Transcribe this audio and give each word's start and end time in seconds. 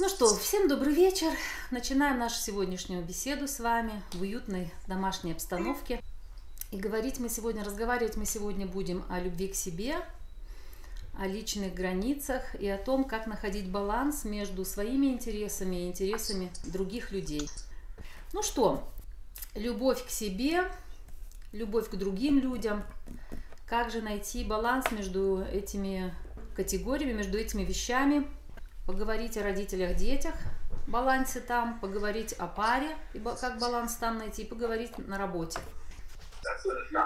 Ну 0.00 0.08
что, 0.08 0.34
всем 0.34 0.66
добрый 0.66 0.94
вечер. 0.94 1.30
Начинаем 1.70 2.18
нашу 2.18 2.36
сегодняшнюю 2.36 3.04
беседу 3.04 3.46
с 3.46 3.60
вами 3.60 3.92
в 4.14 4.22
уютной 4.22 4.72
домашней 4.86 5.32
обстановке. 5.32 6.00
И 6.70 6.78
говорить 6.78 7.20
мы 7.20 7.28
сегодня, 7.28 7.62
разговаривать 7.62 8.16
мы 8.16 8.24
сегодня 8.24 8.66
будем 8.66 9.04
о 9.10 9.20
любви 9.20 9.48
к 9.48 9.54
себе, 9.54 9.96
о 11.18 11.26
личных 11.26 11.74
границах 11.74 12.54
и 12.54 12.66
о 12.66 12.78
том, 12.78 13.04
как 13.04 13.26
находить 13.26 13.68
баланс 13.68 14.24
между 14.24 14.64
своими 14.64 15.08
интересами 15.08 15.76
и 15.76 15.88
интересами 15.88 16.50
других 16.64 17.12
людей. 17.12 17.50
Ну 18.32 18.42
что, 18.42 18.90
любовь 19.54 20.02
к 20.06 20.08
себе, 20.08 20.62
любовь 21.52 21.90
к 21.90 21.96
другим 21.96 22.38
людям, 22.38 22.84
как 23.66 23.90
же 23.90 24.00
найти 24.00 24.44
баланс 24.44 24.90
между 24.92 25.44
этими 25.52 26.14
категориями, 26.56 27.12
между 27.12 27.36
этими 27.36 27.64
вещами, 27.64 28.26
поговорить 28.90 29.36
о 29.36 29.44
родителях, 29.44 29.94
детях, 29.94 30.34
балансе 30.88 31.38
там, 31.38 31.78
поговорить 31.78 32.32
о 32.32 32.48
паре, 32.48 32.96
как 33.40 33.58
баланс 33.58 33.94
там 33.94 34.18
найти, 34.18 34.44
поговорить 34.44 34.98
на 34.98 35.16
работе. 35.16 35.60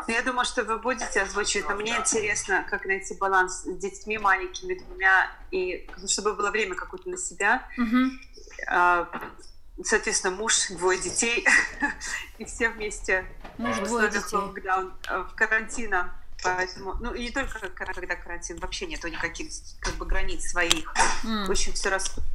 Я 0.09 0.23
думаю, 0.23 0.47
что 0.47 0.65
вы 0.65 0.79
будете 0.79 1.21
озвучивать, 1.21 1.69
но 1.69 1.75
мне 1.75 1.95
интересно, 1.95 2.67
как 2.71 2.87
найти 2.87 3.15
баланс 3.17 3.65
с 3.65 3.77
детьми 3.77 4.17
маленькими 4.17 4.79
двумя, 4.79 5.31
и 5.51 5.87
чтобы 6.07 6.33
было 6.33 6.51
время 6.51 6.75
какое-то 6.75 7.11
на 7.11 7.19
себя. 7.19 7.69
Угу. 7.77 9.85
Соответственно, 9.85 10.37
муж, 10.37 10.69
двое 10.69 10.99
детей, 10.99 11.47
и 12.39 12.47
все 12.47 12.71
вместе 12.71 13.27
муж, 13.59 13.77
в 13.77 14.09
детей. 14.09 14.37
локдаун, 14.37 14.95
э, 15.11 15.19
в 15.19 15.35
карантина. 15.35 16.15
Поэтому, 16.45 16.95
ну 17.01 17.15
и 17.15 17.23
не 17.23 17.31
только 17.31 17.71
когда 17.71 18.17
карантин, 18.17 18.59
вообще 18.59 18.87
нету 18.87 19.09
никаких 19.09 19.49
как 19.81 19.95
бы 19.95 20.05
границ 20.05 20.51
своих. 20.51 20.93
Mm. 21.25 21.49
Очень 21.49 21.73
все 21.73 21.89
распыто. 21.89 22.27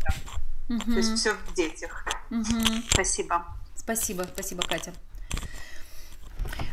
Mm-hmm. 0.67 0.83
То 0.85 0.97
есть 0.97 1.13
все 1.15 1.33
в 1.33 1.53
детях. 1.53 2.05
Mm-hmm. 2.31 2.85
Спасибо. 2.91 3.45
Спасибо, 3.75 4.27
спасибо, 4.33 4.63
Катя. 4.63 4.93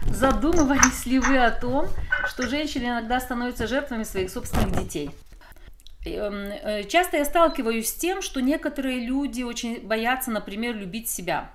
Задумывались 0.07 1.05
ли 1.05 1.19
вы 1.19 1.39
о 1.39 1.51
том, 1.51 1.89
что 2.27 2.49
женщины 2.49 2.85
иногда 2.85 3.21
становятся 3.21 3.67
жертвами 3.67 4.05
своих 4.05 4.31
собственных 4.31 4.73
детей? 4.83 5.11
Эм, 6.07 6.35
э, 6.35 6.85
часто 6.85 7.19
я 7.19 7.25
сталкиваюсь 7.25 7.91
с 7.91 7.95
тем, 7.95 8.23
что 8.23 8.41
некоторые 8.41 9.01
люди 9.05 9.43
очень 9.43 9.87
боятся, 9.87 10.31
например, 10.31 10.75
любить 10.75 11.11
себя. 11.11 11.51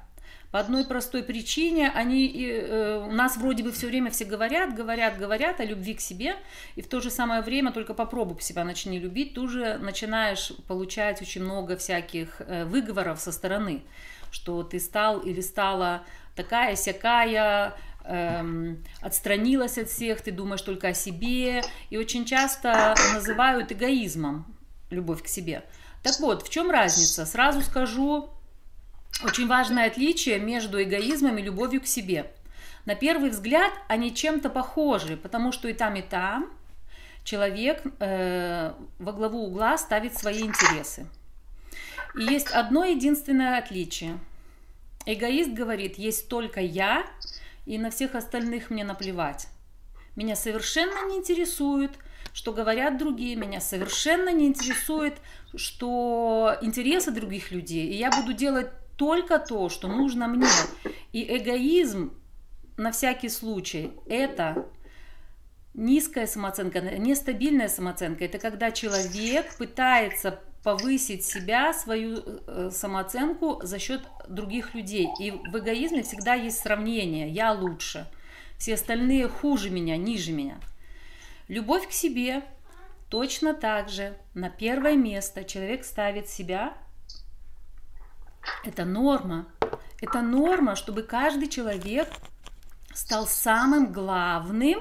По 0.51 0.59
одной 0.59 0.85
простой 0.85 1.23
причине 1.23 1.89
они 1.95 2.29
э, 2.29 3.05
у 3.07 3.11
нас 3.11 3.37
вроде 3.37 3.63
бы 3.63 3.71
все 3.71 3.87
время 3.87 4.11
все 4.11 4.25
говорят, 4.25 4.75
говорят, 4.75 5.17
говорят 5.17 5.61
о 5.61 5.65
любви 5.65 5.93
к 5.93 6.01
себе, 6.01 6.35
и 6.75 6.81
в 6.81 6.87
то 6.87 6.99
же 6.99 7.09
самое 7.09 7.41
время 7.41 7.71
только 7.71 7.93
попробуй 7.93 8.41
себя 8.41 8.65
начни 8.65 8.99
любить, 8.99 9.35
ты 9.35 9.39
уже 9.39 9.77
начинаешь 9.77 10.51
получать 10.67 11.21
очень 11.21 11.43
много 11.43 11.77
всяких 11.77 12.41
э, 12.41 12.65
выговоров 12.65 13.21
со 13.21 13.31
стороны, 13.31 13.81
что 14.29 14.63
ты 14.63 14.81
стал 14.81 15.19
или 15.19 15.39
стала 15.39 16.03
такая 16.35 16.75
сякая, 16.75 17.75
эм, 18.03 18.83
отстранилась 19.01 19.77
от 19.77 19.89
всех, 19.89 20.21
ты 20.21 20.31
думаешь 20.31 20.61
только 20.61 20.89
о 20.89 20.93
себе, 20.93 21.63
и 21.89 21.97
очень 21.97 22.25
часто 22.25 22.93
называют 23.13 23.71
эгоизмом 23.71 24.45
любовь 24.89 25.23
к 25.23 25.27
себе. 25.27 25.63
Так 26.03 26.19
вот, 26.19 26.45
в 26.45 26.49
чем 26.49 26.71
разница? 26.71 27.25
Сразу 27.25 27.61
скажу, 27.61 28.29
очень 29.23 29.47
важное 29.47 29.87
отличие 29.87 30.39
между 30.39 30.81
эгоизмом 30.81 31.37
и 31.37 31.41
любовью 31.41 31.81
к 31.81 31.87
себе. 31.87 32.31
На 32.85 32.95
первый 32.95 33.29
взгляд 33.29 33.71
они 33.87 34.13
чем-то 34.13 34.49
похожи, 34.49 35.17
потому 35.17 35.51
что 35.51 35.67
и 35.67 35.73
там, 35.73 35.95
и 35.95 36.01
там 36.01 36.51
человек 37.23 37.83
э, 37.99 38.73
во 38.99 39.11
главу 39.13 39.45
угла 39.45 39.77
ставит 39.77 40.17
свои 40.17 40.41
интересы. 40.41 41.05
И 42.15 42.23
есть 42.23 42.47
одно 42.51 42.83
единственное 42.83 43.57
отличие. 43.57 44.17
Эгоист 45.05 45.51
говорит, 45.51 45.97
есть 45.97 46.27
только 46.27 46.59
я, 46.59 47.05
и 47.65 47.77
на 47.77 47.91
всех 47.91 48.15
остальных 48.15 48.69
мне 48.69 48.83
наплевать. 48.83 49.47
Меня 50.15 50.35
совершенно 50.35 51.07
не 51.07 51.17
интересует, 51.17 51.91
что 52.33 52.53
говорят 52.53 52.97
другие, 52.97 53.35
меня 53.35 53.61
совершенно 53.61 54.31
не 54.31 54.47
интересует, 54.47 55.13
что 55.55 56.57
интересы 56.61 57.11
других 57.11 57.51
людей. 57.51 57.87
И 57.87 57.95
я 57.95 58.11
буду 58.11 58.33
делать 58.33 58.67
только 59.01 59.39
то, 59.39 59.67
что 59.67 59.87
нужно 59.87 60.27
мне. 60.27 60.45
И 61.11 61.25
эгоизм 61.35 62.13
на 62.77 62.91
всякий 62.91 63.29
случай– 63.29 63.93
это 64.05 64.67
низкая 65.73 66.27
самооценка, 66.27 66.81
нестабильная 66.81 67.67
самооценка. 67.67 68.25
Это 68.25 68.37
когда 68.37 68.69
человек 68.69 69.57
пытается 69.57 70.39
повысить 70.61 71.25
себя, 71.25 71.73
свою 71.73 72.21
э, 72.45 72.69
самооценку 72.71 73.59
за 73.63 73.79
счет 73.79 74.03
других 74.29 74.75
людей. 74.75 75.09
И 75.19 75.31
в 75.31 75.57
эгоизме 75.57 76.03
всегда 76.03 76.35
есть 76.35 76.59
сравнение. 76.59 77.27
Я 77.27 77.53
лучше. 77.53 78.07
Все 78.59 78.75
остальные 78.75 79.27
хуже 79.29 79.71
меня, 79.71 79.97
ниже 79.97 80.31
меня. 80.31 80.59
Любовь 81.47 81.87
к 81.87 81.91
себе 81.91 82.43
точно 83.09 83.55
так 83.55 83.89
же. 83.89 84.15
На 84.35 84.51
первое 84.51 84.95
место 84.95 85.43
человек 85.43 85.85
ставит 85.85 86.29
себя– 86.29 86.75
это 88.63 88.85
норма. 88.85 89.47
Это 90.01 90.21
норма, 90.21 90.75
чтобы 90.75 91.03
каждый 91.03 91.47
человек 91.47 92.09
стал 92.93 93.27
самым 93.27 93.91
главным, 93.91 94.79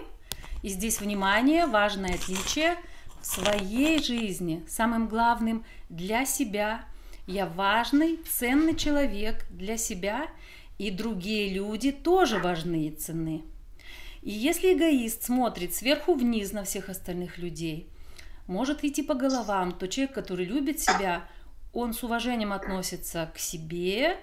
и 0.62 0.68
здесь, 0.68 1.00
внимание, 1.00 1.66
важное 1.66 2.14
отличие, 2.14 2.76
в 3.20 3.26
своей 3.26 4.02
жизни, 4.02 4.64
самым 4.68 5.08
главным 5.08 5.64
для 5.88 6.24
себя. 6.24 6.84
Я 7.26 7.46
важный, 7.46 8.18
ценный 8.28 8.74
человек 8.74 9.46
для 9.50 9.76
себя, 9.76 10.26
и 10.78 10.90
другие 10.90 11.52
люди 11.52 11.92
тоже 11.92 12.38
важны 12.38 12.86
и 12.86 12.90
ценны. 12.90 13.42
И 14.22 14.30
если 14.30 14.74
эгоист 14.74 15.24
смотрит 15.24 15.74
сверху 15.74 16.14
вниз 16.14 16.52
на 16.52 16.64
всех 16.64 16.88
остальных 16.88 17.38
людей, 17.38 17.88
может 18.46 18.84
идти 18.84 19.02
по 19.02 19.14
головам, 19.14 19.72
то 19.72 19.86
человек, 19.86 20.14
который 20.14 20.44
любит 20.44 20.80
себя– 20.80 21.24
он 21.72 21.92
с 21.92 22.02
уважением 22.02 22.52
относится 22.52 23.30
к 23.34 23.38
себе, 23.38 24.16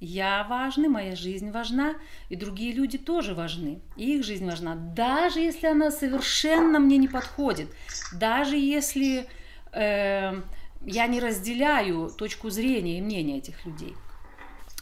я 0.00 0.44
важный, 0.44 0.88
моя 0.88 1.16
жизнь 1.16 1.50
важна, 1.50 1.94
и 2.28 2.36
другие 2.36 2.72
люди 2.72 2.98
тоже 2.98 3.34
важны, 3.34 3.80
и 3.96 4.16
их 4.16 4.24
жизнь 4.24 4.46
важна, 4.46 4.74
даже 4.74 5.40
если 5.40 5.66
она 5.66 5.90
совершенно 5.90 6.78
мне 6.78 6.98
не 6.98 7.08
подходит, 7.08 7.68
даже 8.12 8.56
если 8.56 9.26
э, 9.72 10.42
я 10.84 11.06
не 11.06 11.20
разделяю 11.20 12.10
точку 12.10 12.50
зрения 12.50 12.98
и 12.98 13.02
мнения 13.02 13.38
этих 13.38 13.64
людей. 13.64 13.94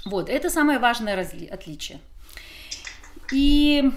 Вот, 0.06 0.28
это 0.30 0.48
самое 0.48 0.78
важное 0.78 1.14
разли- 1.16 1.48
отличие. 1.48 2.00
И 3.32 3.92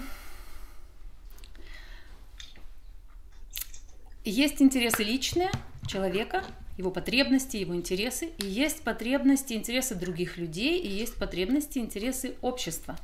есть 4.24 4.62
интересы 4.62 5.02
личные 5.02 5.50
человека, 5.86 6.44
его 6.76 6.90
потребности, 6.90 7.56
его 7.56 7.74
интересы. 7.74 8.30
И 8.38 8.46
есть 8.46 8.82
потребности, 8.82 9.52
интересы 9.52 9.94
других 9.94 10.36
людей, 10.36 10.78
и 10.78 10.88
есть 10.88 11.16
потребности, 11.16 11.78
интересы 11.78 12.34
общества. 12.42 12.96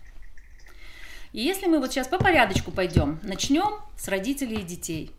И 1.32 1.40
если 1.40 1.66
мы 1.66 1.78
вот 1.78 1.92
сейчас 1.92 2.08
по 2.08 2.18
порядочку 2.18 2.72
пойдем, 2.72 3.20
начнем 3.22 3.80
с 3.96 4.08
родителей 4.08 4.60
и 4.60 4.64
детей. 4.64 5.12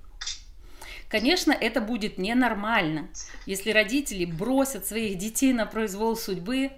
Конечно, 1.07 1.51
это 1.51 1.81
будет 1.81 2.17
ненормально, 2.17 3.09
если 3.45 3.72
родители 3.72 4.23
бросят 4.23 4.85
своих 4.85 5.18
детей 5.18 5.51
на 5.51 5.66
произвол 5.66 6.16
судьбы, 6.16 6.72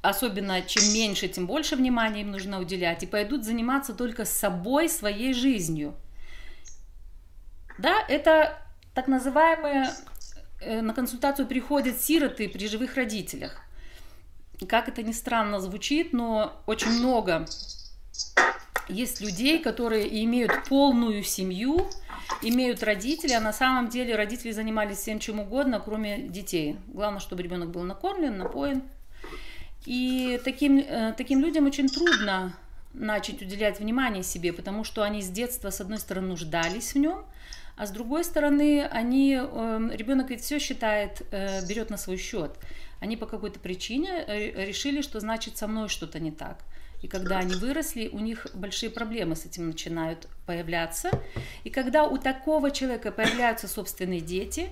особенно 0.00 0.62
чем 0.62 0.84
меньше, 0.94 1.28
тем 1.28 1.46
больше 1.46 1.76
внимания 1.76 2.22
им 2.22 2.30
нужно 2.30 2.60
уделять, 2.60 3.02
и 3.02 3.06
пойдут 3.06 3.44
заниматься 3.44 3.92
только 3.92 4.24
собой, 4.24 4.88
своей 4.88 5.34
жизнью. 5.34 5.94
Да, 7.78 8.02
это 8.08 8.58
так 8.94 9.06
называемые 9.06 9.90
на 10.60 10.94
консультацию 10.94 11.46
приходят 11.46 12.00
сироты 12.00 12.48
при 12.48 12.68
живых 12.68 12.96
родителях. 12.96 13.60
Как 14.68 14.88
это 14.88 15.02
ни 15.02 15.12
странно 15.12 15.60
звучит, 15.60 16.12
но 16.12 16.60
очень 16.66 16.90
много 16.90 17.46
есть 18.88 19.20
людей, 19.20 19.58
которые 19.58 20.24
имеют 20.24 20.64
полную 20.68 21.22
семью, 21.22 21.88
имеют 22.42 22.82
родителей, 22.82 23.34
а 23.34 23.40
на 23.40 23.52
самом 23.52 23.88
деле 23.88 24.16
родители 24.16 24.50
занимались 24.50 24.98
всем 24.98 25.18
чем 25.18 25.40
угодно, 25.40 25.80
кроме 25.80 26.22
детей. 26.22 26.76
Главное, 26.88 27.20
чтобы 27.20 27.42
ребенок 27.42 27.70
был 27.70 27.82
накормлен, 27.82 28.36
напоен. 28.36 28.82
И 29.84 30.40
таким, 30.44 30.78
э, 30.78 31.14
таким 31.16 31.40
людям 31.40 31.66
очень 31.66 31.88
трудно 31.88 32.56
начать 32.92 33.40
уделять 33.42 33.78
внимание 33.78 34.22
себе, 34.22 34.52
потому 34.52 34.84
что 34.84 35.02
они 35.02 35.22
с 35.22 35.28
детства, 35.28 35.70
с 35.70 35.80
одной 35.80 35.98
стороны, 35.98 36.28
нуждались 36.28 36.94
в 36.94 36.98
нем, 36.98 37.24
а 37.78 37.86
с 37.86 37.90
другой 37.90 38.24
стороны, 38.24 38.84
они, 38.90 39.34
эм, 39.34 39.92
ребенок 39.92 40.30
ведь 40.30 40.42
все 40.42 40.58
считает, 40.58 41.22
э, 41.30 41.64
берет 41.66 41.90
на 41.90 41.96
свой 41.96 42.16
счет. 42.16 42.58
Они 43.00 43.16
по 43.16 43.26
какой-то 43.26 43.60
причине 43.60 44.24
э, 44.26 44.66
решили, 44.66 45.00
что 45.00 45.20
значит 45.20 45.56
со 45.56 45.68
мной 45.68 45.88
что-то 45.88 46.18
не 46.18 46.32
так. 46.32 46.58
И 47.02 47.06
когда 47.06 47.38
они 47.38 47.54
выросли, 47.54 48.08
у 48.08 48.18
них 48.18 48.48
большие 48.54 48.90
проблемы 48.90 49.36
с 49.36 49.46
этим 49.46 49.68
начинают 49.68 50.26
появляться. 50.46 51.10
И 51.62 51.70
когда 51.70 52.04
у 52.04 52.18
такого 52.18 52.72
человека 52.72 53.12
появляются 53.12 53.68
собственные 53.68 54.20
дети, 54.20 54.70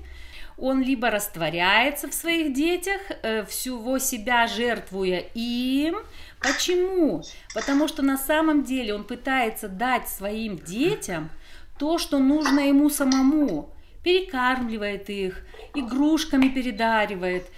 он 0.59 0.83
либо 0.83 1.11
растворяется 1.11 2.09
в 2.09 2.15
своих 2.15 2.55
детях, 2.55 3.01
э, 3.23 3.45
всего 3.45 3.99
себя 3.99 4.47
жертвуя 4.47 5.21
им. 5.35 5.97
Почему? 6.41 7.23
Потому 7.55 7.89
что 7.89 8.03
на 8.03 8.19
самом 8.19 8.65
деле 8.65 8.95
он 8.95 9.05
пытается 9.05 9.69
дать 9.69 10.09
своим 10.09 10.59
детям 10.59 11.31
то, 11.79 11.99
что 11.99 12.19
нужно 12.19 12.61
ему 12.61 12.91
самому. 12.91 13.71
Перекармливает 14.03 15.11
их, 15.11 15.45
игрушками 15.75 16.49
передаривает. 16.49 17.51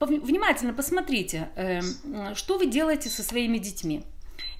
Внимательно 0.00 0.72
посмотрите, 0.72 1.50
эм, 1.56 2.34
что 2.34 2.58
вы 2.58 2.66
делаете 2.66 3.10
со 3.10 3.22
своими 3.22 3.58
детьми. 3.58 4.04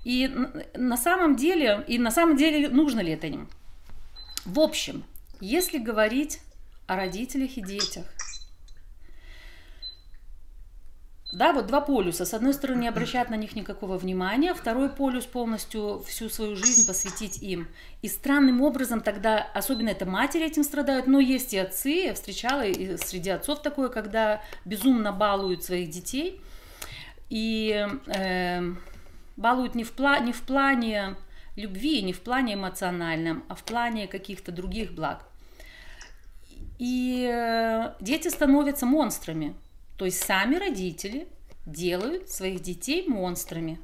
И 0.05 0.31
на 0.75 0.97
самом 0.97 1.37
деле, 1.37 1.85
и 1.89 1.99
на 1.99 2.11
самом 2.11 2.37
деле 2.37 2.69
нужно 2.69 3.01
ли 3.01 3.13
это 3.13 3.27
им? 3.27 3.49
В 4.45 4.61
общем, 4.61 5.05
если 5.41 5.79
говорить 5.79 6.41
о 6.87 6.97
родителях 6.97 7.57
и 7.57 7.63
детях. 7.63 8.05
Да, 11.33 11.53
вот 11.53 11.67
два 11.67 11.81
полюса. 11.81 12.25
С 12.25 12.35
одной 12.35 12.53
стороны, 12.53 12.81
не 12.81 12.89
обращать 12.89 13.31
на 13.31 13.37
них 13.37 13.55
никакого 13.55 13.97
внимания, 13.99 14.53
второй 14.53 14.89
полюс 14.89 15.27
полностью 15.27 16.03
всю 16.07 16.29
свою 16.29 16.57
жизнь 16.57 16.87
посвятить 16.87 17.41
им. 17.41 17.69
И 18.03 18.09
странным 18.09 18.63
образом 18.63 19.01
тогда, 19.01 19.39
особенно 19.55 19.91
это 19.91 20.07
матери 20.07 20.45
этим 20.45 20.65
страдают, 20.65 21.07
но 21.07 21.21
есть 21.21 21.55
и 21.55 21.59
отцы, 21.59 22.07
я 22.07 22.15
встречала 22.15 22.63
и 22.63 22.97
среди 22.97 23.31
отцов 23.31 23.63
такое, 23.63 23.91
когда 23.91 24.43
безумно 24.65 25.13
балуют 25.13 25.63
своих 25.63 25.91
детей. 25.91 26.41
И 27.29 27.87
э, 28.07 28.63
балуют 29.37 29.77
не 29.77 29.85
в, 29.85 29.93
пла 29.93 30.19
не 30.19 30.33
в 30.33 30.41
плане 30.43 31.15
любви, 31.55 32.03
не 32.03 32.13
в 32.13 32.21
плане 32.21 32.55
эмоциональном, 32.55 33.45
а 33.49 33.55
в 33.55 33.63
плане 33.63 34.09
каких-то 34.09 34.51
других 34.51 34.93
благ. 34.95 35.25
И 36.81 37.31
э, 37.33 37.93
дети 38.01 38.27
становятся 38.27 38.85
монстрами. 38.85 39.55
То 40.01 40.07
есть 40.07 40.25
сами 40.25 40.57
родители 40.57 41.29
делают 41.67 42.31
своих 42.31 42.63
детей 42.63 43.07
монстрами. 43.07 43.79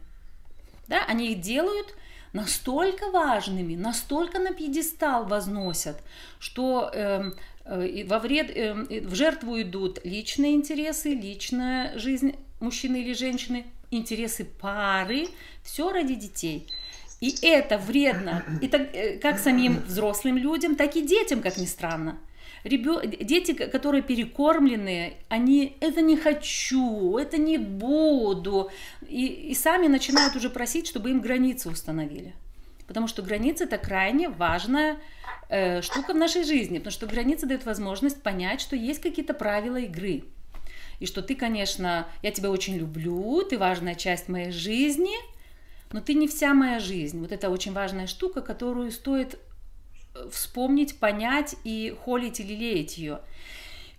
Да, 0.88 1.04
они 1.06 1.32
их 1.32 1.42
делают 1.42 1.94
настолько 2.32 3.10
важными, 3.10 3.76
настолько 3.76 4.38
на 4.38 4.54
пьедестал 4.54 5.26
возносят, 5.26 6.00
что 6.38 6.90
э, 6.90 7.32
э, 7.66 8.04
во 8.06 8.18
вред, 8.18 8.50
э, 8.50 9.02
в 9.02 9.14
жертву 9.14 9.60
идут 9.60 9.98
личные 10.04 10.54
интересы, 10.54 11.10
личная 11.10 11.98
жизнь 11.98 12.34
мужчины 12.60 13.02
или 13.02 13.12
женщины, 13.12 13.66
интересы 13.90 14.46
пары, 14.46 15.28
все 15.62 15.92
ради 15.92 16.14
детей. 16.14 16.66
И 17.20 17.36
это 17.42 17.76
вредно 17.76 18.42
и 18.62 18.68
так, 18.68 18.88
э, 18.94 19.18
как 19.18 19.38
самим 19.38 19.82
взрослым 19.82 20.38
людям, 20.38 20.76
так 20.76 20.96
и 20.96 21.02
детям, 21.02 21.42
как 21.42 21.58
ни 21.58 21.66
странно. 21.66 22.18
Ребё... 22.66 23.00
Дети, 23.04 23.52
которые 23.52 24.02
перекормленные, 24.02 25.14
они 25.28 25.76
это 25.80 26.00
не 26.00 26.16
хочу, 26.16 27.16
это 27.16 27.38
не 27.38 27.58
буду. 27.58 28.70
И, 29.08 29.26
и 29.26 29.54
сами 29.54 29.86
начинают 29.86 30.34
уже 30.34 30.50
просить, 30.50 30.88
чтобы 30.88 31.10
им 31.10 31.20
границы 31.20 31.70
установили. 31.70 32.34
Потому 32.88 33.06
что 33.06 33.22
границы 33.22 33.64
это 33.64 33.78
крайне 33.78 34.28
важная 34.28 34.98
э, 35.48 35.80
штука 35.82 36.12
в 36.12 36.16
нашей 36.16 36.42
жизни. 36.42 36.78
Потому 36.78 36.92
что 36.92 37.06
границы 37.06 37.46
дают 37.46 37.64
возможность 37.64 38.20
понять, 38.22 38.60
что 38.60 38.74
есть 38.74 39.00
какие-то 39.00 39.32
правила 39.32 39.76
игры. 39.76 40.24
И 40.98 41.06
что 41.06 41.22
ты, 41.22 41.36
конечно, 41.36 42.08
я 42.22 42.32
тебя 42.32 42.50
очень 42.50 42.76
люблю, 42.76 43.42
ты 43.42 43.58
важная 43.58 43.94
часть 43.94 44.28
моей 44.28 44.50
жизни, 44.50 45.14
но 45.92 46.00
ты 46.00 46.14
не 46.14 46.26
вся 46.26 46.52
моя 46.52 46.80
жизнь. 46.80 47.20
Вот 47.20 47.30
это 47.30 47.48
очень 47.48 47.72
важная 47.72 48.08
штука, 48.08 48.40
которую 48.40 48.90
стоит 48.90 49.38
вспомнить, 50.30 50.98
понять 50.98 51.56
и 51.64 51.96
холить 52.04 52.40
или 52.40 52.54
лелеять 52.54 52.98
ее. 52.98 53.20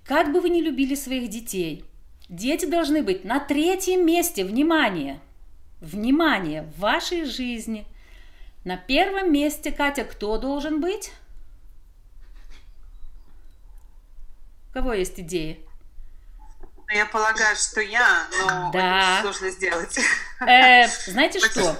Как 0.05 0.31
бы 0.31 0.39
вы 0.39 0.49
ни 0.49 0.61
любили 0.61 0.95
своих 0.95 1.29
детей, 1.29 1.83
дети 2.29 2.65
должны 2.65 3.03
быть 3.03 3.25
на 3.25 3.39
третьем 3.39 4.05
месте, 4.05 4.45
внимание, 4.45 5.19
внимание, 5.81 6.63
в 6.63 6.79
вашей 6.79 7.25
жизни. 7.25 7.85
На 8.63 8.77
первом 8.77 9.31
месте, 9.31 9.71
Катя, 9.71 10.03
кто 10.03 10.37
должен 10.37 10.81
быть? 10.81 11.11
У 14.69 14.73
кого 14.73 14.93
есть 14.93 15.19
идеи? 15.19 15.59
Ну, 16.89 16.95
я 16.95 17.05
полагаю, 17.05 17.55
что 17.57 17.81
я, 17.81 18.27
но 18.39 18.71
да. 18.71 19.19
это 19.19 19.21
сложно 19.23 19.49
сделать. 19.49 19.97
Э, 20.39 20.87
знаете 21.07 21.39
что? 21.39 21.77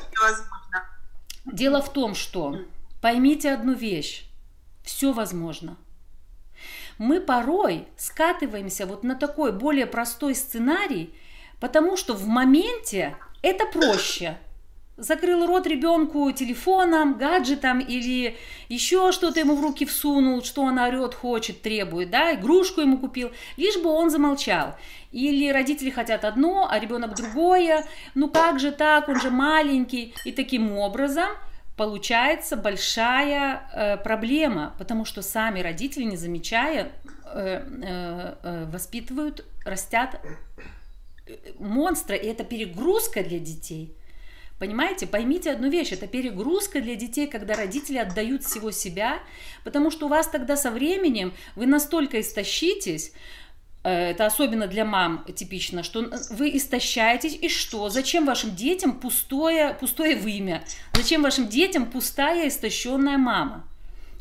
Дело 1.45 1.81
в 1.81 1.93
том, 1.93 2.13
что 2.15 2.65
поймите 3.01 3.53
одну 3.53 3.73
вещь 3.73 4.26
все 4.87 5.11
возможно. 5.11 5.75
Мы 6.97 7.19
порой 7.19 7.87
скатываемся 7.97 8.85
вот 8.85 9.03
на 9.03 9.15
такой 9.15 9.51
более 9.51 9.85
простой 9.85 10.33
сценарий, 10.33 11.13
потому 11.59 11.97
что 11.97 12.13
в 12.13 12.25
моменте 12.25 13.17
это 13.41 13.65
проще. 13.65 14.37
Закрыл 14.95 15.45
рот 15.45 15.67
ребенку 15.67 16.31
телефоном, 16.31 17.19
гаджетом 17.19 17.79
или 17.79 18.35
еще 18.69 19.11
что-то 19.11 19.41
ему 19.41 19.55
в 19.55 19.61
руки 19.61 19.85
всунул, 19.85 20.41
что 20.41 20.63
он 20.63 20.79
орет, 20.79 21.13
хочет, 21.13 21.61
требует, 21.61 22.09
да, 22.09 22.33
игрушку 22.33 22.81
ему 22.81 22.97
купил, 22.97 23.31
лишь 23.57 23.77
бы 23.77 23.89
он 23.89 24.09
замолчал. 24.09 24.75
Или 25.11 25.51
родители 25.51 25.91
хотят 25.91 26.23
одно, 26.25 26.67
а 26.71 26.79
ребенок 26.79 27.13
другое, 27.13 27.85
ну 28.15 28.29
как 28.29 28.59
же 28.59 28.71
так, 28.71 29.09
он 29.09 29.19
же 29.19 29.29
маленький. 29.29 30.15
И 30.23 30.31
таким 30.31 30.71
образом– 30.77 31.27
получается 31.77 32.57
большая 32.57 33.69
э, 33.71 33.97
проблема, 33.97 34.75
потому 34.79 35.05
что 35.05 35.21
сами 35.21 35.61
родители, 35.61 36.03
не 36.03 36.17
замечая, 36.17 36.91
э, 37.23 37.63
э, 37.83 38.35
э 38.43 38.65
воспитывают, 38.65 39.45
растят 39.63 40.19
э, 41.27 41.35
монстра, 41.59 42.15
и 42.15 42.27
это 42.27 42.43
перегрузка 42.43 43.23
для 43.23 43.39
детей. 43.39 43.95
Понимаете, 44.57 45.05
поймите 45.05 45.51
одну 45.51 45.69
вещь, 45.69 45.91
это 45.91 46.07
перегрузка 46.07 46.81
для 46.81 46.95
детей, 46.95 47.27
когда 47.27 47.53
родители 47.53 47.99
отдают 47.99 48.43
всего 48.43 48.71
себя, 48.71 49.19
потому 49.63 49.91
что 49.91 50.07
у 50.07 50.09
вас 50.09 50.27
тогда 50.27 50.57
со 50.57 50.71
временем 50.71 51.31
вы 51.55 51.67
настолько 51.67 52.19
истощитесь, 52.19 53.13
это 53.89 54.25
особенно 54.25 54.67
для 54.67 54.85
мам 54.85 55.25
типично, 55.33 55.83
что 55.83 56.09
вы 56.31 56.55
истощаетесь, 56.57 57.37
и 57.41 57.47
что? 57.47 57.89
Зачем 57.89 58.25
вашим 58.25 58.55
детям 58.55 58.99
пустое, 58.99 59.73
пустое 59.79 60.15
вымя? 60.15 60.63
Зачем 60.93 61.21
вашим 61.21 61.47
детям 61.47 61.85
пустая, 61.85 62.47
истощенная 62.47 63.17
мама? 63.17 63.67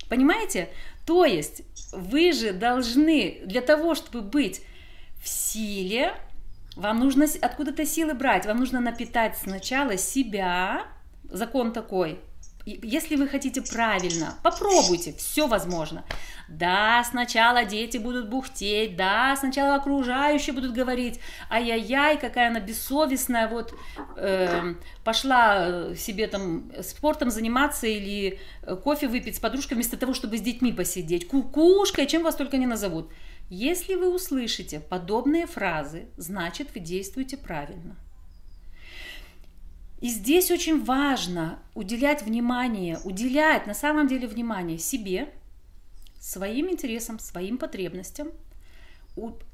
Понимаете? 0.08 0.68
То 1.04 1.24
есть 1.24 1.62
вы 1.92 2.32
же 2.32 2.52
должны 2.52 3.40
для 3.44 3.60
того, 3.60 3.94
чтобы 3.94 4.22
быть 4.22 4.62
в 5.22 5.28
силе, 5.28 6.14
вам 6.76 7.00
нужно 7.00 7.26
откуда-то 7.40 7.86
силы 7.86 8.14
брать, 8.14 8.46
вам 8.46 8.58
нужно 8.58 8.80
напитать 8.80 9.36
сначала 9.36 9.96
себя, 9.96 10.86
закон 11.24 11.72
такой, 11.72 12.20
если 12.66 13.14
вы 13.14 13.28
хотите 13.28 13.62
правильно, 13.62 14.34
попробуйте, 14.42 15.12
все 15.12 15.46
возможно. 15.46 16.04
Да, 16.48 17.04
сначала 17.08 17.64
дети 17.64 17.96
будут 17.96 18.28
бухтеть, 18.28 18.96
да, 18.96 19.36
сначала 19.36 19.76
окружающие 19.76 20.52
будут 20.52 20.72
говорить, 20.72 21.20
ай-яй-яй, 21.48 22.18
какая 22.18 22.50
она 22.50 22.58
бессовестная, 22.60 23.48
вот 23.48 23.72
э, 24.16 24.74
пошла 25.04 25.94
себе 25.94 26.26
там 26.26 26.72
спортом 26.82 27.30
заниматься 27.30 27.86
или 27.86 28.40
э, 28.62 28.76
кофе 28.76 29.06
выпить 29.06 29.36
с 29.36 29.40
подружкой 29.40 29.76
вместо 29.76 29.96
того, 29.96 30.12
чтобы 30.12 30.36
с 30.36 30.40
детьми 30.40 30.72
посидеть, 30.72 31.28
кукушка, 31.28 32.04
чем 32.06 32.24
вас 32.24 32.34
только 32.34 32.56
не 32.56 32.66
назовут. 32.66 33.10
Если 33.48 33.94
вы 33.94 34.12
услышите 34.12 34.80
подобные 34.80 35.46
фразы, 35.46 36.08
значит 36.16 36.74
вы 36.74 36.80
действуете 36.80 37.36
правильно. 37.36 37.96
И 40.00 40.08
здесь 40.08 40.50
очень 40.50 40.84
важно 40.84 41.58
уделять 41.74 42.22
внимание, 42.22 42.98
уделять 43.04 43.66
на 43.66 43.74
самом 43.74 44.08
деле 44.08 44.28
внимание 44.28 44.78
себе, 44.78 45.32
своим 46.20 46.70
интересам, 46.70 47.18
своим 47.18 47.56
потребностям, 47.56 48.32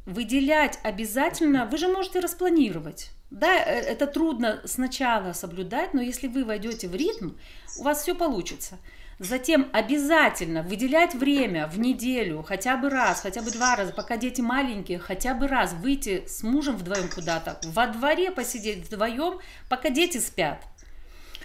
выделять 0.06 0.78
обязательно, 0.82 1.66
вы 1.66 1.78
же 1.78 1.88
можете 1.88 2.18
распланировать. 2.18 3.11
Да, 3.30 3.56
э, 3.56 3.80
это 3.80 4.06
трудно 4.06 4.61
сначала 4.64 5.32
соблюдать, 5.32 5.94
но 5.94 6.02
если 6.02 6.26
вы 6.26 6.44
войдете 6.44 6.88
в 6.88 6.94
ритм, 6.94 7.30
у 7.78 7.84
вас 7.84 8.02
все 8.02 8.14
получится. 8.14 8.78
Затем 9.23 9.69
обязательно 9.73 10.64
выделять 10.64 11.14
время 11.14 11.69
в 11.69 11.79
неделю, 11.79 12.43
хотя 12.43 12.76
бы 12.76 12.91
раз, 12.91 13.21
хотя 13.21 13.41
бы 13.41 13.52
два 13.52 13.76
раза, 13.76 13.93
пока 13.93 14.17
дети 14.17 14.41
маленькие, 14.41 14.99
хотя 14.99 15.33
бы 15.33 15.47
раз 15.47 15.75
выйти 15.75 16.25
с 16.26 16.43
мужем 16.43 16.76
вдвоем 16.76 17.09
куда-то, 17.09 17.61
во 17.67 17.87
дворе 17.87 18.33
посидеть 18.33 18.85
вдвоем, 18.85 19.38
пока 19.69 19.91
дети 19.91 20.19
спят. 20.19 20.64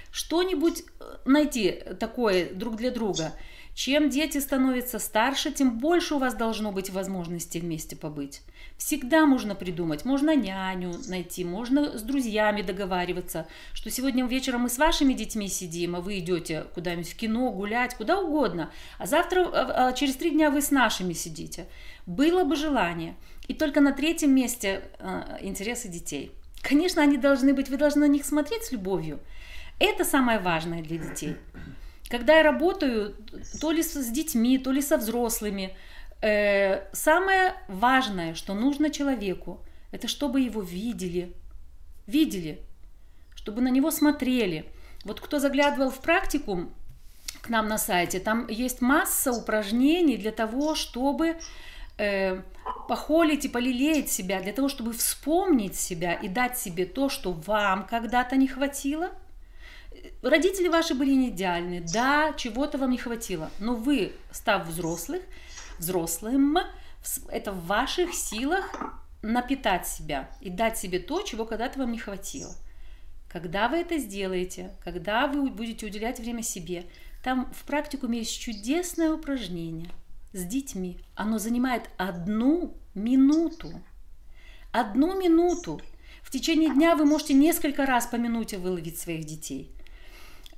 Что-нибудь 0.10 0.86
э, 1.00 1.17
найти 1.25 1.84
такое 2.00 2.51
друг 2.51 2.77
для 2.77 2.89
друга. 2.89 3.34
Чем 3.77 4.10
дети 4.10 4.39
становятся 4.39 4.98
старше, 4.98 5.51
тем 5.51 5.77
больше 5.77 6.15
у 6.15 6.17
вас 6.17 6.34
должно 6.34 6.72
быть 6.72 6.89
возможности 6.89 7.60
вместе 7.60 7.96
побыть. 7.96 8.41
Всегда 8.75 9.27
можно 9.27 9.53
придумать, 9.53 10.03
можно 10.03 10.36
няню 10.36 10.96
найти, 11.07 11.46
можно 11.46 11.96
с 11.96 12.01
друзьями 12.01 12.63
договариваться, 12.63 13.46
что 13.75 13.91
сегодня 13.91 14.25
вечером 14.25 14.62
мы 14.62 14.69
с 14.69 14.79
вашими 14.79 15.13
детьми 15.13 15.48
сидим, 15.48 15.96
а 15.96 16.01
вы 16.01 16.17
идете 16.17 16.65
куда-нибудь 16.74 17.07
в 17.07 17.15
кино, 17.15 17.51
гулять, 17.51 17.93
куда 17.93 18.19
угодно, 18.19 18.72
а 18.98 19.05
завтра, 19.05 19.46
а, 19.46 19.89
а 19.89 19.93
через 19.93 20.15
три 20.15 20.31
дня 20.31 20.50
вы 20.50 20.63
с 20.63 20.72
нашими 20.72 21.13
сидите. 21.13 21.67
Было 22.07 22.43
бы 22.46 22.55
желание. 22.55 23.15
И 23.48 23.53
только 23.53 23.79
на 23.79 23.91
третьем 23.91 24.34
месте 24.34 24.89
э, 24.98 25.38
интересы 25.41 25.88
детей. 25.88 26.31
Конечно, 26.63 27.03
они 27.03 27.17
должны 27.17 27.53
быть, 27.53 27.69
вы 27.69 27.77
должны 27.77 28.07
на 28.07 28.12
них 28.12 28.25
смотреть 28.25 28.63
с 28.63 28.72
любовью. 28.72 29.19
Это 29.77 30.03
самое 30.03 30.39
важное 30.39 30.81
для 30.81 30.98
детей. 30.98 31.36
Когда 32.09 32.37
я 32.37 32.43
работаю 32.43 33.15
то 33.59 33.71
ли 33.71 33.83
с 33.83 34.09
детьми, 34.11 34.57
то 34.57 34.71
ли 34.71 34.81
со 34.81 34.97
взрослыми, 34.97 35.75
э, 36.21 36.83
самое 36.93 37.53
важное, 37.67 38.33
что 38.33 38.53
нужно 38.53 38.89
человеку, 38.89 39.61
это 39.91 40.07
чтобы 40.07 40.41
его 40.41 40.61
видели, 40.61 41.33
видели, 42.05 42.61
чтобы 43.35 43.61
на 43.61 43.69
него 43.69 43.91
смотрели. 43.91 44.65
Вот 45.03 45.19
кто 45.19 45.39
заглядывал 45.39 45.89
в 45.89 45.99
практикум 45.99 46.73
к 47.41 47.49
нам 47.49 47.67
на 47.67 47.77
сайте, 47.77 48.19
там 48.19 48.47
есть 48.47 48.81
масса 48.81 49.31
упражнений 49.31 50.17
для 50.17 50.31
того, 50.31 50.75
чтобы 50.75 51.37
э, 51.97 52.41
похолить 52.87 53.45
и 53.45 53.49
полелеять 53.49 54.09
себя, 54.09 54.41
для 54.41 54.53
того, 54.53 54.69
чтобы 54.69 54.93
вспомнить 54.93 55.75
себя 55.75 56.13
и 56.13 56.27
дать 56.27 56.57
себе 56.57 56.85
то, 56.85 57.09
что 57.09 57.33
вам 57.33 57.85
когда-то 57.85 58.37
не 58.37 58.47
хватило. 58.47 59.11
Родители 60.21 60.67
ваши 60.67 60.93
были 60.93 61.11
не 61.11 61.29
идеальны, 61.29 61.85
да, 61.93 62.33
чего-то 62.33 62.77
вам 62.77 62.91
не 62.91 62.97
хватило, 62.97 63.51
но 63.59 63.75
вы, 63.75 64.13
став 64.31 64.67
взрослых, 64.67 65.21
взрослым, 65.79 66.57
это 67.29 67.51
в 67.51 67.65
ваших 67.65 68.13
силах 68.13 68.75
напитать 69.21 69.87
себя 69.87 70.29
и 70.41 70.49
дать 70.49 70.77
себе 70.77 70.99
то, 70.99 71.21
чего 71.21 71.45
когда-то 71.45 71.79
вам 71.79 71.91
не 71.91 71.99
хватило. 71.99 72.53
Когда 73.29 73.67
вы 73.67 73.77
это 73.77 73.97
сделаете, 73.97 74.71
когда 74.83 75.27
вы 75.27 75.49
будете 75.49 75.85
уделять 75.85 76.19
время 76.19 76.43
себе, 76.43 76.85
там 77.23 77.51
в 77.53 77.63
практикуме 77.65 78.19
есть 78.19 78.39
чудесное 78.39 79.11
упражнение 79.11 79.89
с 80.33 80.43
детьми. 80.43 80.99
Оно 81.15 81.39
занимает 81.39 81.89
одну 81.97 82.77
минуту. 82.93 83.81
Одну 84.71 85.19
минуту. 85.19 85.81
В 86.21 86.31
течение 86.31 86.69
дня 86.69 86.95
вы 86.95 87.05
можете 87.05 87.33
несколько 87.33 87.85
раз 87.85 88.07
по 88.07 88.15
минуте 88.15 88.57
выловить 88.57 88.99
своих 88.99 89.25
детей, 89.25 89.71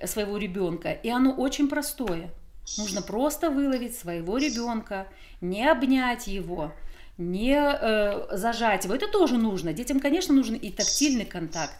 своего 0.06 0.38
ребенка. 0.38 0.91
И 0.91 1.10
оно 1.10 1.32
очень 1.32 1.68
простое. 1.68 2.32
Нужно 2.77 3.01
просто 3.01 3.50
выловить 3.50 3.98
своего 3.98 4.38
ребенка, 4.38 5.08
не 5.41 5.68
обнять 5.68 6.27
его, 6.27 6.72
не 7.18 7.56
э, 7.56 8.38
зажать 8.38 8.86
его. 8.86 8.94
Это 8.94 9.08
тоже 9.08 9.38
нужно. 9.38 9.74
Детям, 9.74 10.00
конечно, 10.00 10.34
нужен 10.34 10.56
и 10.56 10.70
тактильный 10.70 11.25
контакт, 11.25 11.74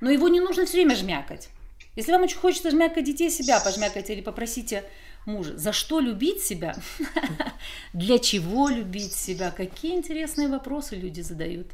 но 0.00 0.10
его 0.10 0.28
не 0.28 0.40
нужно 0.40 0.64
все 0.64 0.78
время 0.78 0.96
жмякать. 0.96 1.50
Если 1.96 2.12
вам 2.12 2.22
очень 2.22 2.38
хочется 2.38 2.70
жмякать 2.70 3.04
детей, 3.04 3.30
себя 3.30 3.60
пожмякайте 3.60 4.14
или 4.14 4.22
попросите 4.22 4.84
мужа. 5.26 5.58
За 5.58 5.72
что 5.72 6.00
любить 6.00 6.40
себя? 6.42 6.74
Для 7.92 8.18
чего 8.18 8.68
любить 8.68 9.12
себя? 9.12 9.50
Какие 9.50 9.94
интересные 9.96 10.48
вопросы 10.48 10.96
люди 10.96 11.20
задают. 11.20 11.66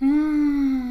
М-м-м. 0.00 0.81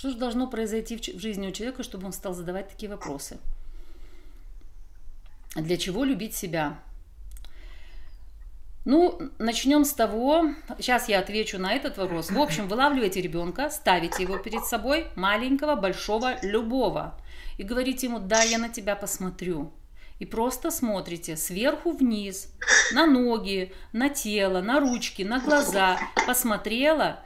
Что 0.00 0.08
же 0.08 0.16
должно 0.16 0.46
произойти 0.46 0.96
в 0.96 1.20
жизни 1.20 1.46
у 1.46 1.52
человека, 1.52 1.82
чтобы 1.82 2.06
он 2.06 2.14
стал 2.14 2.32
задавать 2.32 2.70
такие 2.70 2.88
вопросы? 2.88 3.36
Для 5.54 5.76
чего 5.76 6.04
любить 6.04 6.34
себя? 6.34 6.78
Ну, 8.86 9.20
начнем 9.38 9.84
с 9.84 9.92
того, 9.92 10.54
сейчас 10.78 11.10
я 11.10 11.18
отвечу 11.18 11.58
на 11.58 11.74
этот 11.74 11.98
вопрос. 11.98 12.30
В 12.30 12.40
общем, 12.40 12.66
вылавливаете 12.66 13.20
ребенка, 13.20 13.68
ставите 13.68 14.22
его 14.22 14.38
перед 14.38 14.64
собой, 14.64 15.06
маленького, 15.16 15.76
большого, 15.76 16.36
любого, 16.40 17.20
и 17.58 17.62
говорите 17.62 18.06
ему, 18.06 18.20
да, 18.20 18.42
я 18.42 18.56
на 18.56 18.70
тебя 18.70 18.96
посмотрю. 18.96 19.70
И 20.18 20.24
просто 20.24 20.70
смотрите 20.70 21.36
сверху 21.36 21.92
вниз, 21.92 22.54
на 22.94 23.04
ноги, 23.04 23.74
на 23.92 24.08
тело, 24.08 24.62
на 24.62 24.80
ручки, 24.80 25.24
на 25.24 25.40
глаза. 25.40 25.98
Посмотрела, 26.26 27.22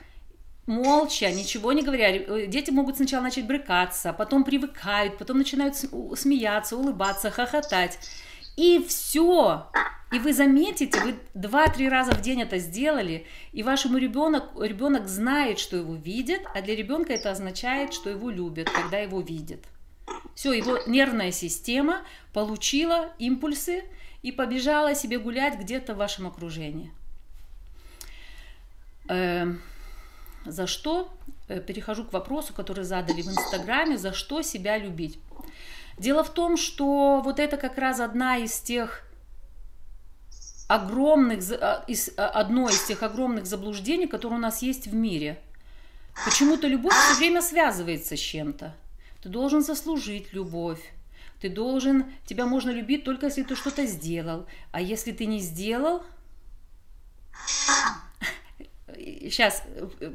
молча, 0.66 1.30
ничего 1.30 1.72
не 1.72 1.82
говоря. 1.82 2.16
Э, 2.16 2.46
дети 2.46 2.70
могут 2.70 2.96
сначала 2.96 3.22
начать 3.22 3.46
брыкаться, 3.46 4.12
потом 4.12 4.44
привыкают, 4.44 5.18
потом 5.18 5.38
начинают 5.38 5.76
смеяться, 5.76 6.76
улыбаться, 6.76 7.30
хохотать. 7.30 7.98
И 8.56 8.84
все. 8.86 9.68
И 10.12 10.18
вы 10.20 10.32
заметите, 10.32 11.00
вы 11.00 11.16
два-три 11.34 11.88
раза 11.88 12.12
в 12.12 12.20
день 12.20 12.42
это 12.42 12.58
сделали, 12.58 13.26
и 13.52 13.64
вашему 13.64 13.98
ребенок, 13.98 14.44
ребенок 14.60 15.08
знает, 15.08 15.58
что 15.58 15.76
его 15.76 15.94
видят, 15.94 16.42
а 16.54 16.62
для 16.62 16.76
ребенка 16.76 17.14
это 17.14 17.32
означает, 17.32 17.92
что 17.92 18.10
его 18.10 18.30
любят, 18.30 18.70
когда 18.70 18.98
его 18.98 19.20
видят. 19.20 19.60
Все, 20.36 20.52
его 20.52 20.78
нервная 20.86 21.32
система 21.32 22.02
получила 22.32 23.12
импульсы 23.18 23.82
и 24.22 24.30
побежала 24.30 24.94
себе 24.94 25.18
гулять 25.18 25.58
где-то 25.58 25.94
в 25.94 25.98
вашем 25.98 26.28
окружении. 26.28 26.92
За 30.44 30.66
что? 30.66 31.12
Э, 31.48 31.60
перехожу 31.60 32.04
к 32.04 32.12
вопросу, 32.12 32.52
который 32.52 32.84
задали 32.84 33.22
в 33.22 33.28
Инстаграме. 33.28 33.98
За 33.98 34.12
что 34.12 34.42
себя 34.42 34.78
любить? 34.78 35.18
Дело 35.98 36.24
в 36.24 36.30
том, 36.30 36.56
что 36.56 37.20
вот 37.24 37.38
это 37.38 37.56
как 37.56 37.78
раз 37.78 38.00
одна 38.00 38.38
из 38.38 38.58
тех 38.60 39.02
огромных, 40.68 41.44
а, 41.60 41.84
а, 42.16 42.28
одно 42.28 42.68
из 42.68 42.82
тех 42.84 43.02
огромных 43.02 43.46
заблуждений, 43.46 44.06
которые 44.06 44.38
у 44.38 44.42
нас 44.42 44.62
есть 44.62 44.86
в 44.86 44.94
мире. 44.94 45.40
Почему-то 46.24 46.66
любовь 46.68 46.94
все 46.94 47.18
время 47.18 47.42
связывается 47.42 48.16
с 48.16 48.20
чем-то. 48.20 48.74
Ты 49.22 49.28
должен 49.28 49.62
заслужить 49.62 50.32
любовь. 50.32 50.80
Ты 51.40 51.48
должен, 51.50 52.06
тебя 52.26 52.46
можно 52.46 52.70
любить 52.70 53.04
только 53.04 53.26
если 53.26 53.42
ты 53.42 53.56
что-то 53.56 53.84
сделал. 53.86 54.46
А 54.72 54.80
если 54.80 55.12
ты 55.12 55.26
не 55.26 55.40
сделал, 55.40 56.02
сейчас 59.04 59.62
э, 60.00 60.12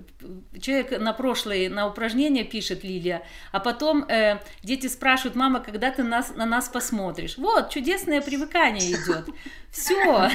человек 0.60 1.00
на 1.00 1.14
прошлое, 1.14 1.70
на 1.70 1.88
упражнение 1.88 2.44
пишет 2.44 2.84
Лилия, 2.84 3.24
а 3.52 3.60
потом 3.60 4.04
э, 4.04 4.40
дети 4.64 4.88
спрашивают, 4.88 5.36
мама, 5.36 5.60
когда 5.60 5.92
ты 5.92 6.04
нас, 6.04 6.34
на 6.36 6.46
нас 6.46 6.70
посмотришь? 6.70 7.38
Вот, 7.38 7.70
чудесное 7.70 8.22
привыкание 8.22 8.92
идет. 8.92 9.28
Все, 9.72 10.30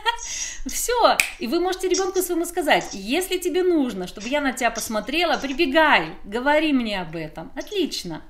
все. 0.66 1.16
И 1.38 1.46
вы 1.46 1.60
можете 1.60 1.88
ребенку 1.88 2.20
своему 2.20 2.44
сказать, 2.44 2.90
если 2.92 3.38
тебе 3.38 3.62
нужно, 3.62 4.06
чтобы 4.06 4.28
я 4.28 4.40
на 4.40 4.52
тебя 4.52 4.70
посмотрела, 4.70 5.38
прибегай, 5.38 6.10
говори 6.24 6.72
мне 6.72 7.00
об 7.00 7.16
этом. 7.16 7.52
Отлично. 7.56 8.22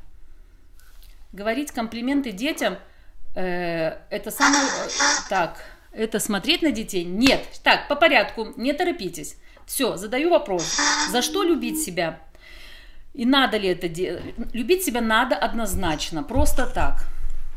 Говорить 1.32 1.73
комплименты 1.73 2.32
детям, 2.32 2.78
э, 3.35 3.99
это 4.11 4.30
самое... 4.30 4.64
Э, 4.64 4.88
так, 5.28 5.62
это 5.92 6.20
смотреть 6.20 6.62
на 6.62 6.70
детей? 6.70 7.04
Нет. 7.04 7.42
Так, 7.62 7.88
по 7.88 7.96
порядку, 7.96 8.52
не 8.56 8.73
торопитесь. 8.73 9.37
Все, 9.66 9.96
задаю 9.96 10.30
вопрос. 10.30 10.78
За 11.11 11.23
что 11.23 11.42
любить 11.42 11.82
себя? 11.82 12.20
И 13.14 13.26
надо 13.26 13.56
ли 13.56 13.68
это 13.68 13.88
делать? 13.88 14.23
Любить 14.52 14.85
себя 14.85 15.00
надо 15.00 15.35
однозначно, 15.35 16.23
просто 16.23 16.66
так. 16.66 17.04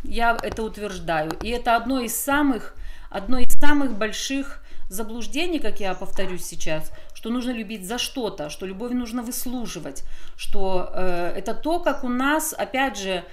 Я 0.04 0.38
это 0.42 0.64
утверждаю. 0.64 1.32
И 1.44 1.50
это 1.50 1.76
одно 1.76 2.00
из 2.00 2.16
самых, 2.16 2.76
одно 3.10 3.38
из 3.38 3.54
самых 3.60 3.98
больших 3.98 4.64
заблуждений, 4.90 5.60
как 5.60 5.80
я 5.80 5.94
повторюсь 5.94 6.46
сейчас, 6.46 6.92
что 7.14 7.30
нужно 7.30 7.52
любить 7.52 7.86
за 7.86 8.00
что-то, 8.00 8.50
что 8.50 8.66
любовь 8.66 8.92
нужно 8.92 9.22
выслуживать, 9.22 10.04
что 10.36 10.90
э, 10.94 11.34
это 11.38 11.54
то, 11.54 11.80
как 11.80 12.04
у 12.04 12.10
нас, 12.10 12.54
опять 12.58 12.98
же, 12.98 13.24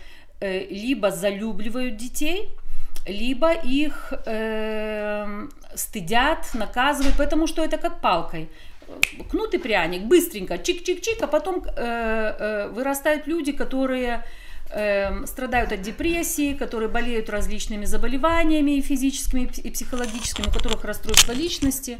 э, 0.40 0.66
либо 0.66 1.10
залюбливают 1.10 1.96
детей, 1.96 2.50
либо 3.06 3.52
их 3.52 4.12
э, 4.26 5.46
стыдят, 5.76 6.54
наказывают, 6.54 7.16
потому 7.16 7.46
что 7.46 7.62
это 7.62 7.76
как 7.76 8.00
палкой. 8.00 8.48
Кнут 9.30 9.54
и 9.54 9.58
пряник, 9.58 10.02
быстренько, 10.02 10.54
чик-чик-чик, 10.54 11.22
а 11.22 11.26
потом 11.26 11.64
э, 11.64 11.70
э, 11.76 12.68
вырастают 12.68 13.26
люди, 13.26 13.52
которые 13.52 14.24
э, 14.70 15.26
страдают 15.26 15.72
от 15.72 15.82
депрессии, 15.82 16.54
которые 16.54 16.88
болеют 16.88 17.28
различными 17.28 17.84
заболеваниями 17.84 18.78
и 18.78 18.82
физическими, 18.82 19.50
и 19.64 19.70
психологическими, 19.70 20.46
у 20.46 20.50
которых 20.52 20.84
расстройство 20.84 21.32
личности. 21.32 21.98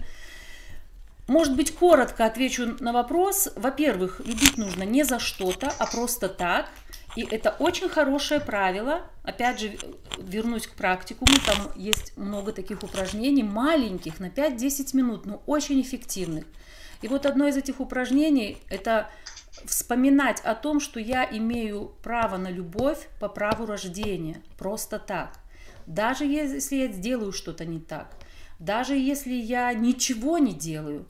Может 1.26 1.56
быть, 1.56 1.75
коротко 1.75 2.25
отвечу 2.25 2.76
на 2.78 2.92
вопрос. 2.92 3.49
Во-первых, 3.56 4.21
любить 4.25 4.56
нужно 4.56 4.85
не 4.85 5.02
за 5.02 5.18
что-то, 5.18 5.73
а 5.78 5.87
просто 5.87 6.28
так– 6.28 6.71
и 7.16 7.23
это 7.23 7.56
очень 7.58 7.88
хорошее 7.88 8.40
правило. 8.40 9.00
Опять 9.23 9.58
же, 9.58 9.78
вернусь 10.18 10.66
к 10.66 10.75
практикуму. 10.75 11.32
Там 11.46 11.73
есть 11.75 12.16
много 12.16 12.52
таких 12.52 12.82
упражнений, 12.82 13.42
маленьких, 13.42 14.20
на 14.20 14.28
5-10 14.28 14.96
минут, 14.96 15.26
но 15.26 15.42
очень 15.46 15.80
эффективных. 15.80 16.44
И 17.00 17.08
вот 17.08 17.26
одно 17.26 17.49
из 17.49 17.56
этих 17.56 17.80
упражнений– 17.80 18.58
это 18.68 19.11
вспоминать 19.64 20.40
о 20.40 20.54
том, 20.54 20.78
что 20.78 21.00
я 21.00 21.25
имею 21.25 21.92
право 22.02 22.37
на 22.37 22.49
любовь 22.49 23.08
по 23.18 23.28
праву 23.28 23.64
рождения, 23.64 24.42
просто 24.58 24.99
так. 24.99 25.38
Даже 25.87 26.25
если 26.26 26.76
я 26.76 26.88
сделаю 26.88 27.32
что-то 27.32 27.64
не 27.64 27.80
так, 27.80 28.14
даже 28.58 28.94
если 28.96 29.32
я 29.32 29.73
ничего 29.73 30.38
не 30.38 30.52
делаю, 30.52 31.06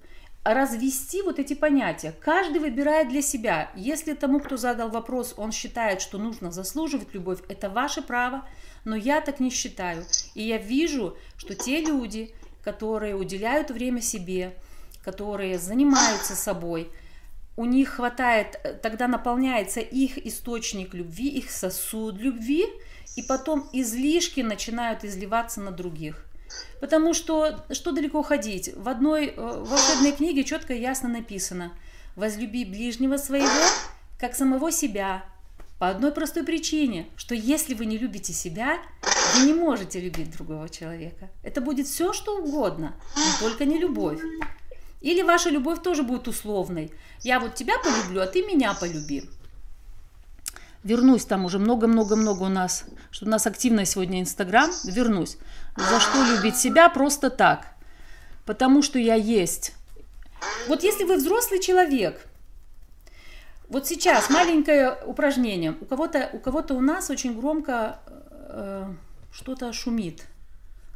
развести 0.54 1.22
вот 1.22 1.38
эти 1.38 1.54
понятия. 1.54 2.14
Каждый 2.20 2.60
выбирает 2.60 3.08
для 3.08 3.22
себя. 3.22 3.70
Если 3.74 4.14
тому, 4.14 4.40
кто 4.40 4.56
задал 4.56 4.90
вопрос, 4.90 5.34
он 5.36 5.52
считает, 5.52 6.00
что 6.00 6.18
нужно 6.18 6.52
заслуживать 6.52 7.14
любовь, 7.14 7.40
это 7.48 7.68
ваше 7.68 8.02
право, 8.02 8.46
но 8.84 8.94
я 8.94 9.20
так 9.20 9.40
не 9.40 9.50
считаю. 9.50 10.04
И 10.34 10.42
я 10.42 10.58
вижу, 10.58 11.16
что 11.36 11.54
те 11.54 11.80
люди, 11.80 12.34
которые 12.62 13.16
уделяют 13.16 13.70
время 13.70 14.00
себе, 14.00 14.56
которые 15.02 15.58
занимаются 15.58 16.36
собой, 16.36 16.90
у 17.56 17.64
них 17.64 17.90
хватает, 17.90 18.80
тогда 18.82 19.08
наполняется 19.08 19.80
их 19.80 20.24
источник 20.26 20.92
любви, 20.92 21.28
их 21.28 21.50
сосуд 21.50 22.16
любви, 22.18 22.66
и 23.16 23.22
потом 23.22 23.68
излишки 23.72 24.42
начинают 24.42 25.04
изливаться 25.04 25.60
на 25.60 25.70
других. 25.70 26.25
Потому 26.80 27.14
что, 27.14 27.64
что 27.70 27.92
далеко 27.92 28.22
ходить, 28.22 28.70
в 28.76 28.88
одной 28.88 29.26
э, 29.26 29.32
волшебной 29.36 30.12
книге 30.12 30.44
четко 30.44 30.74
и 30.74 30.80
ясно 30.80 31.08
написано 31.08 31.72
«Возлюби 32.14 32.64
ближнего 32.64 33.16
своего, 33.16 33.48
как 34.18 34.34
самого 34.34 34.70
себя». 34.70 35.24
По 35.78 35.90
одной 35.90 36.10
простой 36.10 36.42
причине, 36.42 37.06
что 37.16 37.34
если 37.34 37.74
вы 37.74 37.84
не 37.84 37.98
любите 37.98 38.32
себя, 38.32 38.78
вы 39.34 39.46
не 39.46 39.52
можете 39.52 40.00
любить 40.00 40.30
другого 40.30 40.70
человека. 40.70 41.28
Это 41.42 41.60
будет 41.60 41.86
все, 41.86 42.14
что 42.14 42.38
угодно, 42.38 42.94
но 43.14 43.46
только 43.46 43.66
не 43.66 43.78
любовь. 43.78 44.20
Или 45.02 45.20
ваша 45.20 45.50
любовь 45.50 45.82
тоже 45.82 46.02
будет 46.02 46.28
условной. 46.28 46.92
Я 47.20 47.40
вот 47.40 47.54
тебя 47.54 47.74
полюблю, 47.78 48.22
а 48.22 48.26
ты 48.26 48.42
меня 48.42 48.72
полюби. 48.72 49.24
Вернусь 50.84 51.24
там 51.24 51.44
уже 51.44 51.58
много-много-много 51.58 52.44
у 52.44 52.48
нас, 52.48 52.84
что 53.10 53.26
у 53.26 53.28
нас 53.28 53.46
активно 53.46 53.84
сегодня 53.84 54.20
Инстаграм. 54.20 54.70
Вернусь. 54.84 55.38
За 55.76 56.00
что 56.00 56.24
любить 56.24 56.56
себя 56.56 56.88
просто 56.88 57.30
так? 57.30 57.66
Потому 58.44 58.82
что 58.82 58.98
я 58.98 59.14
есть. 59.14 59.74
Вот 60.68 60.82
если 60.82 61.04
вы 61.04 61.16
взрослый 61.16 61.60
человек, 61.60 62.26
вот 63.68 63.86
сейчас 63.86 64.30
маленькое 64.30 64.96
упражнение. 65.06 65.76
У 65.80 65.84
кого-то 65.84 66.30
у, 66.32 66.38
кого-то 66.38 66.74
у 66.74 66.80
нас 66.80 67.10
очень 67.10 67.38
громко 67.38 67.98
э, 68.48 68.88
что-то 69.32 69.72
шумит 69.72 70.24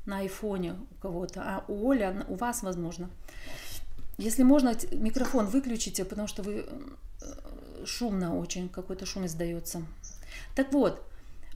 на 0.06 0.18
айфоне 0.18 0.76
у 0.90 0.94
кого-то, 1.02 1.42
а 1.42 1.64
у 1.68 1.90
Оли, 1.90 2.24
у 2.28 2.36
вас, 2.36 2.62
возможно. 2.62 3.10
Если 4.18 4.42
можно, 4.42 4.74
микрофон 4.92 5.46
выключите, 5.46 6.04
потому 6.04 6.28
что 6.28 6.42
вы 6.42 6.66
э, 6.66 6.66
шумно 7.86 8.38
очень, 8.38 8.68
какой-то 8.68 9.06
шум 9.06 9.26
издается. 9.26 9.82
Так 10.54 10.72
вот, 10.72 11.02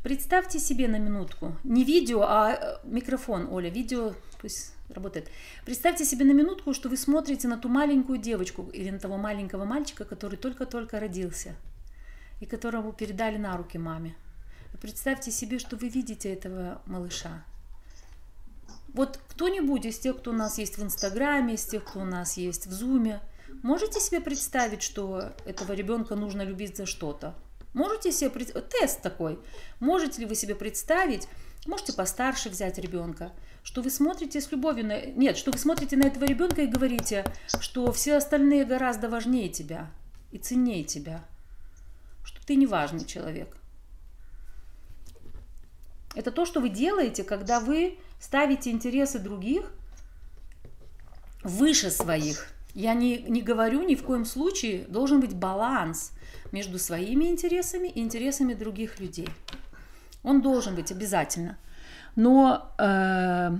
представьте 0.03 0.59
себе 0.59 0.89
на 0.89 0.99
минутку, 0.99 1.57
не 1.65 1.85
видео, 1.85 2.23
а 2.23 2.53
э, 2.53 2.77
микрофон, 2.85 3.49
Оля, 3.51 3.71
видео 3.71 4.15
пусть 4.41 4.73
работает. 4.89 5.29
Представьте 5.65 6.05
себе 6.05 6.25
на 6.25 6.33
минутку, 6.33 6.75
что 6.75 6.89
вы 6.89 6.97
смотрите 6.97 7.49
на 7.49 7.57
ту 7.57 7.69
маленькую 7.69 8.19
девочку 8.19 8.69
или 8.73 8.91
на 8.91 8.99
того 8.99 9.17
маленького 9.17 9.65
мальчика, 9.65 10.05
который 10.05 10.37
только-только 10.37 11.01
родился 11.01 11.55
и 12.41 12.47
которого 12.47 12.93
передали 12.93 13.39
на 13.39 13.57
руки 13.57 13.79
маме. 13.79 14.15
Представьте 14.81 15.31
себе, 15.31 15.59
что 15.59 15.77
вы 15.77 15.89
видите 15.89 16.31
этого 16.31 16.83
малыша. 16.85 17.43
Вот 18.93 19.19
кто-нибудь 19.29 19.87
из 19.87 19.99
тех, 19.99 20.19
кто 20.19 20.31
у 20.31 20.35
нас 20.35 20.59
есть 20.59 20.77
в 20.77 20.83
Инстаграме, 20.83 21.55
из 21.55 21.65
тех, 21.65 21.85
кто 21.85 22.01
у 22.01 22.05
нас 22.05 22.37
есть 22.37 22.67
в 22.67 22.73
Зуме, 22.73 23.21
можете 23.63 24.01
себе 24.01 24.21
представить, 24.21 24.83
что 24.83 25.33
этого 25.45 25.73
ребенка 25.73 26.15
нужно 26.15 26.43
любить 26.43 26.77
за 26.77 26.87
что-то? 26.87 27.35
Можете 27.73 28.13
себе 28.13 28.31
представить, 28.31 28.69
тест 28.69 29.03
такой, 29.03 29.39
можете 29.81 30.21
ли 30.21 30.27
вы 30.27 30.35
себе 30.35 30.55
представить, 30.55 31.29
можете 31.67 31.93
постарше 31.93 32.49
взять 32.49 32.79
ребенка, 32.79 33.33
что 33.65 33.83
вы 33.83 33.91
смотрите 33.91 34.41
с 34.41 34.53
любовью 34.53 34.87
на... 34.87 35.05
Нет, 35.07 35.37
что 35.37 35.51
вы 35.51 35.59
смотрите 35.59 35.97
на 35.97 36.05
этого 36.05 36.25
ребенка 36.25 36.63
и 36.63 36.67
говорите, 36.67 37.25
что 37.61 37.91
все 37.93 38.17
остальные 38.17 38.65
гораздо 38.65 39.09
важнее 39.09 39.49
тебя 39.49 39.91
и 40.31 40.39
ценнее 40.39 40.85
тебя, 40.85 41.25
что 42.25 42.45
ты 42.47 42.55
не 42.55 42.67
важный 42.67 43.05
человек. 43.05 43.57
Это 46.15 46.31
то, 46.31 46.45
что 46.45 46.61
вы 46.61 46.69
делаете, 46.69 47.25
когда 47.25 47.59
вы 47.59 47.99
ставите 48.21 48.71
интересы 48.71 49.19
других 49.19 49.73
выше 51.43 51.91
своих. 51.91 52.54
Я 52.75 52.95
не, 52.95 53.19
не 53.23 53.41
говорю 53.41 53.83
ни 53.83 53.95
в 53.95 54.03
коем 54.03 54.25
случае, 54.25 54.85
должен 54.89 55.21
быть 55.21 55.35
баланс 55.35 56.13
между 56.51 56.79
своими 56.79 57.27
интересами 57.27 57.89
и 57.89 58.01
интересами 58.01 58.55
других 58.55 59.01
людей. 59.01 59.29
Он 60.23 60.43
должен 60.43 60.75
быть 60.75 60.91
обязательно. 60.91 61.57
Но 62.17 62.73
э, 62.79 63.51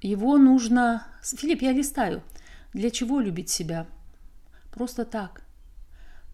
его 0.00 0.38
нужно... 0.38 1.06
Филипп, 1.22 1.62
я 1.62 1.72
листаю. 1.72 2.22
Для 2.72 2.90
чего 2.90 3.20
любить 3.20 3.50
себя? 3.50 3.86
Просто 4.70 5.04
так. 5.04 5.42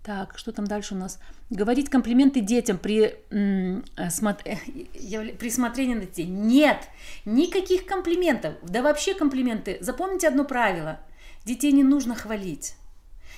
Так, 0.02 0.38
что 0.38 0.52
там 0.52 0.66
дальше 0.66 0.94
у 0.94 0.98
нас? 0.98 1.18
Говорить 1.50 1.90
комплименты 1.90 2.40
детям 2.40 2.78
при, 2.78 3.14
э, 3.30 4.10
смот... 4.10 4.42
при 4.44 5.50
смотрении 5.50 5.94
на 5.94 6.02
детей. 6.02 6.26
Нет, 6.26 6.88
никаких 7.24 7.86
комплиментов. 7.86 8.54
Да 8.62 8.82
вообще 8.82 9.14
комплименты. 9.14 9.78
Запомните 9.80 10.28
одно 10.28 10.44
правило. 10.44 11.00
Детей 11.46 11.72
не 11.72 11.84
нужно 11.84 12.14
хвалить. 12.14 12.74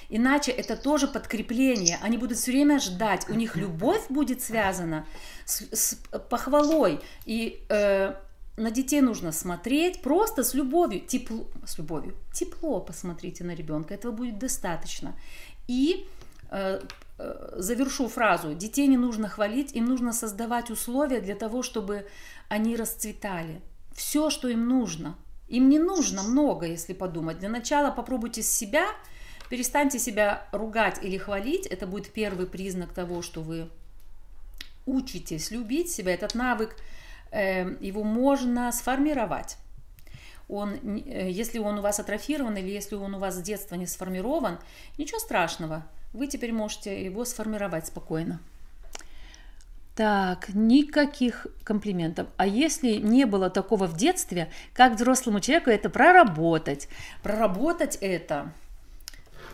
Иначе 0.09 0.51
это 0.51 0.77
тоже 0.77 1.07
подкрепление. 1.07 1.99
Они 2.03 2.19
будут 2.19 2.39
все 2.39 2.51
время 2.51 2.81
ждать. 2.81 3.29
У 3.29 3.35
них 3.35 3.55
любовь 3.57 4.07
будет 4.09 4.43
связана 4.43 5.07
с, 5.45 5.63
с 5.73 5.95
похвалой. 6.31 7.01
И 7.27 7.63
э, 7.69 8.15
на 8.57 8.71
детей 8.71 9.03
нужно 9.03 9.31
смотреть 9.31 10.03
просто 10.03 10.43
с 10.43 10.55
любовью. 10.55 11.03
Тепло, 11.07 11.47
с 11.65 11.79
любовью. 11.79 12.15
Тепло 12.33 12.81
посмотрите 12.81 13.45
на 13.45 13.55
ребенка. 13.55 13.95
Этого 13.95 14.13
будет 14.13 14.39
достаточно. 14.39 15.15
И 15.69 16.09
Э, 16.51 16.81
э, 17.19 17.55
завершу 17.57 18.09
фразу. 18.09 18.55
Детей 18.55 18.87
не 18.87 18.97
нужно 18.97 19.29
хвалить, 19.29 19.73
им 19.73 19.85
нужно 19.85 20.13
создавать 20.13 20.71
условия 20.71 21.21
для 21.21 21.35
того, 21.35 21.63
чтобы 21.63 22.07
они 22.49 22.77
расцветали. 22.77 23.61
Все, 23.93 24.31
что 24.31 24.49
им 24.49 24.69
нужно. 24.69 25.15
Им 25.49 25.69
не 25.69 25.79
нужно 25.79 26.23
много, 26.23 26.67
если 26.67 26.93
подумать. 26.93 27.39
Для 27.39 27.49
начала 27.49 27.91
попробуйте 27.91 28.43
с 28.43 28.51
себя, 28.51 28.87
перестаньте 29.49 29.99
себя 29.99 30.47
ругать 30.53 31.03
или 31.03 31.17
хвалить. 31.17 31.67
Это 31.67 31.87
будет 31.87 32.13
первый 32.13 32.47
признак 32.47 32.93
того, 32.93 33.23
что 33.23 33.41
вы 33.41 33.69
учитесь 34.87 35.51
любить 35.51 35.91
себя. 35.91 36.15
Этот 36.15 36.35
навык, 36.35 36.77
э, 37.31 37.77
его 37.81 38.05
можно 38.05 38.71
сформировать. 38.73 39.57
Он, 40.49 40.97
если 40.97 41.59
он 41.59 41.79
у 41.79 41.83
вас 41.83 42.01
атрофирован 42.01 42.57
или 42.57 42.71
если 42.71 42.95
он 42.95 43.15
у 43.15 43.19
вас 43.19 43.37
с 43.37 43.43
детства 43.43 43.75
не 43.75 43.87
сформирован, 43.87 44.59
ничего 44.97 45.19
страшного– 45.19 45.87
вы 46.13 46.27
теперь 46.27 46.53
можете 46.53 47.05
его 47.05 47.25
сформировать 47.25 47.87
спокойно. 47.87 48.41
Так, 49.99 50.51
никаких 50.55 51.49
комплиментов. 51.65 52.29
А 52.37 52.47
если 52.47 52.99
не 52.99 53.25
было 53.25 53.51
такого 53.51 53.89
в 53.89 53.97
детстве, 53.97 54.49
как 54.73 54.93
взрослому 54.95 55.41
человеку 55.41 55.71
это 55.71 55.91
проработать? 55.91 56.89
Проработать 57.25 57.99
это 58.01 58.53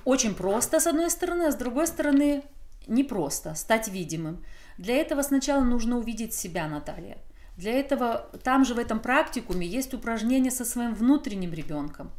очень 0.04 0.34
просто, 0.34 0.80
с 0.80 0.86
одной 0.86 1.08
стороны, 1.08 1.44
а 1.44 1.50
с 1.50 1.54
другой 1.54 1.86
стороны, 1.86 2.42
непросто 2.86 3.54
стать 3.54 3.88
видимым. 3.88 4.44
Для 4.76 4.96
этого 4.96 5.22
сначала 5.22 5.64
нужно 5.64 5.96
увидеть 5.96 6.34
себя, 6.34 6.68
Наталья. 6.68 7.16
Для 7.56 7.72
этого 7.72 8.28
там 8.42 8.66
же 8.66 8.74
в 8.74 8.78
этом 8.78 9.00
практикуме 9.00 9.66
есть 9.66 9.94
упражнение 9.94 10.50
со 10.50 10.66
своим 10.66 10.94
внутренним 10.94 11.54
ребенком. 11.54 12.10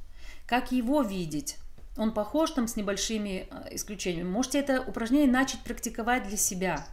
Как 0.47 0.71
его 0.71 1.03
видеть? 1.03 1.57
Он 1.95 2.11
похож 2.11 2.49
там 2.49 2.67
с 2.67 2.75
небольшими 2.75 3.47
э, 3.51 3.75
исключениями. 3.75 4.27
Можете 4.27 4.61
это 4.61 4.81
упражнение 4.81 5.31
начать 5.31 5.59
практиковать 5.59 6.27
для 6.27 6.37
себя. 6.37 6.87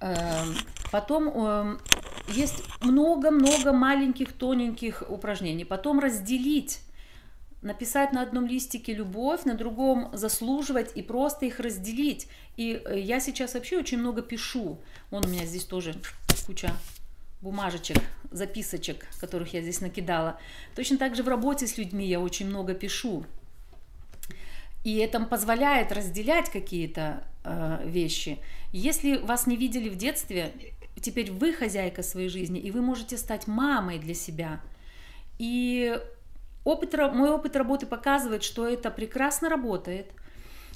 Эм, 0.00 0.56
потом 0.90 1.28
эм, 1.28 1.80
есть 2.28 2.62
много-много 2.80 3.72
маленьких 3.72 4.32
тоненьких 4.32 5.02
упражнений. 5.08 5.64
Потом 5.64 6.00
разделить 6.00 6.80
написать 7.64 8.12
на 8.12 8.20
одном 8.20 8.46
листике 8.46 8.92
любовь, 8.92 9.44
на 9.44 9.54
другом 9.54 10.10
заслуживать 10.12 10.92
и 10.94 11.02
просто 11.02 11.46
их 11.46 11.58
разделить. 11.60 12.28
И 12.56 12.80
э, 12.84 13.00
я 13.00 13.20
сейчас 13.20 13.54
вообще 13.54 13.78
очень 13.78 13.98
много 13.98 14.22
пишу. 14.22 14.78
Вон 15.10 15.24
у 15.24 15.28
меня 15.28 15.46
здесь 15.46 15.64
тоже 15.64 15.94
куча 16.46 16.70
бумажечек, 17.40 17.98
записочек, 18.30 19.06
которых 19.20 19.52
я 19.54 19.62
здесь 19.62 19.80
накидала. 19.80 20.38
Точно 20.76 20.98
так 20.98 21.16
же 21.16 21.22
в 21.22 21.28
работе 21.28 21.66
с 21.66 21.78
людьми 21.78 22.06
я 22.06 22.20
очень 22.20 22.46
много 22.46 22.74
пишу. 22.74 23.24
И 24.84 24.98
это 24.98 25.18
позволяет 25.20 25.92
разделять 25.92 26.50
какие-то 26.50 27.24
э, 27.42 27.80
вещи. 27.84 28.38
Если 28.72 29.16
вас 29.16 29.46
не 29.46 29.56
видели 29.56 29.88
в 29.88 29.96
детстве, 29.96 30.52
теперь 31.00 31.32
вы 31.32 31.52
хозяйка 31.52 32.02
своей 32.02 32.28
жизни, 32.28 32.60
и 32.60 32.70
вы 32.70 32.82
можете 32.82 33.16
стать 33.16 33.46
мамой 33.46 33.98
для 33.98 34.14
себя. 34.14 34.60
И 35.38 35.98
опыт, 36.64 36.94
мой 37.14 37.30
опыт 37.30 37.56
работы 37.56 37.86
показывает, 37.86 38.42
что 38.42 38.68
это 38.68 38.90
прекрасно 38.90 39.48
работает, 39.48 40.12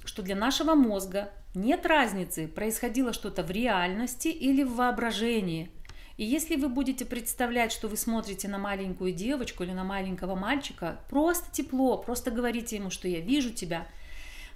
что 0.05 0.23
для 0.23 0.35
нашего 0.35 0.75
мозга 0.75 1.31
нет 1.55 1.87
разницы, 1.87 2.49
происходило 2.49 3.13
что-то 3.13 3.43
в 3.43 3.51
реальности 3.51 4.29
или 4.29 4.63
в 4.63 4.77
воображении. 4.77 5.71
И 6.17 6.25
если 6.25 6.57
вы 6.57 6.69
будете 6.69 7.05
представлять, 7.05 7.73
что 7.73 7.89
вы 7.89 7.97
смотрите 7.97 8.49
на 8.49 8.59
маленькую 8.59 9.13
девочку 9.13 9.63
или 9.63 9.73
на 9.73 9.85
маленького 9.85 10.35
мальчика, 10.35 11.01
просто 11.09 11.51
тепло, 11.53 11.97
просто 11.99 12.31
говорите 12.31 12.77
ему, 12.77 12.91
что 12.91 13.07
я 13.07 13.21
вижу 13.21 13.51
тебя. 13.51 13.87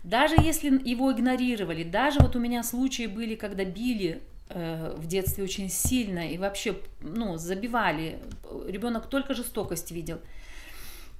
Даже 0.04 0.34
если 0.38 0.80
его 0.88 1.12
игнорировали, 1.12 1.84
даже 1.84 2.20
вот 2.20 2.34
у 2.34 2.40
меня 2.40 2.62
случаи 2.62 3.06
были, 3.06 3.36
когда 3.36 3.64
били 3.64 4.22
э, 4.48 4.94
в 4.96 5.06
детстве 5.06 5.44
очень 5.44 5.68
сильно 5.68 6.30
и 6.30 6.38
вообще, 6.38 6.76
ну, 7.00 7.36
забивали. 7.36 8.18
Ребенок 8.66 9.06
только 9.06 9.34
жестокость 9.34 9.92
видел. 9.92 10.20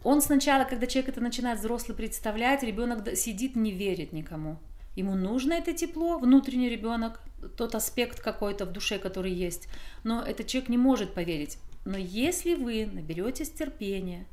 Он 0.03 0.21
сначала, 0.21 0.65
когда 0.65 0.87
человек 0.87 1.11
это 1.11 1.21
начинает 1.21 1.61
взрослый 1.61 1.97
представлять, 1.97 2.65
ребенок 2.65 3.17
сидит, 3.17 3.55
не 3.55 3.71
верит 3.71 4.13
никому. 4.13 4.59
Ему 4.97 5.15
нужно 5.15 5.55
это 5.55 5.73
тепло, 5.73 6.19
внутренний 6.19 6.69
ребенок, 6.69 7.21
тот 7.57 7.75
аспект 7.75 8.21
какой-то 8.21 8.67
в 8.67 8.73
душе, 8.73 8.99
который 8.99 9.33
есть. 9.33 9.69
Но 10.05 10.23
этот 10.23 10.49
человек 10.49 10.69
не 10.69 10.77
может 10.77 11.15
поверить. 11.15 11.59
Но 11.85 11.97
если 11.97 12.55
вы 12.55 12.87
наберетесь 12.87 13.51
терпения 13.51 14.27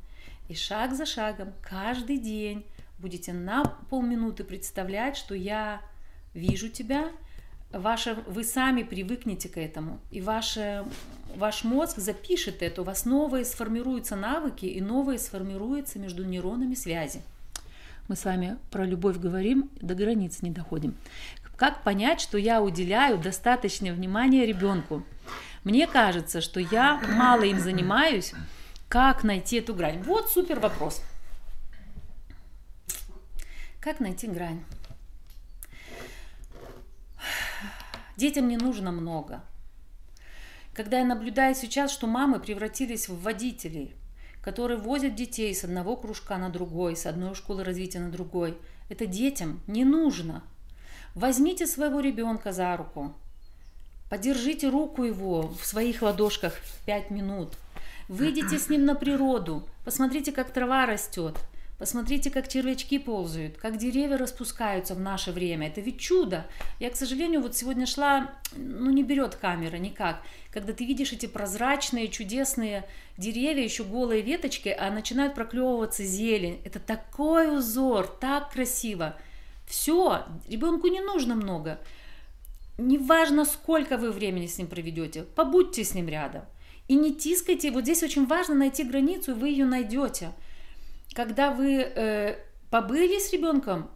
и 0.48 0.54
шаг 0.54 0.94
за 0.94 1.06
шагом 1.06 1.52
каждый 1.62 2.18
день 2.18 2.64
будете 3.00 3.32
на 3.32 3.64
полминуты 3.88 4.44
представлять, 4.44 5.16
что 5.16 5.34
я 5.34 5.80
вижу 6.34 6.68
тебя, 6.68 7.08
ваше, 7.72 8.16
вы 8.26 8.44
сами 8.44 8.82
привыкнете 8.82 9.48
к 9.48 9.56
этому, 9.56 10.00
и 10.10 10.20
ваше, 10.20 10.84
ваш 11.34 11.64
мозг 11.64 11.98
запишет 11.98 12.62
это, 12.62 12.82
у 12.82 12.84
вас 12.84 13.04
новые 13.04 13.44
сформируются 13.44 14.16
навыки, 14.16 14.66
и 14.66 14.80
новые 14.80 15.18
сформируются 15.18 15.98
между 15.98 16.24
нейронами 16.24 16.74
связи. 16.74 17.22
Мы 18.08 18.16
с 18.16 18.24
вами 18.24 18.58
про 18.70 18.84
любовь 18.84 19.18
говорим, 19.18 19.70
до 19.80 19.94
границ 19.94 20.42
не 20.42 20.50
доходим. 20.50 20.94
Как 21.56 21.82
понять, 21.82 22.20
что 22.20 22.38
я 22.38 22.62
уделяю 22.62 23.18
достаточное 23.18 23.92
внимание 23.92 24.46
ребенку? 24.46 25.04
Мне 25.62 25.86
кажется, 25.86 26.40
что 26.40 26.58
я 26.58 27.00
мало 27.16 27.42
им 27.42 27.58
занимаюсь. 27.58 28.32
Как 28.88 29.24
найти 29.24 29.58
эту 29.58 29.74
грань? 29.74 30.02
Вот 30.02 30.30
супер 30.30 30.58
вопрос. 30.58 31.02
Как 33.80 33.98
найти 33.98 34.26
грань? 34.26 34.62
Детям 38.18 38.46
не 38.46 38.58
нужно 38.58 38.92
много. 38.92 39.42
Когда 40.74 40.98
я 40.98 41.06
наблюдаю 41.06 41.54
сейчас, 41.54 41.90
что 41.90 42.06
мамы 42.06 42.40
превратились 42.40 43.08
в 43.08 43.22
водителей, 43.22 43.94
которые 44.42 44.78
возят 44.78 45.14
детей 45.14 45.54
с 45.54 45.64
одного 45.64 45.96
кружка 45.96 46.36
на 46.36 46.50
другой, 46.50 46.94
с 46.94 47.06
одной 47.06 47.34
школы 47.34 47.64
развития 47.64 48.00
на 48.00 48.10
другой, 48.10 48.58
это 48.90 49.06
детям 49.06 49.62
не 49.66 49.86
нужно. 49.86 50.42
Возьмите 51.14 51.66
своего 51.66 52.00
ребенка 52.00 52.52
за 52.52 52.76
руку, 52.76 53.14
подержите 54.10 54.68
руку 54.68 55.04
его 55.04 55.48
в 55.48 55.64
своих 55.64 56.02
ладошках 56.02 56.54
5 56.84 57.10
минут, 57.10 57.54
выйдите 58.08 58.58
с 58.58 58.68
ним 58.68 58.84
на 58.84 58.94
природу, 58.94 59.66
посмотрите, 59.86 60.32
как 60.32 60.52
трава 60.52 60.84
растет, 60.84 61.38
Посмотрите, 61.80 62.28
как 62.28 62.46
червячки 62.46 62.98
ползают, 62.98 63.56
как 63.56 63.78
деревья 63.78 64.18
распускаются 64.18 64.94
в 64.94 65.00
наше 65.00 65.32
время. 65.32 65.68
Это 65.68 65.80
ведь 65.80 65.98
чудо. 65.98 66.46
Я, 66.78 66.90
к 66.90 66.96
сожалению, 66.96 67.40
вот 67.40 67.56
сегодня 67.56 67.86
шла, 67.86 68.32
ну 68.54 68.90
не 68.90 69.02
берет 69.02 69.36
камера 69.36 69.76
никак. 69.76 70.20
Когда 70.52 70.74
ты 70.74 70.84
видишь 70.84 71.14
эти 71.14 71.24
прозрачные, 71.24 72.08
чудесные 72.08 72.84
деревья, 73.16 73.64
еще 73.64 73.84
голые 73.84 74.20
веточки, 74.20 74.68
а 74.68 74.90
начинают 74.90 75.34
проклевываться 75.34 76.04
зелень. 76.04 76.60
Это 76.66 76.80
такой 76.80 77.56
узор, 77.56 78.06
так 78.06 78.52
красиво. 78.52 79.16
Все, 79.66 80.26
ребенку 80.50 80.88
не 80.88 81.00
нужно 81.00 81.34
много. 81.34 81.80
Неважно, 82.76 83.46
сколько 83.46 83.96
вы 83.96 84.10
времени 84.10 84.48
с 84.48 84.58
ним 84.58 84.66
проведете, 84.66 85.22
побудьте 85.22 85.82
с 85.82 85.94
ним 85.94 86.08
рядом. 86.08 86.42
И 86.88 86.94
не 86.94 87.14
тискайте. 87.14 87.70
Вот 87.70 87.84
здесь 87.84 88.02
очень 88.02 88.26
важно 88.26 88.54
найти 88.54 88.84
границу, 88.84 89.30
и 89.30 89.34
вы 89.34 89.48
ее 89.48 89.64
найдете 89.64 90.34
когда 91.14 91.50
вы 91.50 91.82
э, 91.82 92.36
побыли 92.70 93.18
с 93.18 93.32
ребенком, 93.32 93.90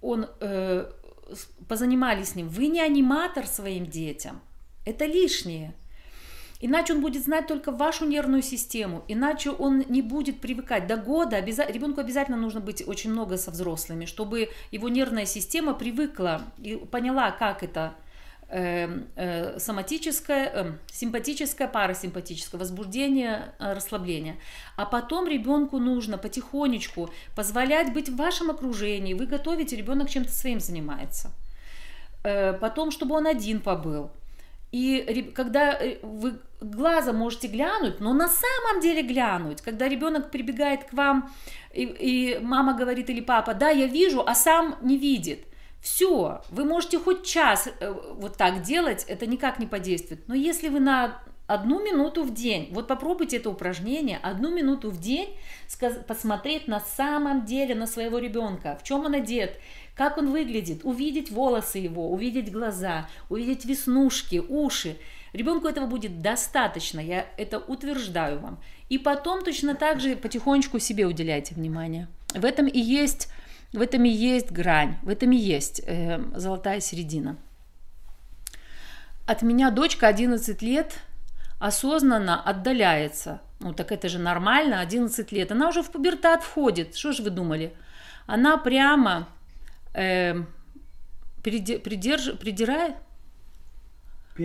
он 0.00 0.26
э, 0.40 0.90
позанимались 1.68 2.30
с 2.30 2.34
ним, 2.34 2.48
вы 2.48 2.66
не 2.68 2.80
аниматор 2.80 3.46
своим 3.46 3.86
детям. 3.86 4.40
Это 4.84 5.06
лишнее. 5.06 5.74
Иначе 6.60 6.94
он 6.94 7.00
будет 7.00 7.24
знать 7.24 7.48
только 7.48 7.72
вашу 7.72 8.06
нервную 8.06 8.42
систему, 8.42 9.04
иначе 9.08 9.50
он 9.50 9.84
не 9.88 10.00
будет 10.00 10.40
привыкать. 10.40 10.86
До 10.86 10.96
года 10.96 11.36
обяза... 11.36 11.66
ребенку 11.66 12.00
обязательно 12.00 12.36
нужно 12.36 12.60
быть 12.60 12.86
очень 12.86 13.10
много 13.10 13.36
со 13.36 13.50
взрослыми, 13.50 14.04
чтобы 14.04 14.48
его 14.70 14.88
нервная 14.88 15.26
система 15.26 15.74
привыкла 15.74 16.42
и 16.58 16.76
поняла, 16.76 17.32
как 17.32 17.64
это 17.64 17.94
Эм, 18.54 19.06
э, 19.16 19.58
соматическое, 19.58 20.52
э, 20.52 20.72
симпатическое, 20.92 21.66
парасимпатическое, 21.66 22.60
возбуждение, 22.60 23.54
э, 23.58 23.72
расслабление. 23.72 24.36
А 24.76 24.84
потом 24.84 25.26
ребенку 25.26 25.78
нужно 25.78 26.18
потихонечку 26.18 27.08
позволять 27.34 27.94
быть 27.94 28.10
в 28.10 28.16
вашем 28.16 28.50
окружении. 28.50 29.14
Вы 29.14 29.24
готовите, 29.24 29.74
ребенок 29.74 30.10
чем-то 30.10 30.30
своим 30.30 30.60
занимается. 30.60 31.30
Э, 32.24 32.52
потом, 32.52 32.90
чтобы 32.90 33.14
он 33.14 33.26
один 33.26 33.58
побыл. 33.58 34.10
И 34.70 35.32
когда 35.34 35.72
э, 35.72 35.96
вы 36.02 36.34
глазом 36.60 37.16
можете 37.16 37.48
глянуть, 37.48 38.00
но 38.00 38.12
на 38.12 38.28
самом 38.28 38.82
деле 38.82 39.02
глянуть, 39.02 39.62
когда 39.62 39.88
ребенок 39.88 40.30
прибегает 40.30 40.84
к 40.84 40.92
вам, 40.92 41.32
и, 41.72 41.84
и 41.84 42.38
мама 42.38 42.76
говорит 42.76 43.08
или 43.08 43.22
папа, 43.22 43.54
да, 43.54 43.70
я 43.70 43.86
вижу, 43.86 44.22
а 44.26 44.34
сам 44.34 44.76
не 44.82 44.98
видит– 44.98 45.46
все, 45.82 46.42
вы 46.50 46.64
можете 46.64 47.00
хоть 47.00 47.26
час 47.26 47.68
э, 47.80 47.92
вот 48.14 48.36
так 48.36 48.62
делать, 48.62 49.04
это 49.08 49.26
никак 49.26 49.58
не 49.58 49.66
подействует. 49.66 50.28
Но 50.28 50.34
если 50.34 50.68
вы 50.68 50.78
на 50.78 51.20
одну 51.48 51.84
минуту 51.84 52.22
в 52.22 52.32
день, 52.32 52.68
вот 52.70 52.86
попробуйте 52.86 53.38
это 53.38 53.50
упражнение, 53.50 54.18
одну 54.22 54.54
минуту 54.54 54.90
в 54.90 55.00
день 55.00 55.36
посмотреть 56.06 56.68
на 56.68 56.78
самом 56.78 57.44
деле 57.44 57.74
на 57.74 57.88
своего 57.88 58.18
ребенка, 58.18 58.78
в 58.80 58.84
чем 58.84 59.04
он 59.06 59.14
одет, 59.14 59.58
как 59.96 60.18
он 60.18 60.30
выглядит, 60.30 60.84
увидеть 60.84 61.32
волосы 61.32 61.78
его, 61.78 62.12
увидеть 62.12 62.52
глаза, 62.52 63.08
увидеть 63.28 63.64
веснушки, 63.64 64.40
уши. 64.48 64.96
Ребенку 65.32 65.66
этого 65.66 65.86
будет 65.86 66.22
достаточно, 66.22 67.00
я 67.00 67.26
это 67.36 67.58
утверждаю 67.58 68.38
вам. 68.38 68.60
И 68.88 68.98
потом 68.98 69.42
точно 69.42 69.74
так 69.74 69.98
же 69.98 70.14
потихонечку 70.14 70.78
себе 70.78 71.06
уделяйте 71.06 71.56
внимание. 71.56 72.06
В 72.34 72.44
этом 72.44 72.68
и 72.68 72.78
есть 72.78 73.28
в 73.72 73.80
этом 73.80 74.04
и 74.04 74.10
есть 74.10 74.50
грань, 74.50 74.98
в 75.02 75.08
этом 75.08 75.32
и 75.32 75.36
есть 75.36 75.80
э, 75.86 76.20
золотая 76.34 76.80
середина. 76.80 77.36
От 79.26 79.42
меня 79.42 79.70
дочка 79.70 80.08
11 80.08 80.60
лет 80.62 80.98
осознанно 81.58 82.40
отдаляется. 82.40 83.40
Ну 83.60 83.72
так 83.72 83.92
это 83.92 84.08
же 84.08 84.18
нормально, 84.18 84.80
11 84.80 85.32
лет. 85.32 85.52
Она 85.52 85.68
уже 85.68 85.82
в 85.82 85.90
пубертат 85.90 86.42
входит. 86.42 86.96
Что 86.96 87.12
же 87.12 87.22
вы 87.22 87.30
думали? 87.30 87.74
Она 88.26 88.58
прямо 88.58 89.28
э, 89.94 90.34
придирает, 91.42 92.96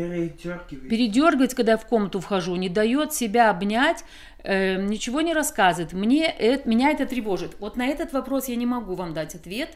Передергивает. 0.05 0.89
Передергивает, 0.89 1.53
когда 1.53 1.71
я 1.73 1.77
в 1.77 1.85
комнату 1.85 2.19
вхожу, 2.19 2.55
не 2.55 2.69
дает 2.69 3.13
себя 3.13 3.49
обнять, 3.49 4.03
э, 4.43 4.81
ничего 4.81 5.21
не 5.21 5.33
рассказывает. 5.33 5.93
Мне 5.93 6.25
это, 6.25 6.69
меня 6.69 6.91
это 6.91 7.05
тревожит. 7.05 7.55
Вот 7.59 7.77
на 7.77 7.87
этот 7.87 8.13
вопрос 8.13 8.47
я 8.47 8.55
не 8.55 8.65
могу 8.65 8.95
вам 8.95 9.13
дать 9.13 9.35
ответ. 9.35 9.69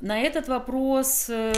На 0.00 0.18
этот 0.18 0.48
вопрос, 0.48 1.26
э, 1.28 1.52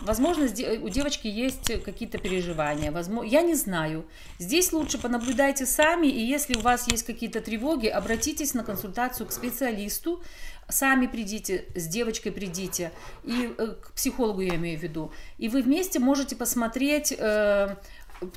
возможно, 0.00 0.48
у 0.82 0.88
девочки 0.88 1.28
есть 1.28 1.82
какие-то 1.84 2.18
переживания. 2.18 2.90
Возможно, 2.90 3.28
я 3.28 3.42
не 3.42 3.54
знаю. 3.54 4.04
Здесь 4.40 4.72
лучше 4.72 4.98
понаблюдайте 4.98 5.66
сами, 5.66 6.08
и 6.08 6.20
если 6.20 6.54
у 6.56 6.60
вас 6.60 6.90
есть 6.90 7.04
какие-то 7.04 7.40
тревоги, 7.40 7.86
обратитесь 7.86 8.54
на 8.54 8.64
консультацию 8.64 9.28
к 9.28 9.32
специалисту, 9.32 10.20
сами 10.68 11.06
придите, 11.06 11.64
с 11.74 11.86
девочкой 11.86 12.32
придите, 12.32 12.92
и 13.24 13.54
э, 13.56 13.74
к 13.80 13.92
психологу 13.92 14.40
я 14.40 14.56
имею 14.56 14.78
в 14.78 14.82
виду, 14.82 15.12
и 15.38 15.48
вы 15.48 15.62
вместе 15.62 15.98
можете 15.98 16.36
посмотреть, 16.36 17.14
э, 17.16 17.76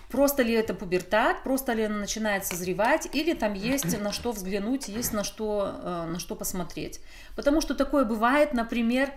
просто 0.10 0.44
ли 0.44 0.54
это 0.54 0.74
пубертат, 0.74 1.44
просто 1.44 1.74
ли 1.74 1.84
она 1.84 1.98
начинает 1.98 2.46
созревать, 2.46 3.10
или 3.14 3.34
там 3.34 3.54
есть 3.54 4.00
на 4.00 4.12
что 4.12 4.32
взглянуть, 4.32 4.88
есть 4.88 5.14
на 5.14 5.24
что, 5.24 5.80
э, 5.82 6.06
на 6.12 6.20
что 6.20 6.36
посмотреть. 6.36 7.00
Потому 7.36 7.62
что 7.62 7.76
такое 7.76 8.06
бывает, 8.06 8.54
например, 8.54 9.12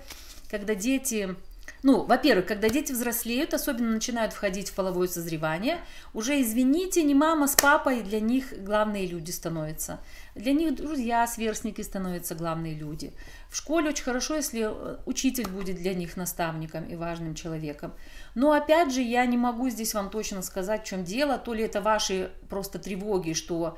когда 0.51 0.75
дети 0.75 1.37
ну, 1.83 2.05
во-первых, 2.05 2.47
когда 2.47 2.69
дети 2.69 2.93
взрослеют, 2.93 3.55
особенно 3.55 3.91
начинают 3.91 4.33
входить 4.33 4.71
в 4.71 4.75
половое 4.75 5.09
созревание, 5.09 5.79
уже, 6.15 6.41
извините, 6.41 7.03
не 7.03 7.15
мама 7.15 7.49
с 7.49 7.57
папой 7.57 8.03
для 8.03 8.21
них 8.21 8.53
главные 8.63 9.07
люди 9.07 9.33
становятся. 9.33 9.99
Для 10.35 10.53
них 10.53 10.75
друзья, 10.77 11.27
сверстники 11.27 11.83
становятся 11.83 12.35
главные 12.35 12.75
люди. 12.75 13.13
В 13.51 13.57
школе 13.57 13.91
очень 13.91 14.05
хорошо, 14.05 14.37
если 14.37 14.63
э, 14.65 14.97
учитель 15.05 15.47
будет 15.47 15.77
для 15.77 15.93
них 15.93 16.17
наставником 16.17 16.85
и 16.85 16.97
важным 16.97 17.35
человеком. 17.35 17.93
Но 18.35 18.53
опять 18.53 18.93
же, 18.93 19.03
я 19.03 19.27
не 19.27 19.37
могу 19.37 19.69
здесь 19.69 19.93
вам 19.93 20.09
точно 20.09 20.41
сказать, 20.41 20.85
в 20.85 20.87
чем 20.87 21.05
дело. 21.05 21.37
То 21.37 21.53
ли 21.53 21.65
это 21.65 21.83
ваши 21.83 22.33
просто 22.49 22.79
тревоги, 22.79 23.35
что 23.35 23.77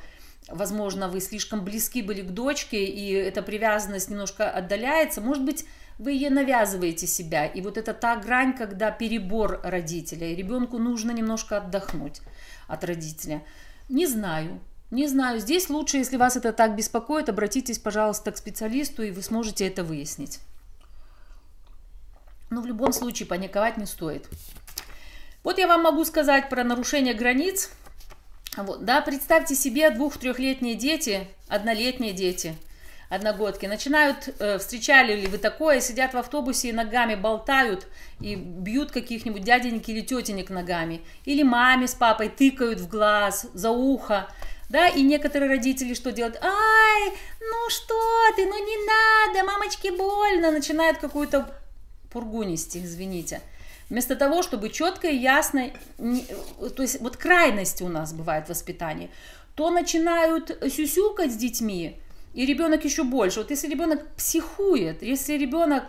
возможно, 0.49 1.09
вы 1.09 1.21
слишком 1.21 1.65
близки 1.65 2.03
были 2.03 2.23
к 2.23 2.31
дочке, 2.31 2.85
и 2.85 3.11
эта 3.13 3.43
привязанность 3.43 4.09
немножко 4.09 4.49
отдаляется. 4.49 5.21
Может 5.21 5.45
быть, 5.45 5.67
вы 5.99 6.13
ей 6.13 6.31
навязываете 6.31 7.09
себя. 7.09 7.47
И 7.47 7.63
вот 7.63 7.79
это 7.79 7.95
та 7.95 8.17
грань, 8.17 8.57
когда 8.57 8.93
перебор 8.93 9.61
родителя, 9.65 10.29
и 10.29 10.37
ребенку 10.37 10.79
нужно 10.79 11.11
немножко 11.11 11.57
отдохнуть 11.57 12.21
от 12.69 12.85
родителя. 12.85 13.43
Не 13.89 14.07
знаю, 14.07 14.61
не 14.95 15.09
знаю, 15.09 15.41
здесь 15.41 15.69
лучше, 15.71 15.97
если 15.97 16.17
вас 16.17 16.37
это 16.37 16.53
так 16.53 16.77
беспокоит, 16.77 17.29
обратитесь, 17.29 17.81
пожалуйста, 17.81 18.31
к 18.31 18.37
специалисту, 18.37 19.03
и 19.03 19.11
вы 19.11 19.23
сможете 19.23 19.67
это 19.67 19.83
выяснить. 19.83 20.39
Но 22.49 22.61
в 22.63 22.67
любом 22.67 22.93
случае 22.93 23.27
паниковать 23.27 23.77
не 23.77 23.87
стоит. 23.87 24.29
Вот 25.43 25.59
я 25.59 25.67
вам 25.67 25.83
могу 25.83 26.05
сказать 26.05 26.49
про 26.49 26.63
нарушение 26.63 27.13
границ. 27.13 27.71
Вот, 28.57 28.85
да, 28.85 29.01
представьте 29.01 29.57
себе 29.57 29.91
двух-трехлетние 29.91 30.77
дети, 30.77 31.27
однолетние 31.49 32.13
дети, 32.13 32.55
одногодки, 33.11 33.67
начинают, 33.67 34.29
э, 34.39 34.59
встречали 34.59 35.21
ли 35.21 35.27
вы 35.27 35.39
такое, 35.39 35.81
сидят 35.81 36.15
в 36.15 36.19
автобусе 36.19 36.69
и 36.69 36.73
ногами 36.73 37.17
болтают 37.17 37.89
и 38.21 38.37
бьют 38.37 38.93
каких-нибудь 38.93 39.43
дяденек 39.43 39.89
или 39.89 40.03
тетенек 40.03 40.51
ногами, 40.51 41.03
или 41.25 41.43
маме 41.43 41.89
с 41.89 41.95
папой 41.95 42.29
тыкают 42.29 42.79
в 42.79 42.87
глаз, 42.87 43.49
за 43.55 43.71
ухо, 43.71 44.29
да, 44.75 44.89
и 44.89 45.03
некоторые 45.03 45.49
родители 45.49 45.95
что 45.95 46.11
делают? 46.11 46.37
Ай, 46.43 47.13
ну 47.41 47.71
что 47.71 47.95
ты, 48.35 48.45
ну 48.45 48.59
не 48.59 48.77
надо, 48.85 49.47
мамочке 49.47 49.93
больно, 49.93 50.51
начинают 50.51 50.99
какую-то 50.99 51.49
пургу 52.11 52.43
нести, 52.43 52.81
извините. 52.81 53.41
Вместо 53.89 54.17
того, 54.17 54.43
чтобы 54.43 54.71
четко 54.71 55.07
и 55.07 55.17
ясно, 55.17 55.71
то 56.75 56.83
есть 56.83 57.01
вот 57.01 57.17
крайности 57.17 57.85
у 57.85 57.89
нас 57.89 58.13
бывает 58.13 58.47
в 58.47 58.49
воспитании, 58.49 59.11
то 59.55 59.71
начинают 59.71 60.51
сюсюкать 60.69 61.33
с 61.33 61.37
детьми, 61.37 61.97
и 62.35 62.45
ребенок 62.45 62.85
еще 62.85 63.05
больше. 63.05 63.39
Вот 63.39 63.51
если 63.51 63.69
ребенок 63.69 64.05
психует, 64.17 65.05
если 65.05 65.35
ребенок 65.35 65.85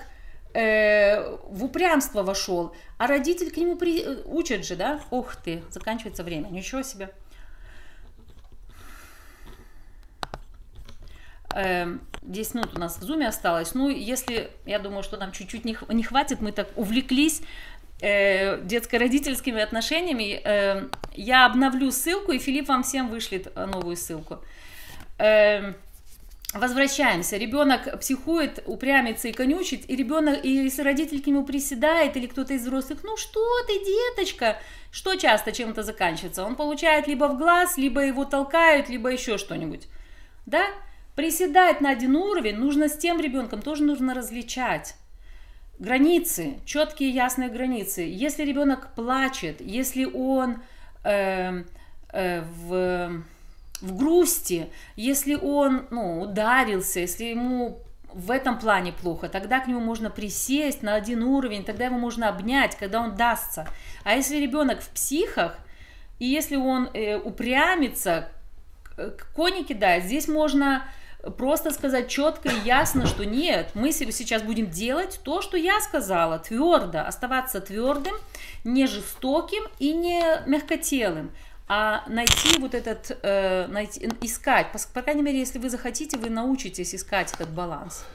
э, 0.54 1.38
в 1.50 1.64
упрямство 1.64 2.22
вошел, 2.22 2.76
а 3.00 3.08
родитель 3.08 3.50
к 3.50 3.58
нему 3.58 3.78
при... 3.78 4.06
учат 4.26 4.64
же, 4.64 4.76
да? 4.76 5.02
Ух 5.10 5.38
ты, 5.38 5.64
заканчивается 5.72 6.24
время, 6.24 6.50
ничего 6.50 6.84
себе. 6.84 7.10
10 11.56 12.56
минут 12.56 12.76
у 12.76 12.80
нас 12.80 12.98
в 12.98 13.04
зуме 13.04 13.28
осталось. 13.28 13.74
Ну, 13.74 13.90
если, 13.90 14.52
я 14.66 14.80
думаю, 14.80 15.04
что 15.04 15.18
нам 15.18 15.32
чуть-чуть 15.32 15.64
не, 15.64 15.78
не 15.90 16.04
хватит, 16.04 16.42
мы 16.42 16.52
так 16.52 16.68
увлеклись 16.76 17.42
э, 18.02 18.62
детско-родительскими 18.62 19.62
отношениями, 19.62 20.42
э, 20.44 20.90
я 21.14 21.46
обновлю 21.46 21.92
ссылку, 21.92 22.32
и 22.32 22.40
Филипп 22.40 22.68
вам 22.68 22.84
всем 22.84 23.10
вышлет 23.10 23.52
э, 23.56 23.66
новую 23.66 23.96
ссылку. 23.96 24.40
Э, 25.18 25.74
возвращаемся. 26.54 27.38
Ребенок 27.38 28.00
психует, 28.00 28.64
упрямится 28.66 29.28
и 29.28 29.32
конючит, 29.32 29.90
и 29.90 29.96
ребенок, 29.96 30.44
и 30.44 30.50
если 30.50 30.82
родитель 30.82 31.22
к 31.22 31.28
нему 31.28 31.46
приседает, 31.46 32.18
или 32.18 32.28
кто-то 32.28 32.54
из 32.54 32.64
взрослых, 32.64 33.00
ну 33.04 33.16
что 33.18 33.42
ты, 33.68 33.74
деточка, 33.86 34.58
что 34.92 35.16
часто 35.16 35.52
чем-то 35.52 35.84
заканчивается? 35.84 36.44
Он 36.44 36.56
получает 36.56 37.08
либо 37.08 37.28
в 37.28 37.38
глаз, 37.38 37.78
либо 37.78 38.02
его 38.02 38.26
толкают, 38.26 38.90
либо 38.90 39.10
еще 39.10 39.38
что-нибудь. 39.38 39.88
Да? 40.46 40.66
Приседать 41.16 41.80
на 41.80 41.92
один 41.92 42.16
уровень 42.18 42.58
нужно 42.58 42.90
с 42.90 42.98
тем 42.98 43.22
ребенком, 43.22 43.62
тоже 43.62 43.84
нужно 43.84 44.14
различать. 44.14 44.96
Границы, 45.80 46.60
четкие 46.66 47.10
ясные 47.10 47.50
границы. 47.50 48.02
Если 48.02 48.44
ребенок 48.44 48.94
плачет, 48.96 49.62
если 49.62 50.06
он 50.06 50.58
э, 51.04 51.64
э, 52.12 52.42
в, 52.42 53.24
в 53.82 53.98
грусти, 53.98 54.68
если 54.98 55.36
он 55.36 55.88
ну, 55.90 56.22
ударился, 56.22 57.00
если 57.00 57.26
ему 57.26 57.80
в 58.14 58.32
этом 58.32 58.60
плане 58.60 58.92
плохо, 58.92 59.30
тогда 59.30 59.62
к 59.62 59.68
нему 59.68 59.80
можно 59.80 60.10
присесть 60.10 60.82
на 60.82 60.96
один 60.96 61.24
уровень, 61.24 61.64
тогда 61.64 61.86
его 61.86 61.98
можно 61.98 62.28
обнять, 62.28 62.76
когда 62.76 63.02
он 63.02 63.16
дастся. 63.16 63.68
А 64.04 64.16
если 64.16 64.38
ребенок 64.38 64.82
в 64.82 64.90
психах, 64.90 65.58
и 66.20 66.26
если 66.26 66.58
он 66.58 66.90
э, 66.94 67.18
упрямится, 67.18 68.30
кони 69.34 69.64
кидает, 69.64 70.06
здесь 70.06 70.28
можно 70.28 70.86
просто 71.38 71.72
сказать 71.72 72.08
четко 72.08 72.50
и 72.50 72.60
ясно, 72.66 73.06
что 73.06 73.26
нет, 73.26 73.72
мы 73.74 73.92
сейчас 73.92 74.44
будем 74.44 74.70
делать 74.70 75.20
то, 75.24 75.42
что 75.42 75.58
я 75.58 75.80
сказала, 75.82 76.40
твердо, 76.40 77.02
оставаться 77.02 77.62
твердым, 77.62 78.16
не 78.64 78.88
жестоким 78.88 79.64
и 79.80 79.94
не 79.94 80.22
мягкотелым, 80.46 81.32
а 81.68 82.04
найти 82.08 82.60
вот 82.60 82.76
этот, 82.76 83.18
э, 83.22 83.68
найти, 83.68 84.10
искать, 84.22 84.72
по, 84.72 84.80
по 84.94 85.02
крайней 85.02 85.24
мере, 85.24 85.40
если 85.40 85.60
вы 85.60 85.70
захотите, 85.70 86.18
вы 86.18 86.30
научитесь 86.30 86.94
искать 86.94 87.34
этот 87.34 87.50
баланс. 87.50 88.06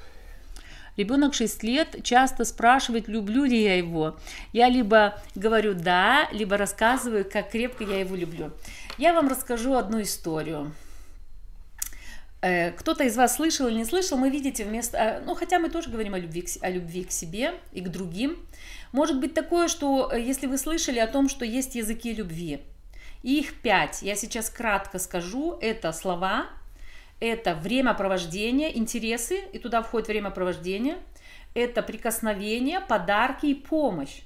Ребенок 0.96 1.34
6 1.34 1.62
лет 1.62 2.02
часто 2.02 2.44
спрашивает, 2.44 3.08
люблю 3.08 3.44
ли 3.44 3.62
я 3.62 3.76
его. 3.76 4.16
Я 4.52 4.68
либо 4.68 5.14
говорю 5.34 5.74
да, 5.74 6.28
либо 6.32 6.56
рассказываю, 6.56 7.24
как 7.24 7.50
крепко 7.50 7.84
я 7.84 8.00
его 8.00 8.14
люблю. 8.14 8.52
Я 8.98 9.14
вам 9.14 9.28
расскажу 9.28 9.74
одну 9.74 10.02
историю. 10.02 10.72
Э, 12.42 12.70
кто-то 12.72 13.04
из 13.04 13.16
вас 13.16 13.36
слышал 13.36 13.68
или 13.68 13.76
не 13.76 13.84
слышал, 13.84 14.16
мы 14.16 14.30
видите 14.30 14.64
вместо, 14.64 14.96
э, 14.96 15.20
ну 15.26 15.34
хотя 15.34 15.58
мы 15.58 15.68
тоже 15.68 15.90
говорим 15.90 16.14
о 16.14 16.18
любви, 16.18 16.46
о 16.62 16.70
любви 16.70 17.04
к 17.04 17.12
себе 17.12 17.54
и 17.72 17.82
к 17.82 17.88
другим. 17.88 18.38
Может 18.92 19.20
быть 19.20 19.34
такое, 19.34 19.68
что 19.68 20.10
э, 20.10 20.20
если 20.20 20.46
вы 20.46 20.56
слышали 20.56 20.98
о 20.98 21.06
том, 21.06 21.28
что 21.28 21.44
есть 21.44 21.74
языки 21.74 22.14
любви, 22.14 22.60
их 23.22 23.60
пять, 23.60 24.00
я 24.00 24.16
сейчас 24.16 24.48
кратко 24.48 24.98
скажу, 24.98 25.58
это 25.60 25.92
слова, 25.92 26.46
это 27.20 27.54
времяпровождение, 27.54 28.76
интересы, 28.76 29.40
и 29.52 29.58
туда 29.58 29.82
входит 29.82 30.08
времяпровождение, 30.08 30.96
это 31.54 31.82
прикосновение, 31.82 32.80
подарки 32.80 33.46
и 33.46 33.54
помощь. 33.54 34.22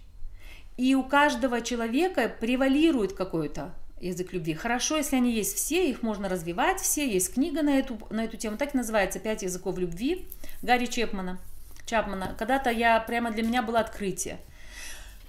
И 0.76 0.94
у 0.94 1.02
каждого 1.02 1.60
человека 1.60 2.32
превалирует 2.40 3.12
какой-то 3.12 3.74
язык 4.00 4.32
любви. 4.32 4.54
Хорошо, 4.54 4.96
если 4.96 5.16
они 5.16 5.32
есть 5.32 5.56
все, 5.56 5.88
их 5.88 6.02
можно 6.02 6.28
развивать 6.28 6.80
все. 6.80 7.08
Есть 7.08 7.34
книга 7.34 7.62
на 7.62 7.78
эту, 7.78 7.98
на 8.10 8.24
эту 8.24 8.36
тему, 8.36 8.56
так 8.56 8.74
и 8.74 8.76
называется 8.76 9.18
«Пять 9.18 9.42
языков 9.42 9.78
любви» 9.78 10.26
Гарри 10.62 10.86
Чепмана. 10.86 11.38
Чапмана. 11.86 12.34
Когда-то 12.38 12.70
я, 12.70 13.00
прямо 13.00 13.30
для 13.30 13.42
меня 13.42 13.62
было 13.62 13.80
открытие. 13.80 14.38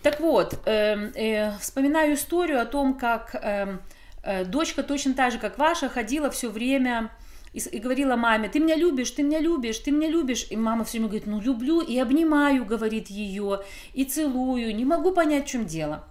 Так 0.02 0.20
вот, 0.20 0.60
э, 0.66 1.12
э, 1.16 1.58
вспоминаю 1.60 2.14
историю 2.14 2.62
о 2.62 2.66
том, 2.66 2.94
как 2.94 3.36
э, 3.36 3.78
э, 4.24 4.46
дочка 4.46 4.84
точно 4.84 5.14
так 5.14 5.32
же, 5.32 5.40
как 5.40 5.58
ваша, 5.58 5.90
ходила 5.90 6.30
все 6.30 6.50
время 6.50 7.10
и, 7.54 7.60
и 7.60 7.80
говорила 7.80 8.16
маме, 8.16 8.48
ты 8.48 8.60
меня 8.60 8.76
любишь, 8.76 9.12
ты 9.12 9.24
меня 9.24 9.40
любишь, 9.40 9.80
ты 9.80 9.92
меня 9.92 10.08
любишь. 10.08 10.48
И 10.50 10.58
мама 10.58 10.86
все 10.86 11.00
время 11.00 11.08
говорит, 11.08 11.28
ну 11.28 11.42
люблю 11.42 11.82
и 11.82 11.98
обнимаю, 11.98 12.66
говорит 12.66 13.08
ее, 13.08 13.62
и 13.94 14.06
целую, 14.06 14.76
не 14.76 14.86
могу 14.86 15.12
понять, 15.12 15.48
в 15.48 15.50
чем 15.50 15.66
дело 15.66 16.04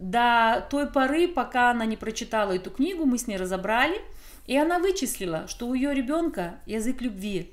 до 0.00 0.66
той 0.70 0.86
поры, 0.86 1.28
пока 1.28 1.70
она 1.70 1.84
не 1.84 1.96
прочитала 1.96 2.52
эту 2.52 2.70
книгу, 2.70 3.04
мы 3.04 3.18
с 3.18 3.26
ней 3.26 3.36
разобрали, 3.36 4.00
и 4.46 4.56
она 4.56 4.78
вычислила, 4.78 5.46
что 5.46 5.68
у 5.68 5.74
ее 5.74 5.94
ребенка 5.94 6.54
язык 6.66 7.02
любви, 7.02 7.52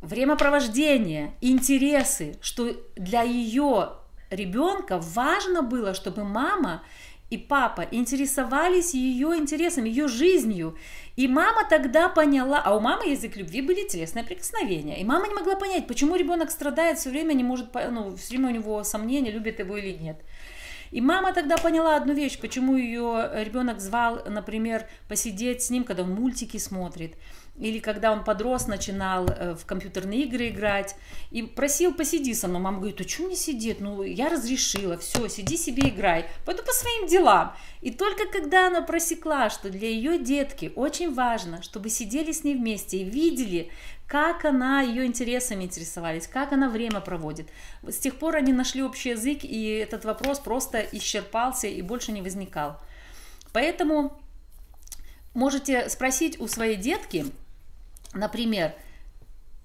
времяпровождение, 0.00 1.34
интересы, 1.40 2.36
что 2.40 2.72
для 2.96 3.22
ее 3.22 3.90
ребенка 4.30 4.98
важно 4.98 5.62
было, 5.62 5.94
чтобы 5.94 6.24
мама 6.24 6.82
и 7.30 7.36
папа 7.36 7.86
интересовались 7.90 8.94
ее 8.94 9.36
интересами, 9.36 9.90
ее 9.90 10.08
жизнью. 10.08 10.78
И 11.16 11.28
мама 11.28 11.64
тогда 11.68 12.08
поняла, 12.08 12.62
а 12.64 12.74
у 12.74 12.80
мамы 12.80 13.10
язык 13.10 13.36
любви 13.36 13.60
были 13.60 13.86
телесные 13.86 14.24
прикосновения. 14.24 14.98
И 14.98 15.04
мама 15.04 15.28
не 15.28 15.34
могла 15.34 15.56
понять, 15.56 15.86
почему 15.86 16.16
ребенок 16.16 16.50
страдает 16.50 16.98
все 16.98 17.10
время, 17.10 17.34
не 17.34 17.44
может, 17.44 17.68
ну, 17.74 18.16
все 18.16 18.30
время 18.30 18.48
у 18.48 18.52
него 18.52 18.82
сомнения, 18.82 19.30
любит 19.30 19.58
его 19.58 19.76
или 19.76 19.92
нет. 19.92 20.18
И 20.90 21.00
мама 21.00 21.32
тогда 21.32 21.56
поняла 21.56 21.96
одну 21.96 22.14
вещь, 22.14 22.38
почему 22.38 22.76
ее 22.76 23.30
ребенок 23.34 23.80
звал, 23.80 24.22
например, 24.26 24.86
посидеть 25.08 25.62
с 25.62 25.70
ним, 25.70 25.84
когда 25.84 26.02
он 26.02 26.14
мультики 26.14 26.56
смотрит, 26.56 27.16
или 27.58 27.78
когда 27.80 28.12
он 28.12 28.24
подрос, 28.24 28.66
начинал 28.68 29.26
э, 29.28 29.54
в 29.54 29.66
компьютерные 29.66 30.22
игры 30.22 30.48
играть, 30.48 30.94
и 31.30 31.42
просил, 31.42 31.92
посиди 31.92 32.32
со 32.34 32.46
мной. 32.48 32.60
Мама 32.60 32.78
говорит, 32.78 33.00
а 33.00 33.08
что 33.08 33.24
мне 33.24 33.36
сидеть? 33.36 33.80
Ну, 33.80 34.02
я 34.02 34.28
разрешила, 34.28 34.96
все, 34.96 35.28
сиди 35.28 35.56
себе 35.56 35.88
играй, 35.88 36.26
пойду 36.44 36.62
по 36.62 36.72
своим 36.72 37.06
делам. 37.06 37.54
И 37.80 37.90
только 37.90 38.26
когда 38.26 38.68
она 38.68 38.82
просекла, 38.82 39.50
что 39.50 39.70
для 39.70 39.88
ее 39.88 40.18
детки 40.18 40.72
очень 40.76 41.12
важно, 41.12 41.62
чтобы 41.62 41.90
сидели 41.90 42.32
с 42.32 42.44
ней 42.44 42.54
вместе 42.54 42.98
и 42.98 43.04
видели, 43.04 43.70
как 44.08 44.46
она 44.46 44.80
ее 44.80 45.04
интересами 45.04 45.64
интересовались, 45.64 46.26
как 46.26 46.52
она 46.52 46.70
время 46.70 47.00
проводит. 47.00 47.48
С 47.82 47.98
тех 47.98 48.18
пор 48.18 48.36
они 48.36 48.54
нашли 48.54 48.82
общий 48.82 49.10
язык, 49.10 49.44
и 49.44 49.68
этот 49.68 50.06
вопрос 50.06 50.38
просто 50.38 50.80
исчерпался 50.80 51.66
и 51.66 51.82
больше 51.82 52.10
не 52.12 52.22
возникал. 52.22 52.80
Поэтому 53.52 54.18
можете 55.34 55.90
спросить 55.90 56.40
у 56.40 56.48
своей 56.48 56.76
детки, 56.76 57.26
например, 58.14 58.74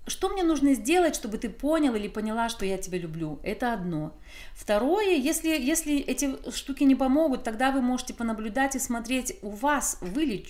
что 0.05 0.27
мне 0.27 0.43
нужно 0.43 0.73
сделать, 0.73 1.15
чтобы 1.15 1.37
ты 1.37 1.49
понял 1.49 1.95
или 1.95 2.09
поняла, 2.09 2.49
что 2.49 2.65
я 2.65 2.77
тебя 2.77 2.97
люблю? 2.97 3.39
Это 3.41 3.71
одно. 3.71 4.13
Второе, 4.53 5.15
если, 5.15 5.49
если 5.49 5.97
эти 5.97 6.35
штуки 6.51 6.83
не 6.83 6.95
помогут, 6.95 7.43
тогда 7.43 7.71
вы 7.71 7.81
можете 7.81 8.13
понаблюдать 8.13 8.75
и 8.75 8.79
смотреть, 8.79 9.37
у 9.41 9.51
вас 9.51 9.97
вы 10.01 10.45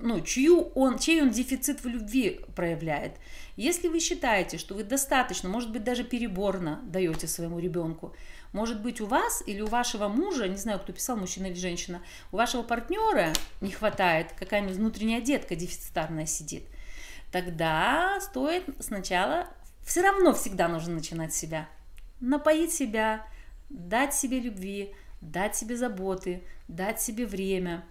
ну, 0.00 0.20
чью 0.20 0.60
он, 0.74 0.98
чей 0.98 1.22
он 1.22 1.30
дефицит 1.30 1.82
в 1.82 1.88
любви 1.88 2.40
проявляет. 2.54 3.12
Если 3.56 3.88
вы 3.88 3.98
считаете, 3.98 4.58
что 4.58 4.74
вы 4.74 4.84
достаточно, 4.84 5.48
может 5.48 5.72
быть, 5.72 5.84
даже 5.84 6.04
переборно 6.04 6.80
даете 6.84 7.26
своему 7.26 7.58
ребенку, 7.58 8.14
может 8.52 8.82
быть, 8.82 9.00
у 9.00 9.06
вас 9.06 9.42
или 9.46 9.62
у 9.62 9.66
вашего 9.66 10.08
мужа, 10.08 10.48
не 10.48 10.56
знаю, 10.56 10.80
кто 10.80 10.92
писал, 10.92 11.16
мужчина 11.16 11.46
или 11.46 11.54
женщина, 11.54 12.02
у 12.30 12.36
вашего 12.36 12.62
партнера 12.62 13.32
не 13.62 13.70
хватает, 13.70 14.32
какая-нибудь 14.38 14.76
внутренняя 14.76 15.22
детка 15.22 15.56
дефицитарная 15.56 16.26
сидит– 16.26 16.64
тогда 17.30 18.18
стоит 18.20 18.64
сначала, 18.80 19.48
все 19.82 20.02
равно 20.02 20.32
всегда 20.32 20.68
нужно 20.68 20.94
начинать 20.94 21.34
с 21.34 21.36
себя. 21.36 21.68
Напоить 22.20 22.72
себя, 22.72 23.26
дать 23.68 24.14
себе 24.14 24.40
любви, 24.40 24.94
дать 25.20 25.56
себе 25.56 25.76
заботы, 25.76 26.42
дать 26.68 27.00
себе 27.00 27.26
время. 27.26 27.84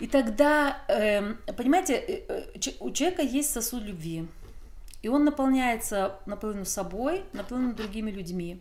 И 0.00 0.06
тогда, 0.06 0.78
эм, 0.88 1.38
понимаете, 1.56 1.94
э, 1.94 2.24
э, 2.28 2.70
у 2.80 2.90
человека 2.90 3.22
есть 3.22 3.50
сосуд 3.50 3.82
любви, 3.82 4.28
и 5.02 5.08
он 5.08 5.24
наполняется 5.24 6.20
наполовину 6.26 6.64
собой, 6.64 7.24
наполовину 7.32 7.74
другими 7.74 8.10
людьми. 8.10 8.60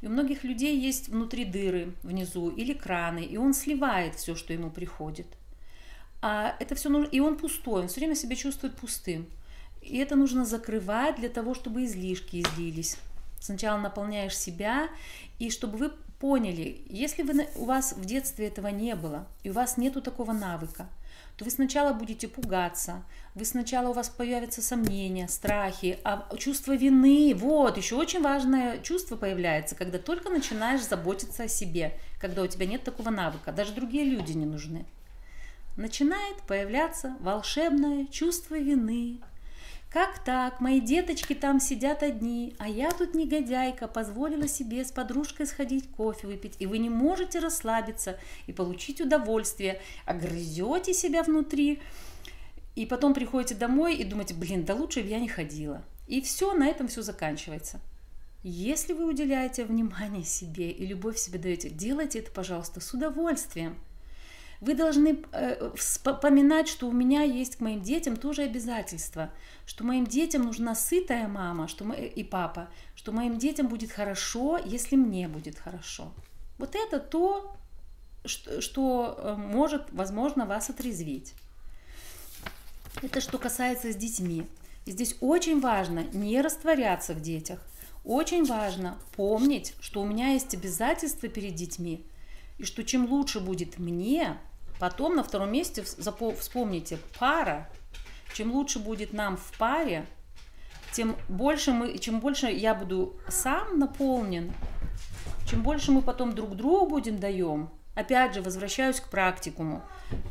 И 0.00 0.06
у 0.06 0.10
многих 0.10 0.42
людей 0.42 0.76
есть 0.76 1.08
внутри 1.08 1.44
дыры 1.44 1.94
внизу 2.02 2.50
или 2.50 2.72
краны, 2.72 3.20
и 3.24 3.36
он 3.36 3.54
сливает 3.54 4.16
все, 4.16 4.34
что 4.34 4.52
ему 4.52 4.70
приходит– 4.70 5.26
а 6.22 6.54
это 6.60 6.76
все 6.76 6.88
нужно, 6.88 7.08
и 7.10 7.18
он 7.18 7.36
пустой, 7.36 7.82
он 7.82 7.88
все 7.88 8.00
время 8.00 8.14
себя 8.14 8.36
чувствует 8.36 8.76
пустым. 8.76 9.26
И 9.82 9.98
это 9.98 10.14
нужно 10.14 10.44
закрывать 10.44 11.16
для 11.16 11.28
того, 11.28 11.54
чтобы 11.54 11.84
излишки 11.84 12.40
излились. 12.40 12.96
Сначала 13.40 13.76
наполняешь 13.78 14.38
себя, 14.38 14.88
и 15.40 15.50
чтобы 15.50 15.76
вы 15.76 15.90
поняли, 16.20 16.80
если 16.88 17.24
вы, 17.24 17.48
у 17.56 17.64
вас 17.64 17.94
в 17.94 18.04
детстве 18.04 18.46
этого 18.46 18.68
не 18.68 18.94
было, 18.94 19.26
и 19.42 19.50
у 19.50 19.52
вас 19.52 19.76
нету 19.76 20.00
такого 20.00 20.30
навыка, 20.30 20.86
то 21.36 21.44
вы 21.44 21.50
сначала 21.50 21.92
будете 21.92 22.28
пугаться, 22.28 23.02
вы 23.34 23.44
сначала 23.44 23.88
у 23.88 23.92
вас 23.92 24.08
появятся 24.08 24.62
сомнения, 24.62 25.26
страхи, 25.26 25.98
а 26.04 26.28
чувство 26.36 26.76
вины, 26.76 27.34
вот, 27.34 27.76
еще 27.76 27.96
очень 27.96 28.22
важное 28.22 28.78
чувство 28.78 29.16
появляется, 29.16 29.74
когда 29.74 29.98
только 29.98 30.30
начинаешь 30.30 30.86
заботиться 30.86 31.42
о 31.44 31.48
себе, 31.48 31.98
когда 32.20 32.42
у 32.42 32.46
тебя 32.46 32.66
нет 32.66 32.84
такого 32.84 33.10
навыка, 33.10 33.50
даже 33.50 33.72
другие 33.72 34.04
люди 34.04 34.30
не 34.30 34.46
нужны 34.46 34.86
начинает 35.76 36.36
появляться 36.42 37.16
волшебное 37.20 38.06
чувство 38.06 38.56
вины. 38.56 39.20
Как 39.90 40.24
так? 40.24 40.60
Мои 40.60 40.80
деточки 40.80 41.34
там 41.34 41.60
сидят 41.60 42.02
одни, 42.02 42.54
а 42.58 42.66
я 42.66 42.90
тут 42.92 43.14
негодяйка, 43.14 43.88
позволила 43.88 44.48
себе 44.48 44.84
с 44.84 44.90
подружкой 44.90 45.46
сходить 45.46 45.86
кофе 45.90 46.26
выпить, 46.26 46.56
и 46.58 46.66
вы 46.66 46.78
не 46.78 46.88
можете 46.88 47.40
расслабиться 47.40 48.18
и 48.46 48.52
получить 48.52 49.02
удовольствие, 49.02 49.82
а 50.06 50.14
грызете 50.14 50.94
себя 50.94 51.22
внутри, 51.22 51.78
и 52.74 52.86
потом 52.86 53.12
приходите 53.12 53.54
домой 53.54 53.94
и 53.96 54.04
думаете, 54.04 54.32
блин, 54.32 54.64
да 54.64 54.74
лучше 54.74 55.02
бы 55.02 55.08
я 55.08 55.20
не 55.20 55.28
ходила. 55.28 55.84
И 56.08 56.22
все, 56.22 56.54
на 56.54 56.68
этом 56.68 56.88
все 56.88 57.02
заканчивается. 57.02 57.78
Если 58.42 58.94
вы 58.94 59.04
уделяете 59.04 59.64
внимание 59.66 60.24
себе 60.24 60.70
и 60.70 60.86
любовь 60.86 61.18
себе 61.18 61.38
даете, 61.38 61.68
делайте 61.68 62.20
это, 62.20 62.30
пожалуйста, 62.30 62.80
с 62.80 62.94
удовольствием– 62.94 63.76
вы 64.62 64.74
должны 64.74 65.18
э, 65.32 65.72
вспоминать, 65.74 66.68
что 66.68 66.86
у 66.86 66.92
меня 66.92 67.22
есть 67.22 67.56
к 67.56 67.60
моим 67.60 67.82
детям 67.82 68.16
тоже 68.16 68.42
обязательства, 68.42 69.30
что 69.66 69.82
моим 69.82 70.06
детям 70.06 70.42
нужна 70.42 70.76
сытая 70.76 71.26
мама 71.26 71.66
что 71.66 71.84
мы, 71.84 71.96
и 71.96 72.22
папа, 72.22 72.68
что 72.94 73.10
моим 73.10 73.38
детям 73.38 73.66
будет 73.66 73.90
хорошо, 73.90 74.60
если 74.64 74.94
мне 74.94 75.26
будет 75.26 75.58
хорошо. 75.58 76.12
Вот 76.58 76.76
это 76.76 77.00
то, 77.00 77.56
что, 78.24 78.60
что 78.60 79.16
э, 79.18 79.34
может, 79.34 79.82
возможно, 79.90 80.46
вас 80.46 80.70
отрезвить. 80.70 81.34
Это 83.02 83.20
что 83.20 83.38
касается 83.38 83.92
с 83.92 83.96
детьми. 83.96 84.46
И 84.86 84.92
здесь 84.92 85.16
очень 85.20 85.60
важно 85.60 86.04
не 86.12 86.40
растворяться 86.40 87.14
в 87.14 87.20
детях. 87.20 87.58
Очень 88.04 88.44
важно 88.44 88.96
помнить, 89.16 89.74
что 89.80 90.02
у 90.02 90.06
меня 90.06 90.34
есть 90.34 90.54
обязательства 90.54 91.28
перед 91.28 91.56
детьми, 91.56 92.06
и 92.58 92.64
что 92.64 92.84
чем 92.84 93.10
лучше 93.10 93.40
будет 93.40 93.80
мне, 93.80 94.38
Потом 94.82 95.14
на 95.14 95.22
втором 95.22 95.52
месте 95.52 95.84
вспомните 95.84 96.98
пара. 97.16 97.68
Чем 98.34 98.50
лучше 98.50 98.80
будет 98.80 99.12
нам 99.12 99.36
в 99.36 99.56
паре, 99.56 100.06
тем 100.90 101.14
больше 101.28 101.70
мы, 101.70 101.98
чем 101.98 102.18
больше 102.18 102.48
я 102.48 102.74
буду 102.74 103.14
сам 103.28 103.78
наполнен, 103.78 104.52
чем 105.46 105.62
больше 105.62 105.92
мы 105.92 106.02
потом 106.02 106.34
друг 106.34 106.56
другу 106.56 106.86
будем 106.86 107.20
даем. 107.20 107.70
Опять 107.94 108.34
же, 108.34 108.42
возвращаюсь 108.42 108.98
к 108.98 109.08
практикуму. 109.08 109.82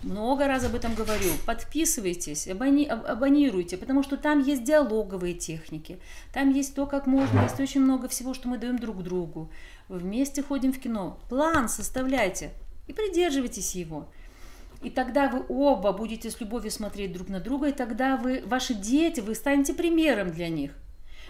Много 0.03 0.47
раз 0.47 0.65
об 0.65 0.75
этом 0.75 0.95
говорю. 0.95 1.31
Подписывайтесь, 1.45 2.45
абони, 2.49 2.85
абонируйте, 2.87 3.77
потому 3.77 4.03
что 4.03 4.17
там 4.17 4.41
есть 4.41 4.65
диалоговые 4.65 5.33
техники, 5.33 6.01
там 6.33 6.49
есть 6.49 6.75
то, 6.75 6.87
как 6.87 7.07
можно, 7.07 7.43
есть 7.43 7.61
очень 7.61 7.79
много 7.79 8.09
всего, 8.09 8.33
что 8.33 8.49
мы 8.49 8.57
даем 8.57 8.77
друг 8.77 9.01
другу. 9.01 9.49
Вместе 9.87 10.43
ходим 10.43 10.73
в 10.73 10.79
кино. 10.79 11.21
План 11.29 11.69
составляйте 11.69 12.51
и 12.87 12.91
придерживайтесь 12.91 13.75
его. 13.75 14.09
И 14.81 14.89
тогда 14.89 15.29
вы 15.29 15.45
оба 15.47 15.91
будете 15.91 16.31
с 16.31 16.39
любовью 16.39 16.71
смотреть 16.71 17.13
друг 17.13 17.29
на 17.29 17.39
друга, 17.39 17.69
и 17.69 17.71
тогда 17.71 18.17
вы, 18.17 18.41
ваши 18.45 18.73
дети, 18.73 19.19
вы 19.19 19.35
станете 19.35 19.73
примером 19.73 20.31
для 20.31 20.49
них. 20.49 20.71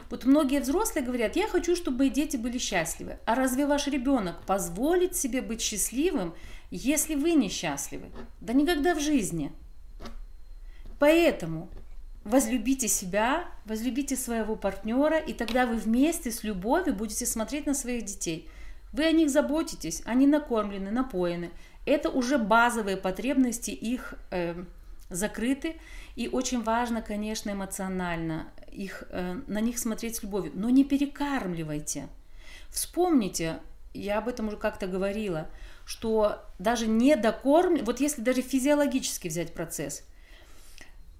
Вот 0.09 0.25
многие 0.25 0.59
взрослые 0.59 1.05
говорят, 1.05 1.35
я 1.35 1.47
хочу, 1.47 1.75
чтобы 1.75 2.09
дети 2.09 2.37
были 2.37 2.57
счастливы. 2.57 3.17
А 3.25 3.35
разве 3.35 3.65
ваш 3.65 3.87
ребенок 3.87 4.45
позволит 4.45 5.15
себе 5.15 5.41
быть 5.41 5.61
счастливым, 5.61 6.33
если 6.69 7.15
вы 7.15 7.33
несчастливы? 7.33 8.07
Да 8.41 8.53
никогда 8.53 8.93
в 8.93 8.99
жизни. 8.99 9.51
Поэтому 10.99 11.69
возлюбите 12.23 12.87
себя, 12.87 13.45
возлюбите 13.65 14.15
своего 14.15 14.55
партнера, 14.55 15.17
и 15.17 15.33
тогда 15.33 15.65
вы 15.65 15.77
вместе 15.77 16.31
с 16.31 16.43
любовью 16.43 16.93
будете 16.93 17.25
смотреть 17.25 17.65
на 17.65 17.73
своих 17.73 18.05
детей. 18.05 18.49
Вы 18.93 19.05
о 19.05 19.11
них 19.11 19.29
заботитесь, 19.29 20.01
они 20.05 20.27
накормлены, 20.27 20.91
напоены, 20.91 21.51
это 21.85 22.09
уже 22.09 22.37
базовые 22.37 22.97
потребности, 22.97 23.71
их 23.71 24.13
э, 24.29 24.63
закрыты, 25.09 25.75
и 26.15 26.27
очень 26.27 26.61
важно, 26.61 27.01
конечно, 27.01 27.51
эмоционально 27.51 28.47
их, 28.71 29.03
э, 29.09 29.39
на 29.47 29.61
них 29.61 29.79
смотреть 29.79 30.17
с 30.17 30.23
любовью, 30.23 30.51
но 30.55 30.69
не 30.69 30.83
перекармливайте. 30.83 32.07
Вспомните, 32.69 33.59
я 33.93 34.19
об 34.19 34.27
этом 34.27 34.47
уже 34.47 34.57
как-то 34.57 34.87
говорила, 34.87 35.49
что 35.85 36.43
даже 36.59 36.87
не 36.87 37.15
докорм, 37.15 37.77
вот 37.83 37.99
если 37.99 38.21
даже 38.21 38.41
физиологически 38.41 39.27
взять 39.27 39.53
процесс, 39.53 40.03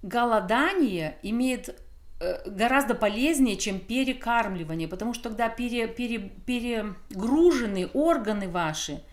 голодание 0.02 1.16
имеет 1.22 1.76
э, 2.20 2.48
гораздо 2.48 2.94
полезнее, 2.94 3.56
чем 3.56 3.80
перекармливание, 3.80 4.86
потому 4.86 5.12
что 5.12 5.24
тогда 5.24 5.48
пере, 5.48 5.88
пере, 5.88 6.30
перегружены 6.46 7.90
органы 7.92 8.48
ваши– 8.48 9.02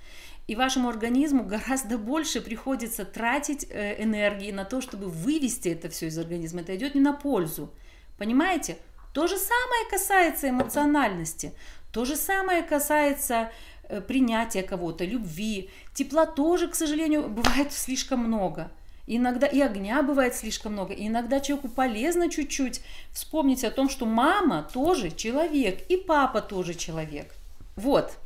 и 0.49 0.55
вашему 0.55 0.89
организму 0.89 1.43
гораздо 1.43 1.99
больше 1.99 2.41
приходится 2.41 3.05
тратить 3.05 3.67
э, 3.69 4.03
энергии 4.03 4.51
на 4.51 4.65
то, 4.65 4.81
чтобы 4.81 5.05
вывести 5.05 5.69
это 5.69 5.89
все 5.89 6.07
из 6.07 6.17
организма. 6.17 6.61
Это 6.61 6.75
идет 6.75 6.95
не 6.95 7.01
на 7.01 7.13
пользу. 7.13 7.71
Понимаете? 8.17 8.77
То 9.13 9.27
же 9.27 9.37
самое 9.37 9.89
касается 9.91 10.49
эмоциональности. 10.49 11.53
То 11.93 12.03
же 12.03 12.15
самое 12.15 12.63
касается 12.63 13.51
э, 13.83 14.01
принятия 14.01 14.63
кого-то, 14.63 15.05
любви. 15.05 15.69
Тепла 15.93 16.25
тоже, 16.25 16.67
к 16.67 16.73
сожалению, 16.73 17.29
бывает 17.29 17.71
слишком 17.71 18.21
много. 18.21 18.71
Иногда 19.05 19.45
и 19.45 19.61
огня 19.61 20.01
бывает 20.01 20.33
слишком 20.33 20.71
много. 20.73 20.95
И 20.95 21.09
иногда 21.09 21.41
человеку 21.41 21.67
полезно 21.67 22.27
чуть-чуть 22.27 22.81
вспомнить 23.11 23.63
о 23.63 23.69
том, 23.69 23.87
что 23.87 24.07
мама 24.07 24.67
тоже 24.73 25.11
человек, 25.11 25.85
и 25.89 25.95
папа 25.95 26.41
тоже 26.41 26.73
человек. 26.73 27.35
Вот 27.75 28.17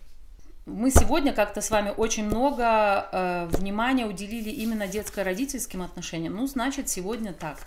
мы 0.65 0.91
сегодня 0.91 1.33
как-то 1.33 1.61
с 1.61 1.69
вами 1.69 1.93
очень 1.95 2.25
много 2.25 3.09
э, 3.11 3.47
внимания 3.51 4.05
уделили 4.05 4.49
именно 4.49 4.87
детско-родительским 4.87 5.81
отношениям. 5.81 6.35
Ну, 6.35 6.47
значит, 6.47 6.89
сегодня 6.89 7.33
так. 7.33 7.57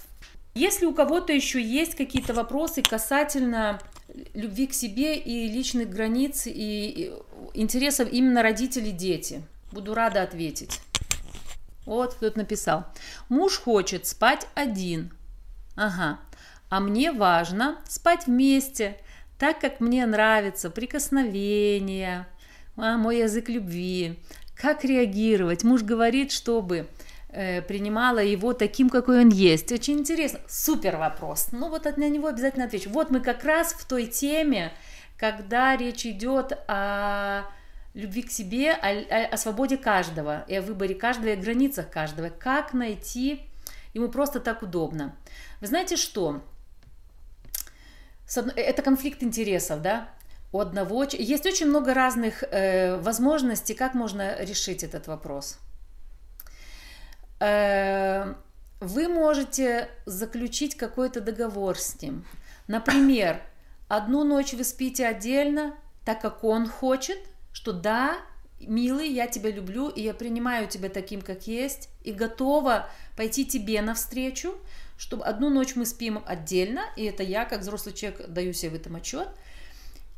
Если 0.54 0.86
у 0.86 0.94
кого-то 0.94 1.34
еще 1.34 1.62
есть 1.62 1.94
какие-то 1.94 2.32
вопросы 2.32 2.80
касательно 2.80 3.78
любви 4.32 4.66
к 4.66 4.72
себе 4.72 5.18
и 5.18 5.46
личных 5.48 5.90
границ 5.90 6.44
и 6.46 7.12
интересов 7.52 8.08
именно 8.10 8.42
родителей 8.42 8.92
дети, 8.92 9.42
буду 9.72 9.92
рада 9.92 10.22
ответить. 10.22 10.80
Вот 11.84 12.14
кто-то 12.14 12.38
написал. 12.38 12.86
Муж 13.28 13.58
хочет 13.58 14.06
спать 14.06 14.46
один. 14.54 15.12
Ага. 15.76 16.18
А 16.70 16.80
мне 16.80 17.12
важно 17.12 17.76
спать 17.86 18.26
вместе, 18.26 18.96
так 19.38 19.60
как 19.60 19.80
мне 19.80 20.06
нравится 20.06 20.70
прикосновение, 20.70 22.26
а, 22.76 22.96
мой 22.96 23.18
язык 23.18 23.48
любви, 23.48 24.18
как 24.54 24.84
реагировать. 24.84 25.64
Муж 25.64 25.82
говорит, 25.82 26.32
чтобы 26.32 26.88
э, 27.28 27.62
принимала 27.62 28.18
его 28.18 28.52
таким, 28.52 28.88
какой 28.88 29.20
он 29.20 29.28
есть? 29.28 29.72
Очень 29.72 30.00
интересно. 30.00 30.40
Супер 30.48 30.96
вопрос. 30.96 31.48
Ну 31.52 31.68
вот 31.68 31.84
на 31.96 32.08
него 32.08 32.28
обязательно 32.28 32.64
отвечу. 32.64 32.90
Вот 32.90 33.10
мы 33.10 33.20
как 33.20 33.44
раз 33.44 33.72
в 33.72 33.84
той 33.86 34.06
теме, 34.06 34.72
когда 35.16 35.76
речь 35.76 36.06
идет 36.06 36.52
о 36.68 37.44
любви 37.94 38.22
к 38.22 38.30
себе, 38.30 38.72
о, 38.72 38.88
о, 38.88 39.26
о 39.32 39.36
свободе 39.36 39.78
каждого, 39.78 40.44
и 40.48 40.54
о 40.54 40.62
выборе 40.62 40.94
каждого, 40.94 41.28
и 41.28 41.32
о 41.32 41.36
границах 41.36 41.90
каждого. 41.90 42.28
Как 42.28 42.74
найти 42.74 43.42
ему 43.94 44.08
просто 44.08 44.38
так 44.40 44.62
удобно. 44.62 45.16
Вы 45.60 45.66
знаете 45.66 45.96
что? 45.96 46.42
Это 48.56 48.82
конфликт 48.82 49.22
интересов, 49.22 49.80
да? 49.80 50.10
У 50.52 50.60
одного 50.60 51.04
есть 51.04 51.46
очень 51.46 51.66
много 51.66 51.92
разных 51.94 52.42
э, 52.42 52.96
возможностей, 52.96 53.74
как 53.74 53.94
можно 53.94 54.42
решить 54.42 54.82
этот 54.84 55.06
вопрос. 55.06 55.58
Э, 57.40 58.34
вы 58.80 59.08
можете 59.08 59.88
заключить 60.06 60.76
какой-то 60.76 61.20
договор 61.20 61.78
с 61.78 62.00
ним. 62.00 62.24
Например, 62.68 63.40
одну 63.88 64.24
ночь 64.24 64.52
вы 64.52 64.64
спите 64.64 65.06
отдельно, 65.06 65.74
так 66.04 66.20
как 66.20 66.44
он 66.44 66.68
хочет, 66.68 67.18
что 67.52 67.72
да, 67.72 68.18
милый, 68.60 69.08
я 69.08 69.26
тебя 69.26 69.50
люблю, 69.50 69.88
и 69.88 70.02
я 70.02 70.14
принимаю 70.14 70.68
тебя 70.68 70.88
таким, 70.88 71.20
как 71.20 71.46
есть, 71.46 71.88
и 72.04 72.12
готова 72.12 72.88
пойти 73.16 73.44
тебе 73.44 73.80
навстречу, 73.82 74.54
чтобы 74.96 75.24
одну 75.24 75.50
ночь 75.50 75.76
мы 75.76 75.84
спим 75.86 76.22
отдельно, 76.26 76.82
и 76.96 77.04
это 77.04 77.22
я, 77.22 77.44
как 77.44 77.60
взрослый 77.60 77.94
человек, 77.94 78.28
даю 78.28 78.52
себе 78.52 78.70
в 78.70 78.74
этом 78.74 78.96
отчет, 78.96 79.28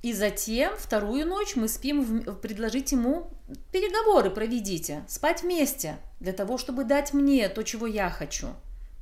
и 0.03 0.13
затем 0.13 0.77
вторую 0.77 1.27
ночь 1.27 1.57
мы 1.57 1.69
спим, 1.69 2.03
в, 2.03 2.35
предложить 2.37 2.93
ему 2.93 3.31
переговоры 3.73 4.31
проведите, 4.31 5.05
спать 5.09 5.43
вместе, 5.43 5.97
для 6.21 6.33
того, 6.33 6.57
чтобы 6.59 6.85
дать 6.85 7.13
мне 7.13 7.49
то, 7.49 7.63
чего 7.65 7.87
я 7.87 8.09
хочу. 8.11 8.49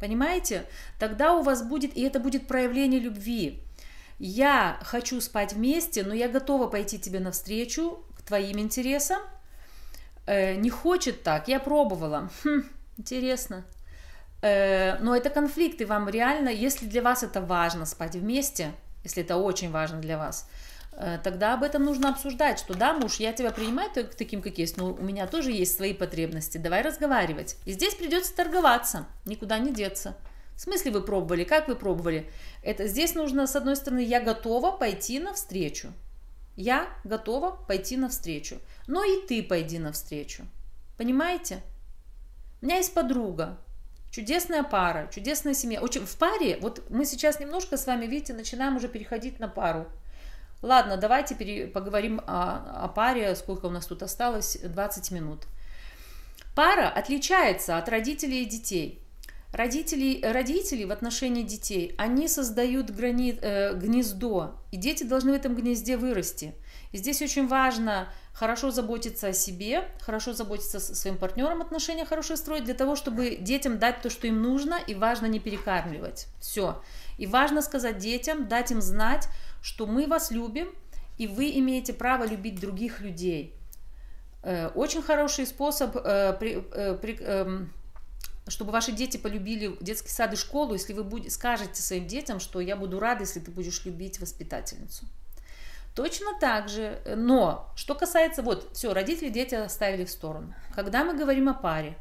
Понимаете? 0.00 0.64
Тогда 0.98 1.34
у 1.34 1.42
вас 1.42 1.62
будет, 1.62 1.96
и 1.96 2.02
это 2.02 2.20
будет 2.20 2.46
проявление 2.46 3.00
любви. 3.00 3.62
Я 4.18 4.78
хочу 4.82 5.20
спать 5.20 5.52
вместе, 5.52 6.02
но 6.02 6.14
я 6.14 6.28
готова 6.28 6.66
пойти 6.66 6.98
тебе 6.98 7.20
навстречу 7.20 8.04
к 8.16 8.22
твоим 8.22 8.58
интересам. 8.58 9.20
Э, 10.26 10.54
не 10.54 10.70
хочет 10.70 11.22
так, 11.22 11.48
я 11.48 11.60
пробовала. 11.60 12.30
Хм, 12.44 12.62
интересно. 12.96 13.64
Э, 14.40 14.98
но 15.00 15.14
это 15.14 15.28
конфликты, 15.28 15.86
вам 15.86 16.08
реально, 16.08 16.48
если 16.48 16.86
для 16.86 17.02
вас 17.02 17.22
это 17.22 17.40
важно 17.42 17.84
спать 17.84 18.14
вместе, 18.14 18.72
если 19.04 19.22
это 19.22 19.36
очень 19.36 19.70
важно 19.70 20.00
для 20.00 20.18
вас, 20.18 20.48
тогда 21.22 21.54
об 21.54 21.62
этом 21.62 21.84
нужно 21.84 22.08
обсуждать, 22.08 22.58
что 22.58 22.74
да, 22.74 22.94
муж, 22.94 23.16
я 23.16 23.32
тебя 23.32 23.50
принимаю 23.50 23.90
таким, 23.92 24.42
как 24.42 24.58
есть, 24.58 24.76
но 24.76 24.92
у 24.92 25.02
меня 25.02 25.26
тоже 25.26 25.52
есть 25.52 25.76
свои 25.76 25.92
потребности, 25.92 26.58
давай 26.58 26.82
разговаривать. 26.82 27.56
И 27.64 27.72
здесь 27.72 27.94
придется 27.94 28.34
торговаться, 28.34 29.06
никуда 29.24 29.58
не 29.58 29.72
деться. 29.72 30.16
В 30.54 30.60
смысле 30.60 30.92
вы 30.92 31.02
пробовали, 31.02 31.44
как 31.44 31.68
вы 31.68 31.76
пробовали? 31.76 32.30
Это 32.62 32.86
здесь 32.88 33.14
нужно, 33.14 33.46
с 33.46 33.54
одной 33.56 33.76
стороны, 33.76 34.02
я 34.02 34.20
готова 34.20 34.70
пойти 34.70 35.18
навстречу. 35.18 35.92
Я 36.56 36.88
готова 37.04 37.50
пойти 37.50 37.98
навстречу. 37.98 38.56
Но 38.86 39.04
и 39.04 39.26
ты 39.26 39.42
пойди 39.42 39.78
навстречу. 39.78 40.44
Понимаете? 40.96 41.60
У 42.62 42.64
меня 42.64 42.78
есть 42.78 42.94
подруга, 42.94 43.58
чудесная 44.10 44.62
пара, 44.62 45.10
чудесная 45.12 45.52
семья. 45.52 45.82
Очень 45.82 46.06
в 46.06 46.16
паре, 46.16 46.56
вот 46.62 46.82
мы 46.88 47.04
сейчас 47.04 47.38
немножко 47.38 47.76
с 47.76 47.86
вами, 47.86 48.06
видите, 48.06 48.32
начинаем 48.32 48.76
уже 48.76 48.88
переходить 48.88 49.38
на 49.38 49.48
пару. 49.48 49.86
Ладно, 50.66 50.96
давайте 50.96 51.36
поговорим 51.68 52.20
о, 52.26 52.86
о 52.86 52.88
паре. 52.88 53.36
Сколько 53.36 53.66
у 53.66 53.70
нас 53.70 53.86
тут 53.86 54.02
осталось? 54.02 54.58
20 54.64 55.12
минут. 55.12 55.44
Пара 56.56 56.88
отличается 56.88 57.78
от 57.78 57.88
родителей 57.88 58.42
и 58.42 58.46
детей. 58.46 59.00
Родители, 59.52 60.20
родители 60.26 60.82
в 60.82 60.90
отношении 60.90 61.44
детей, 61.44 61.94
они 61.96 62.26
создают 62.26 62.90
грани, 62.90 63.38
э, 63.40 63.74
гнездо, 63.74 64.56
и 64.72 64.76
дети 64.76 65.04
должны 65.04 65.32
в 65.32 65.34
этом 65.36 65.54
гнезде 65.54 65.96
вырасти. 65.96 66.52
И 66.90 66.98
здесь 66.98 67.22
очень 67.22 67.46
важно 67.46 68.08
хорошо 68.32 68.70
заботиться 68.72 69.28
о 69.28 69.32
себе, 69.32 69.88
хорошо 70.00 70.32
заботиться 70.32 70.78
о 70.78 70.80
своим 70.80 71.16
партнером, 71.16 71.62
отношения 71.62 72.04
хорошие 72.04 72.36
строить, 72.36 72.64
для 72.64 72.74
того, 72.74 72.96
чтобы 72.96 73.36
детям 73.36 73.78
дать 73.78 74.02
то, 74.02 74.10
что 74.10 74.26
им 74.26 74.42
нужно, 74.42 74.78
и 74.84 74.94
важно 74.94 75.26
не 75.26 75.38
перекармливать. 75.38 76.26
Все. 76.40 76.82
И 77.16 77.26
важно 77.26 77.62
сказать 77.62 77.98
детям, 77.98 78.48
дать 78.48 78.72
им 78.72 78.82
знать, 78.82 79.28
что 79.66 79.84
мы 79.84 80.06
вас 80.06 80.30
любим, 80.30 80.68
и 81.18 81.26
вы 81.26 81.50
имеете 81.58 81.92
право 81.92 82.24
любить 82.24 82.60
других 82.60 83.00
людей. 83.00 83.52
Э, 84.44 84.68
очень 84.68 85.02
хороший 85.02 85.44
способ, 85.44 85.96
э, 85.96 86.36
э, 86.40 86.96
эм, 87.02 87.72
чтобы 88.46 88.70
ваши 88.70 88.92
дети 88.92 89.16
полюбили 89.16 89.76
детский 89.80 90.10
сад 90.10 90.32
и 90.32 90.36
школу, 90.36 90.74
если 90.74 90.92
вы 90.92 91.28
скажете 91.30 91.82
своим 91.82 92.06
детям, 92.06 92.38
что 92.38 92.60
я 92.60 92.76
буду 92.76 93.00
рада, 93.00 93.22
если 93.22 93.40
ты 93.40 93.50
будешь 93.50 93.84
любить 93.84 94.20
воспитательницу. 94.20 95.04
Точно 95.96 96.38
так 96.38 96.68
же, 96.68 97.02
но 97.16 97.72
что 97.74 97.96
касается, 97.96 98.42
вот, 98.42 98.70
все, 98.72 98.94
родители 98.94 99.30
дети 99.30 99.56
оставили 99.56 100.04
в 100.04 100.10
сторону. 100.10 100.54
Когда 100.76 101.02
мы 101.02 101.18
говорим 101.18 101.48
о 101.48 101.54
паре, 101.54 101.98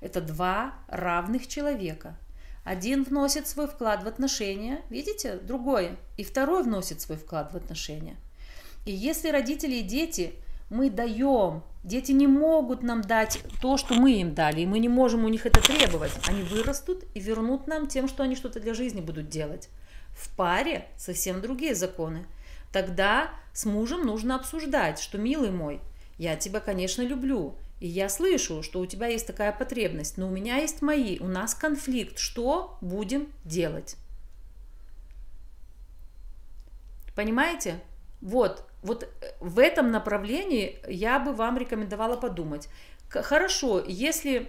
это 0.00 0.22
два 0.22 0.72
равных 0.88 1.46
человека– 1.46 2.16
один 2.64 3.02
вносит 3.02 3.48
свой 3.48 3.66
вклад 3.66 4.04
в 4.04 4.08
отношения, 4.08 4.82
видите, 4.88 5.36
другой, 5.36 5.96
и 6.16 6.24
второй 6.24 6.62
вносит 6.62 7.00
свой 7.00 7.18
вклад 7.18 7.52
в 7.52 7.56
отношения. 7.56 8.16
И 8.84 8.92
если 8.92 9.30
родители 9.30 9.76
и 9.76 9.82
дети, 9.82 10.34
мы 10.70 10.88
даем, 10.88 11.62
дети 11.84 12.12
не 12.12 12.26
могут 12.26 12.82
нам 12.82 13.02
дать 13.02 13.40
то, 13.60 13.76
что 13.76 13.94
мы 13.94 14.12
им 14.12 14.34
дали, 14.34 14.62
и 14.62 14.66
мы 14.66 14.78
не 14.78 14.88
можем 14.88 15.24
у 15.24 15.28
них 15.28 15.44
это 15.44 15.60
требовать. 15.60 16.12
Они 16.26 16.42
вырастут 16.42 17.04
и 17.14 17.20
вернут 17.20 17.66
нам 17.66 17.86
тем, 17.88 18.08
что 18.08 18.22
они 18.22 18.36
что-то 18.36 18.60
для 18.60 18.74
жизни 18.74 19.00
будут 19.00 19.28
делать. 19.28 19.68
В 20.14 20.34
паре 20.36 20.88
совсем 20.96 21.40
другие 21.40 21.74
законы. 21.74 22.26
Тогда 22.72 23.30
с 23.52 23.66
мужем 23.66 24.06
нужно 24.06 24.36
обсуждать, 24.36 24.98
что, 24.98 25.18
милый 25.18 25.50
мой, 25.50 25.80
я 26.16 26.36
тебя, 26.36 26.60
конечно, 26.60 27.02
люблю, 27.02 27.56
и 27.82 27.88
я 27.88 28.08
слышу, 28.08 28.62
что 28.62 28.78
у 28.78 28.86
тебя 28.86 29.08
есть 29.08 29.26
такая 29.26 29.50
потребность, 29.50 30.16
но 30.16 30.28
у 30.28 30.30
меня 30.30 30.58
есть 30.58 30.82
мои, 30.82 31.18
у 31.18 31.26
нас 31.26 31.52
конфликт. 31.52 32.16
Что 32.16 32.78
будем 32.80 33.26
делать? 33.44 33.96
Понимаете? 37.16 37.80
Вот, 38.20 38.64
вот 38.84 39.02
э, 39.02 39.32
в 39.40 39.58
этом 39.58 39.90
направлении 39.90 40.78
я 40.86 41.18
бы 41.18 41.32
вам 41.32 41.58
рекомендовала 41.58 42.16
подумать. 42.16 42.68
Хорошо, 43.08 43.82
если 43.84 44.48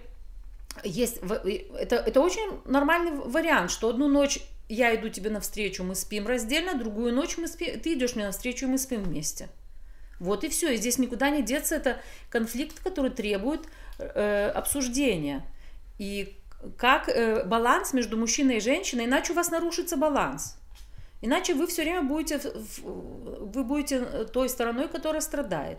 есть, 0.84 1.16
это, 1.16 1.96
это 1.96 2.20
очень 2.20 2.60
нормальный 2.64 3.16
вариант, 3.18 3.72
что 3.72 3.88
одну 3.88 4.06
ночь 4.06 4.38
я 4.68 4.94
иду 4.94 5.08
тебе 5.08 5.30
навстречу, 5.30 5.82
мы 5.82 5.96
спим 5.96 6.28
раздельно, 6.28 6.78
другую 6.78 7.12
ночь 7.12 7.36
мы 7.36 7.48
спим, 7.48 7.80
ты 7.80 7.94
идешь 7.94 8.14
мне 8.14 8.26
навстречу, 8.26 8.66
и 8.66 8.68
мы 8.68 8.78
спим 8.78 9.02
вместе. 9.02 9.48
Вот 10.20 10.44
и 10.44 10.48
все. 10.48 10.74
И 10.74 10.76
здесь 10.76 10.98
никуда 10.98 11.30
не 11.30 11.42
деться. 11.42 11.76
Это 11.76 12.00
конфликт, 12.30 12.80
который 12.82 13.10
требует 13.10 13.62
э, 13.98 14.48
обсуждения. 14.54 15.46
И 15.98 16.36
как 16.76 17.08
э, 17.08 17.44
баланс 17.44 17.92
между 17.92 18.16
мужчиной 18.16 18.56
и 18.56 18.60
женщиной, 18.60 19.04
иначе 19.04 19.32
у 19.32 19.36
вас 19.36 19.50
нарушится 19.50 19.96
баланс. 19.96 20.56
Иначе 21.20 21.54
вы 21.54 21.66
все 21.66 21.82
время 21.82 22.02
будете, 22.02 22.40
вы 22.82 23.64
будете 23.64 23.96
э, 23.96 24.26
той 24.32 24.48
стороной, 24.48 24.88
которая 24.88 25.20
страдает. 25.20 25.78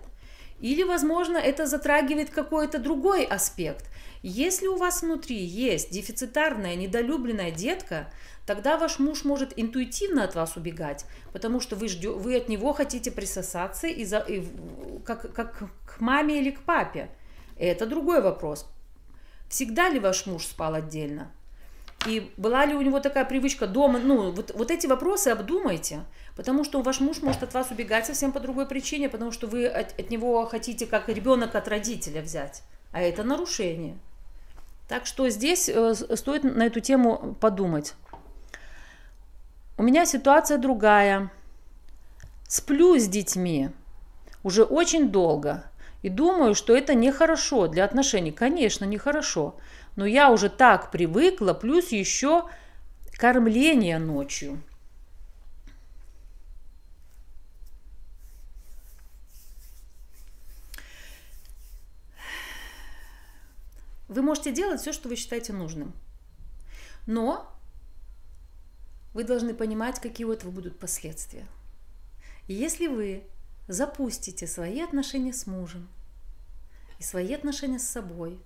Или, 0.60 0.84
возможно, 0.84 1.38
это 1.38 1.68
затрагивает 1.68 2.30
какой-то 2.30 2.80
другой 2.80 3.26
аспект. 3.26 3.86
Если 4.28 4.66
у 4.66 4.76
вас 4.76 5.04
внутри 5.04 5.36
есть 5.38 5.92
дефицитарная, 5.92 6.76
недолюбленная 6.76 7.52
детка, 7.52 8.12
тогда 8.48 8.76
ваш 8.76 8.98
муж 8.98 9.24
может 9.24 9.54
интуитивно 9.56 10.24
от 10.24 10.34
вас 10.34 10.58
убегать, 10.58 11.06
потому 11.32 11.60
что 11.60 11.76
вы, 11.76 11.88
ждё, 11.88 12.18
вы 12.18 12.36
от 12.36 12.50
него 12.50 12.74
хотите 12.74 13.12
присосаться 13.12 13.86
и 13.86 14.04
за, 14.04 14.18
и, 14.18 14.44
как, 15.06 15.32
как 15.32 15.70
к 15.86 16.00
маме 16.00 16.40
или 16.40 16.50
к 16.50 16.62
папе. 16.62 17.12
Это 17.56 17.86
другой 17.86 18.24
вопрос. 18.24 18.66
Всегда 19.48 19.90
ли 19.90 20.00
ваш 20.00 20.26
муж 20.26 20.48
спал 20.48 20.74
отдельно? 20.74 21.32
И 22.08 22.32
была 22.36 22.66
ли 22.66 22.74
у 22.74 22.82
него 22.82 23.00
такая 23.02 23.26
привычка 23.26 23.68
дома? 23.68 24.00
Ну, 24.00 24.32
вот, 24.32 24.56
вот 24.56 24.72
эти 24.72 24.88
вопросы 24.88 25.28
обдумайте, 25.28 26.00
потому 26.36 26.64
что 26.64 26.82
ваш 26.82 27.00
муж 27.00 27.22
может 27.22 27.44
от 27.44 27.54
вас 27.54 27.70
убегать 27.70 28.08
совсем 28.08 28.32
по 28.32 28.40
другой 28.40 28.66
причине, 28.66 29.08
потому 29.08 29.32
что 29.32 29.46
вы 29.46 29.68
от, 29.68 30.00
от 30.00 30.10
него 30.10 30.44
хотите 30.48 30.88
как 30.88 31.10
ребенок 31.10 31.54
от 31.54 31.68
родителя 31.68 32.24
взять, 32.24 32.64
а 32.92 33.04
это 33.04 33.24
нарушение. 33.24 34.00
Так 34.88 35.06
что 35.06 35.30
здесь 35.30 35.68
э, 35.68 35.94
стоит 35.96 36.44
на 36.44 36.64
эту 36.64 36.80
тему 36.80 37.36
подумать. 37.40 37.96
У 39.78 39.84
меня 39.84 40.06
ситуация 40.06 40.58
другая. 40.58 41.32
Сплю 42.48 42.98
с 42.98 43.08
детьми 43.08 43.72
уже 44.44 44.64
очень 44.64 45.10
долго 45.10 45.64
и 46.04 46.10
думаю, 46.10 46.54
что 46.54 46.78
это 46.78 46.94
нехорошо 46.94 47.68
для 47.68 47.84
отношений. 47.84 48.32
Конечно, 48.32 48.86
нехорошо, 48.86 49.56
но 49.96 50.06
я 50.06 50.30
уже 50.30 50.50
так 50.50 50.92
привыкла, 50.92 51.54
плюс 51.54 51.92
еще 51.92 52.46
кормление 53.18 53.98
ночью. 53.98 54.62
Вы 64.16 64.22
можете 64.22 64.54
делать 64.54 64.80
все, 64.80 64.94
что 64.94 65.10
вы 65.10 65.18
считаете 65.18 65.52
нужным. 65.52 65.92
Но 67.06 67.54
вы 69.14 69.26
должны 69.26 69.54
понимать, 69.54 70.00
какие 70.00 70.26
у 70.26 70.32
этого 70.32 70.52
будут 70.52 70.80
последствия. 70.80 71.46
И 72.48 72.54
если 72.54 72.88
вы 72.88 73.24
запустите 73.68 74.48
свои 74.48 74.80
отношения 74.80 75.34
с 75.34 75.46
мужем 75.48 75.90
и 76.98 77.04
свои 77.04 77.34
отношения 77.34 77.78
с 77.78 77.90
собой, 77.90 78.40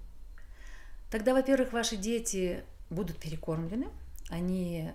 тогда, 1.11 1.35
во-первых, 1.35 1.71
ваши 1.71 1.97
дети 1.97 2.63
будут 2.89 3.17
перекормлены, 3.17 3.89
они 4.31 4.91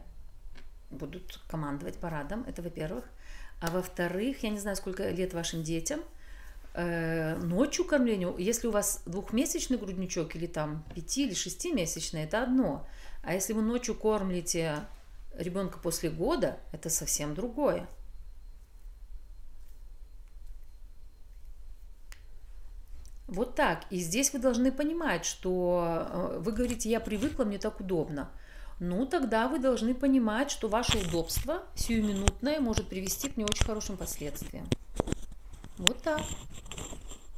будут 0.91 1.41
командовать 1.47 1.99
парадом, 1.99 2.43
это 2.49 2.63
во-первых. 2.63 3.05
А 3.61 3.71
во-вторых, 3.71 4.43
я 4.43 4.51
не 4.51 4.59
знаю, 4.59 4.77
сколько 4.77 5.09
лет 5.09 5.35
вашим 5.35 5.63
детям, 5.63 6.01
э, 6.75 7.37
ночью 7.37 7.85
кормлению, 7.85 8.37
если 8.39 8.67
у 8.67 8.71
вас 8.71 9.03
двухмесячный 9.07 9.79
грудничок 9.79 10.37
или 10.37 10.47
там 10.47 10.85
пяти 10.95 11.27
или 11.27 11.35
шестимесячный, 11.35 12.25
это 12.25 12.43
одно. 12.43 12.87
А 13.23 13.35
если 13.35 13.53
вы 13.53 13.63
ночью 13.63 13.95
кормите 13.95 14.81
ребенка 15.35 15.79
после 15.79 16.11
года, 16.11 16.59
это 16.73 16.91
совсем 16.91 17.35
другое. 17.35 17.89
Вот 23.27 23.55
так. 23.55 23.85
И 23.91 23.99
здесь 23.99 24.33
вы 24.33 24.39
должны 24.39 24.71
понимать, 24.71 25.25
что 25.25 26.07
э, 26.09 26.39
вы 26.41 26.53
говорите, 26.53 26.91
я 26.91 27.01
привыкла, 27.01 27.45
мне 27.45 27.59
так 27.59 27.81
удобно 27.81 28.31
ну 28.81 29.07
тогда 29.07 29.49
вы 29.49 29.59
должны 29.59 29.95
понимать, 29.95 30.51
что 30.51 30.69
ваше 30.69 30.99
удобство 30.99 31.63
сиюминутное 31.75 32.61
может 32.61 32.89
привести 32.89 33.29
к 33.29 33.37
не 33.37 33.45
очень 33.45 33.65
хорошим 33.65 33.97
последствиям. 33.97 34.67
Вот 35.79 36.01
так. 36.03 36.21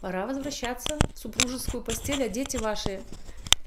Пора 0.00 0.26
возвращаться 0.26 0.98
в 1.14 1.18
супружескую 1.18 1.82
постель, 1.82 2.22
а 2.22 2.28
дети 2.28 2.56
ваши 2.56 3.00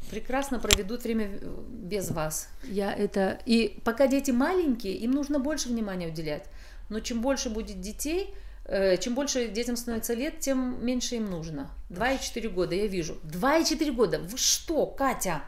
прекрасно 0.09 0.59
проведут 0.59 1.03
время 1.03 1.39
без 1.69 2.11
вас. 2.11 2.49
Я 2.63 2.93
это... 2.93 3.39
И 3.45 3.79
пока 3.83 4.07
дети 4.07 4.31
маленькие, 4.31 4.93
им 4.95 5.11
нужно 5.11 5.39
больше 5.39 5.69
внимания 5.69 6.07
уделять. 6.07 6.45
Но 6.89 6.99
чем 6.99 7.21
больше 7.21 7.49
будет 7.49 7.81
детей, 7.81 8.33
э, 8.65 8.97
чем 8.97 9.15
больше 9.15 9.47
детям 9.47 9.75
становится 9.75 10.13
лет, 10.13 10.39
тем 10.39 10.83
меньше 10.85 11.15
им 11.15 11.29
нужно. 11.29 11.69
Два 11.89 12.11
и 12.11 12.19
четыре 12.19 12.49
года, 12.49 12.75
я 12.75 12.87
вижу. 12.87 13.17
Два 13.23 13.57
и 13.57 13.65
четыре 13.65 13.91
года. 13.91 14.19
Вы 14.19 14.37
что, 14.37 14.85
Катя? 14.85 15.41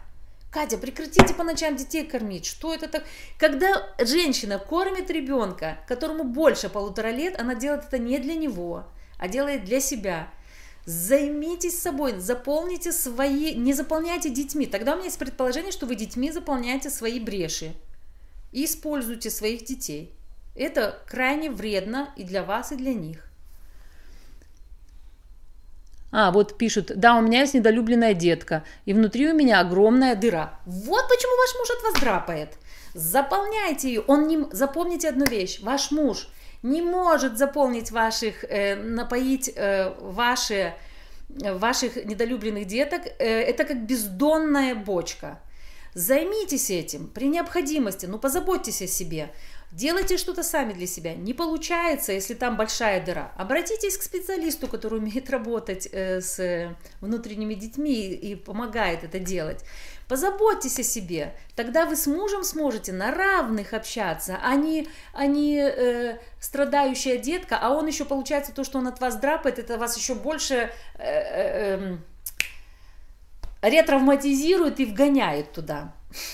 Катя, 0.51 0.77
прекратите 0.77 1.33
по 1.33 1.43
ночам 1.43 1.77
детей 1.77 2.05
кормить. 2.05 2.45
Что 2.45 2.73
это 2.73 2.87
так? 2.87 3.03
Когда 3.39 3.87
женщина 3.99 4.59
кормит 4.59 5.09
ребенка, 5.09 5.77
которому 5.87 6.25
больше 6.25 6.69
полутора 6.69 7.07
лет, 7.07 7.39
она 7.39 7.55
делает 7.55 7.85
это 7.85 7.97
не 7.97 8.19
для 8.19 8.35
него, 8.35 8.85
а 9.21 9.27
делает 9.27 9.63
для 9.63 9.79
себя. 9.79 10.27
Займитесь 10.85 11.79
собой, 11.79 12.19
заполните 12.19 12.91
свои, 12.91 13.53
не 13.53 13.71
заполняйте 13.71 14.31
детьми. 14.31 14.65
Тогда 14.65 14.93
у 14.93 14.95
меня 14.95 15.05
есть 15.05 15.19
предположение, 15.19 15.71
что 15.71 15.85
вы 15.85 15.95
детьми 15.95 16.31
заполняете 16.31 16.89
свои 16.89 17.19
бреши 17.19 17.73
и 18.51 18.65
используйте 18.65 19.29
своих 19.29 19.63
детей. 19.63 20.11
Это 20.55 20.99
крайне 21.07 21.51
вредно 21.51 22.09
и 22.17 22.23
для 22.23 22.43
вас, 22.43 22.71
и 22.71 22.75
для 22.75 22.95
них. 22.95 23.23
А, 26.11 26.31
вот 26.31 26.57
пишут, 26.57 26.91
да, 26.95 27.15
у 27.15 27.21
меня 27.21 27.41
есть 27.41 27.53
недолюбленная 27.53 28.15
детка, 28.15 28.65
и 28.85 28.93
внутри 28.93 29.29
у 29.29 29.35
меня 29.35 29.59
огромная 29.59 30.15
дыра. 30.15 30.59
Вот 30.65 31.07
почему 31.07 31.37
ваш 31.37 31.55
муж 31.59 31.69
от 31.69 31.83
вас 31.83 32.01
драпает. 32.01 32.49
Заполняйте 32.95 33.87
ее. 33.87 34.01
Он 34.01 34.27
не... 34.27 34.47
Запомните 34.51 35.09
одну 35.09 35.25
вещь. 35.25 35.61
Ваш 35.61 35.91
муж 35.91 36.27
не 36.63 36.81
может 36.81 37.37
заполнить 37.37 37.91
ваших, 37.91 38.43
э, 38.43 38.75
напоить 38.75 39.51
э, 39.55 39.93
ваши, 39.99 40.73
ваших 41.29 42.05
недолюбленных 42.05 42.65
деток. 42.67 43.01
Э, 43.05 43.25
это 43.25 43.63
как 43.63 43.85
бездонная 43.85 44.75
бочка. 44.75 45.39
Займитесь 45.93 46.69
этим 46.69 47.07
при 47.07 47.27
необходимости, 47.27 48.05
ну 48.05 48.17
позаботьтесь 48.17 48.81
о 48.81 48.87
себе. 48.87 49.31
Делайте 49.71 50.17
что-то 50.17 50.43
сами 50.43 50.73
для 50.73 50.85
себя. 50.85 51.15
Не 51.15 51.33
получается, 51.33 52.11
если 52.11 52.33
там 52.33 52.57
большая 52.57 53.03
дыра. 53.03 53.31
Обратитесь 53.37 53.97
к 53.97 54.03
специалисту, 54.03 54.67
который 54.67 54.99
умеет 54.99 55.29
работать 55.29 55.87
э, 55.91 56.19
с 56.19 56.75
внутренними 56.99 57.53
детьми 57.53 58.09
и 58.09 58.35
помогает 58.35 59.05
это 59.05 59.19
делать. 59.19 59.63
Позаботьтесь 60.11 60.77
о 60.77 60.83
себе. 60.83 61.33
Тогда 61.55 61.85
вы 61.85 61.95
с 61.95 62.05
мужем 62.05 62.43
сможете 62.43 62.91
на 62.91 63.11
равных 63.11 63.71
общаться, 63.71 64.37
а 64.43 64.55
не, 64.55 64.89
а 65.13 65.25
не 65.25 65.57
э, 65.57 66.17
страдающая 66.37 67.17
детка, 67.17 67.57
а 67.57 67.69
он 67.69 67.87
еще 67.87 68.03
получается 68.03 68.51
то, 68.51 68.65
что 68.65 68.79
он 68.79 68.87
от 68.87 68.99
вас 68.99 69.15
драпает, 69.15 69.57
это 69.57 69.77
вас 69.77 69.95
еще 69.95 70.15
больше 70.15 70.55
э, 70.55 70.69
э, 70.97 71.97
э, 73.61 73.61
ретравматизирует 73.61 74.81
и 74.81 74.85
вгоняет 74.85 75.53
туда. 75.53 75.93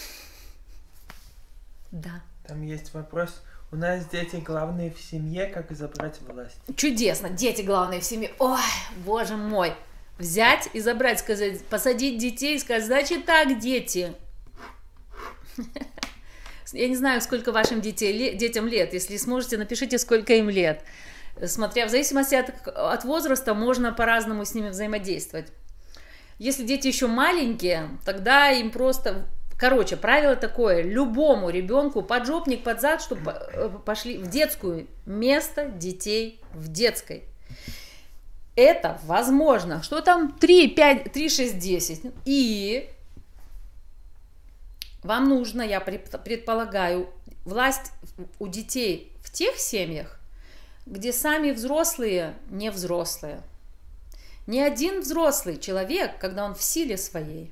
Да. 1.91 2.23
Там 2.47 2.63
есть 2.63 2.95
вопрос. 2.95 3.43
У 3.71 3.75
нас 3.75 4.07
дети 4.07 4.37
главные 4.37 4.91
в 4.91 4.99
семье, 4.99 5.45
как 5.45 5.71
забрать 5.71 6.19
власть? 6.21 6.57
Чудесно, 6.75 7.29
дети 7.29 7.61
главные 7.61 7.99
в 7.99 8.03
семье. 8.03 8.31
Ой, 8.39 8.59
боже 9.05 9.37
мой. 9.37 9.75
Взять 10.17 10.69
и 10.73 10.79
забрать, 10.79 11.19
сказать, 11.19 11.63
посадить 11.65 12.17
детей 12.17 12.55
и 12.55 12.59
сказать, 12.59 12.85
значит 12.85 13.25
так, 13.25 13.59
дети. 13.59 14.13
Я 16.73 16.87
не 16.87 16.95
знаю, 16.95 17.21
сколько 17.21 17.51
вашим 17.51 17.81
детей, 17.81 18.35
детям 18.35 18.67
лет. 18.67 18.93
Если 18.93 19.17
сможете, 19.17 19.57
напишите, 19.57 19.97
сколько 19.97 20.33
им 20.33 20.49
лет. 20.49 20.83
Смотря 21.45 21.85
в 21.85 21.89
зависимости 21.89 22.35
от, 22.35 22.67
от 22.67 23.03
возраста, 23.05 23.53
можно 23.53 23.93
по-разному 23.93 24.43
с 24.43 24.53
ними 24.53 24.69
взаимодействовать. 24.69 25.47
Если 26.39 26.63
дети 26.63 26.87
еще 26.87 27.07
маленькие, 27.07 27.89
тогда 28.05 28.51
им 28.51 28.71
просто 28.71 29.25
Короче, 29.57 29.97
правило 29.97 30.35
такое, 30.35 30.83
любому 30.83 31.49
ребенку 31.49 32.03
поджопник 32.03 32.63
под 32.63 32.79
зад, 32.79 33.01
чтобы 33.01 33.31
э, 33.31 33.71
пошли 33.83 34.19
в 34.19 34.29
детскую. 34.29 34.85
Место 35.07 35.65
детей 35.65 36.39
в 36.53 36.71
детской. 36.71 37.23
Это 38.57 38.99
возможно. 39.03 39.83
Что 39.83 40.01
там 40.01 40.31
3, 40.31 40.69
5, 40.69 41.13
3, 41.13 41.29
6, 41.29 41.59
10. 41.59 42.01
И 42.25 42.89
вам 45.03 45.29
нужно, 45.29 45.61
я 45.61 45.79
предполагаю, 45.79 47.07
власть 47.45 47.91
у 48.39 48.47
детей 48.47 49.13
в 49.21 49.31
тех 49.31 49.57
семьях, 49.57 50.19
где 50.87 51.13
сами 51.13 51.51
взрослые 51.51 52.33
не 52.49 52.71
взрослые. 52.71 53.41
Ни 54.47 54.59
один 54.59 55.01
взрослый 55.01 55.59
человек, 55.59 56.17
когда 56.19 56.43
он 56.43 56.55
в 56.55 56.63
силе 56.63 56.97
своей, 56.97 57.51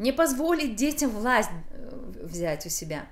не 0.00 0.10
позволить 0.10 0.74
детям 0.74 1.10
власть 1.10 1.50
э, 1.70 2.12
взять 2.24 2.66
у 2.66 2.68
себя. 2.68 3.06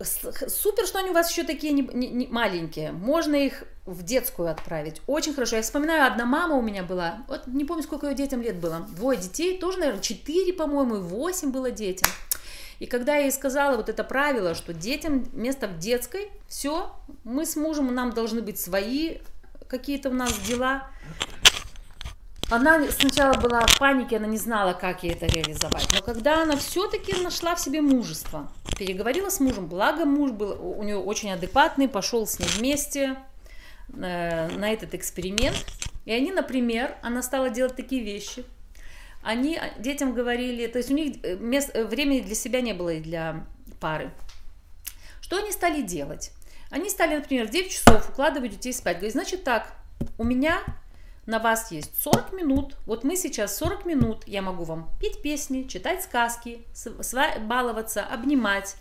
Супер, 0.00 0.86
что 0.86 0.98
они 0.98 1.10
у 1.10 1.12
вас 1.12 1.30
еще 1.30 1.44
такие 1.44 1.72
не, 1.72 1.82
не, 1.82 2.08
не 2.08 2.26
маленькие. 2.26 2.92
Можно 2.92 3.34
их 3.36 3.64
в 3.84 4.02
детскую 4.02 4.50
отправить. 4.50 5.02
Очень 5.06 5.34
хорошо. 5.34 5.56
Я 5.56 5.62
вспоминаю, 5.62 6.06
одна 6.10 6.24
мама 6.24 6.56
у 6.56 6.62
меня 6.62 6.82
была. 6.82 7.24
Вот 7.28 7.46
не 7.46 7.64
помню, 7.64 7.82
сколько 7.82 8.08
ее 8.08 8.14
детям 8.14 8.40
лет 8.40 8.56
было. 8.56 8.86
Двое 8.96 9.18
детей, 9.18 9.58
тоже, 9.58 9.78
наверное, 9.78 10.02
четыре, 10.02 10.52
по-моему, 10.52 10.96
и 10.96 11.00
восемь 11.00 11.50
было 11.50 11.70
детям. 11.70 12.10
И 12.80 12.86
когда 12.86 13.16
я 13.16 13.24
ей 13.24 13.32
сказала 13.32 13.76
вот 13.76 13.88
это 13.88 14.04
правило, 14.04 14.54
что 14.54 14.72
детям 14.72 15.26
место 15.32 15.68
в 15.68 15.78
детской, 15.78 16.30
все, 16.48 16.90
мы 17.22 17.46
с 17.46 17.56
мужем, 17.56 17.94
нам 17.94 18.12
должны 18.12 18.42
быть 18.42 18.58
свои 18.58 19.18
какие-то 19.68 20.10
у 20.10 20.12
нас 20.12 20.36
дела. 20.40 20.88
Она 22.50 22.90
сначала 22.90 23.34
была 23.34 23.66
в 23.66 23.78
панике, 23.78 24.18
она 24.18 24.26
не 24.26 24.36
знала, 24.36 24.74
как 24.74 25.02
ей 25.02 25.12
это 25.12 25.26
реализовать. 25.26 25.88
Но 25.94 26.02
когда 26.02 26.42
она 26.42 26.56
все-таки 26.56 27.14
нашла 27.22 27.54
в 27.54 27.60
себе 27.60 27.80
мужество, 27.80 28.50
переговорила 28.78 29.30
с 29.30 29.40
мужем, 29.40 29.66
благо 29.66 30.04
муж 30.04 30.32
был 30.32 30.58
у 30.60 30.82
нее 30.82 30.98
очень 30.98 31.32
адекватный, 31.32 31.88
пошел 31.88 32.26
с 32.26 32.38
ней 32.38 32.48
вместе 32.48 33.16
э, 33.92 34.48
на 34.48 34.72
этот 34.72 34.94
эксперимент. 34.94 35.56
И 36.04 36.12
они, 36.12 36.32
например, 36.32 36.96
она 37.02 37.22
стала 37.22 37.48
делать 37.48 37.76
такие 37.76 38.04
вещи. 38.04 38.44
Они 39.22 39.58
детям 39.78 40.12
говорили, 40.12 40.66
то 40.66 40.78
есть 40.78 40.90
у 40.90 40.94
них 40.94 41.16
э, 41.22 41.36
мест, 41.36 41.70
э, 41.72 41.84
времени 41.84 42.20
для 42.20 42.34
себя 42.34 42.60
не 42.60 42.74
было 42.74 42.90
и 42.90 43.00
для 43.00 43.46
пары. 43.80 44.10
Что 45.22 45.38
они 45.38 45.50
стали 45.50 45.80
делать? 45.80 46.30
Они 46.70 46.90
стали, 46.90 47.16
например, 47.16 47.46
в 47.46 47.50
9 47.50 47.70
часов 47.70 48.10
укладывать 48.10 48.50
детей 48.50 48.74
спать. 48.74 48.96
Говорят, 48.96 49.14
значит 49.14 49.44
так, 49.44 49.72
у 50.18 50.24
меня 50.24 50.60
на 51.26 51.38
вас 51.38 51.70
есть 51.72 51.90
40 52.02 52.32
минут. 52.32 52.76
Вот 52.86 53.04
мы 53.04 53.16
сейчас 53.16 53.56
40 53.58 53.86
минут. 53.86 54.24
Я 54.26 54.42
могу 54.42 54.64
вам 54.64 54.90
петь 55.00 55.22
песни, 55.22 55.64
читать 55.64 56.02
сказки, 56.02 56.62
баловаться, 57.46 58.04
обнимать. 58.04 58.76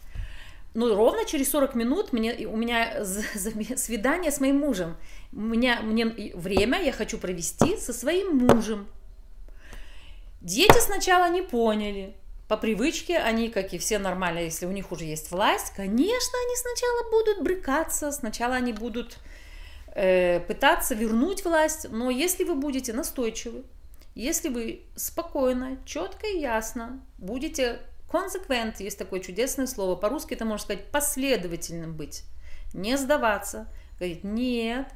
Но 0.74 0.96
ровно 0.96 1.26
через 1.26 1.52
40 1.52 1.76
минут 1.76 2.14
мне, 2.14 2.48
у 2.48 2.58
меня 2.58 3.06
свидание 3.06 4.32
с 4.32 4.40
моим 4.40 4.60
мужем. 4.60 4.98
У 5.32 5.40
меня 5.40 5.82
мне 5.82 6.08
время 6.36 6.82
я 6.82 6.92
хочу 6.92 7.18
провести 7.18 7.78
со 7.78 7.94
своим 7.94 8.38
мужем. 8.38 8.88
Дети 10.42 10.80
сначала 10.80 11.30
не 11.30 11.42
поняли. 11.42 12.16
По 12.50 12.58
привычке 12.58 13.18
они, 13.18 13.50
как 13.50 13.74
и 13.74 13.78
все 13.78 13.98
нормально, 13.98 14.40
если 14.40 14.66
у 14.66 14.72
них 14.72 14.92
уже 14.92 15.06
есть 15.06 15.32
власть, 15.32 15.72
конечно, 15.76 16.38
они 16.46 16.56
сначала 16.58 17.10
будут 17.10 17.44
брыкаться, 17.44 18.12
сначала 18.12 18.56
они 18.56 18.74
будут 18.74 19.18
пытаться 19.94 20.96
вернуть 20.96 21.46
власть, 21.46 21.88
но 21.90 22.10
если 22.10 22.44
вы 22.44 22.56
будете 22.56 22.94
настойчивы 22.94 23.64
Если 24.16 24.50
вы 24.50 24.84
спокойно, 24.96 25.78
четко 25.86 26.28
и 26.28 26.40
ясно 26.40 27.02
будете 27.18 27.80
консеквент, 28.12 28.80
есть 28.80 29.00
такое 29.00 29.20
чудесное 29.20 29.66
слово, 29.66 29.96
по-русски 29.96 30.36
это 30.36 30.46
можно 30.46 30.64
сказать 30.64 30.92
последовательным 30.92 31.96
быть, 31.96 32.24
не 32.74 32.96
сдаваться, 32.96 33.68
говорить 33.98 34.24
нет, 34.24 34.88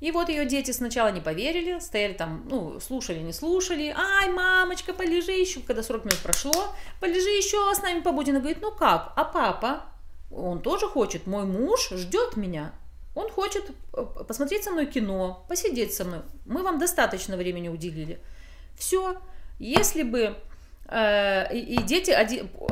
и 0.00 0.10
вот 0.10 0.28
ее 0.28 0.44
дети 0.44 0.72
сначала 0.72 1.12
не 1.12 1.20
поверили, 1.20 1.78
стояли 1.78 2.14
там, 2.14 2.44
ну, 2.48 2.80
слушали, 2.80 3.20
не 3.20 3.32
слушали. 3.32 3.94
Ай, 3.96 4.30
мамочка, 4.30 4.92
полежи 4.92 5.30
еще, 5.30 5.60
когда 5.60 5.84
40 5.84 6.06
минут 6.06 6.18
прошло, 6.18 6.74
полежи 6.98 7.30
еще, 7.30 7.72
с 7.72 7.80
нами 7.80 8.00
побудь. 8.00 8.28
Она 8.28 8.40
говорит, 8.40 8.58
ну 8.60 8.72
как, 8.72 9.12
а 9.14 9.24
папа? 9.24 9.84
Он 10.32 10.60
тоже 10.60 10.88
хочет, 10.88 11.28
мой 11.28 11.44
муж 11.44 11.90
ждет 11.92 12.36
меня. 12.36 12.72
Он 13.14 13.30
хочет 13.30 13.64
э, 13.92 14.04
посмотреть 14.26 14.64
со 14.64 14.70
мной 14.70 14.86
кино, 14.86 15.44
посидеть 15.48 15.94
со 15.94 16.04
мной. 16.04 16.20
Мы 16.46 16.62
вам 16.62 16.78
достаточно 16.78 17.36
времени 17.36 17.68
уделили. 17.68 18.20
Все. 18.76 19.16
Если 19.58 20.02
бы 20.02 20.36
Э, 20.94 21.46
и, 21.54 21.82
дети, 21.82 22.10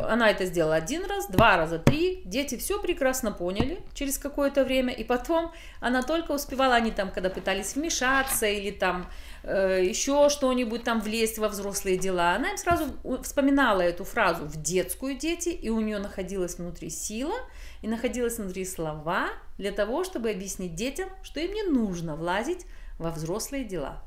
она 0.07 0.30
это 0.30 0.45
сделала 0.45 0.74
один 0.74 1.07
раз, 1.07 1.28
два 1.28 1.57
раза, 1.57 1.78
три. 1.78 2.22
Дети 2.26 2.59
все 2.59 2.80
прекрасно 2.80 3.32
поняли 3.32 3.80
через 3.95 4.18
какое-то 4.18 4.64
время. 4.64 4.93
И 4.93 5.05
потом 5.05 5.53
она 5.80 6.03
только 6.03 6.32
успевала, 6.32 6.74
они 6.74 6.91
там, 6.91 7.11
когда 7.11 7.30
пытались 7.30 7.74
вмешаться 7.74 8.47
или 8.47 8.72
там 8.72 9.09
э, 9.43 9.82
еще 9.84 10.28
что-нибудь 10.28 10.84
там 10.84 11.01
влезть 11.01 11.38
во 11.38 11.49
взрослые 11.49 11.97
дела, 11.97 12.34
она 12.34 12.51
им 12.51 12.59
сразу 12.59 12.84
вспоминала 13.22 13.80
эту 13.80 14.05
фразу 14.05 14.45
в 14.45 14.61
детскую 14.61 15.16
дети, 15.16 15.49
и 15.49 15.70
у 15.70 15.80
нее 15.80 15.99
находилась 15.99 16.59
внутри 16.59 16.91
сила, 16.91 17.34
и 17.83 17.89
находилась 17.89 18.39
внутри 18.39 18.64
слова 18.64 19.31
для 19.59 19.72
того, 19.72 20.05
чтобы 20.05 20.31
объяснить 20.31 20.74
детям, 20.74 21.09
что 21.22 21.41
им 21.41 21.53
не 21.53 21.62
нужно 21.62 22.16
влазить 22.16 22.66
во 22.99 23.11
взрослые 23.11 23.64
дела. 23.64 24.03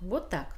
Вот 0.00 0.30
так. 0.30 0.56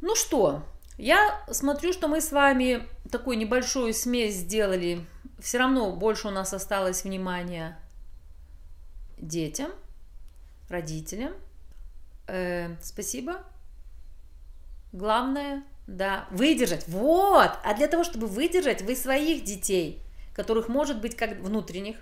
Ну 0.00 0.14
что, 0.14 0.62
я 0.98 1.42
смотрю, 1.50 1.92
что 1.92 2.08
мы 2.08 2.20
с 2.20 2.32
вами 2.32 2.86
такую 3.10 3.38
небольшую 3.38 3.92
смесь 3.94 4.36
сделали. 4.36 5.04
Все 5.38 5.58
равно 5.58 5.94
больше 5.94 6.28
у 6.28 6.30
нас 6.30 6.52
осталось 6.54 7.04
внимания 7.04 7.78
детям, 9.18 9.70
родителям. 10.68 11.32
Э, 12.26 12.76
спасибо. 12.82 13.42
Главное, 14.92 15.62
да, 15.86 16.26
выдержать. 16.30 16.86
Вот! 16.88 17.50
А 17.62 17.74
для 17.74 17.88
того, 17.88 18.04
чтобы 18.04 18.26
выдержать, 18.26 18.82
вы 18.82 18.96
своих 18.96 19.44
детей, 19.44 20.02
которых 20.34 20.68
может 20.68 21.00
быть 21.00 21.16
как 21.16 21.38
внутренних, 21.38 21.96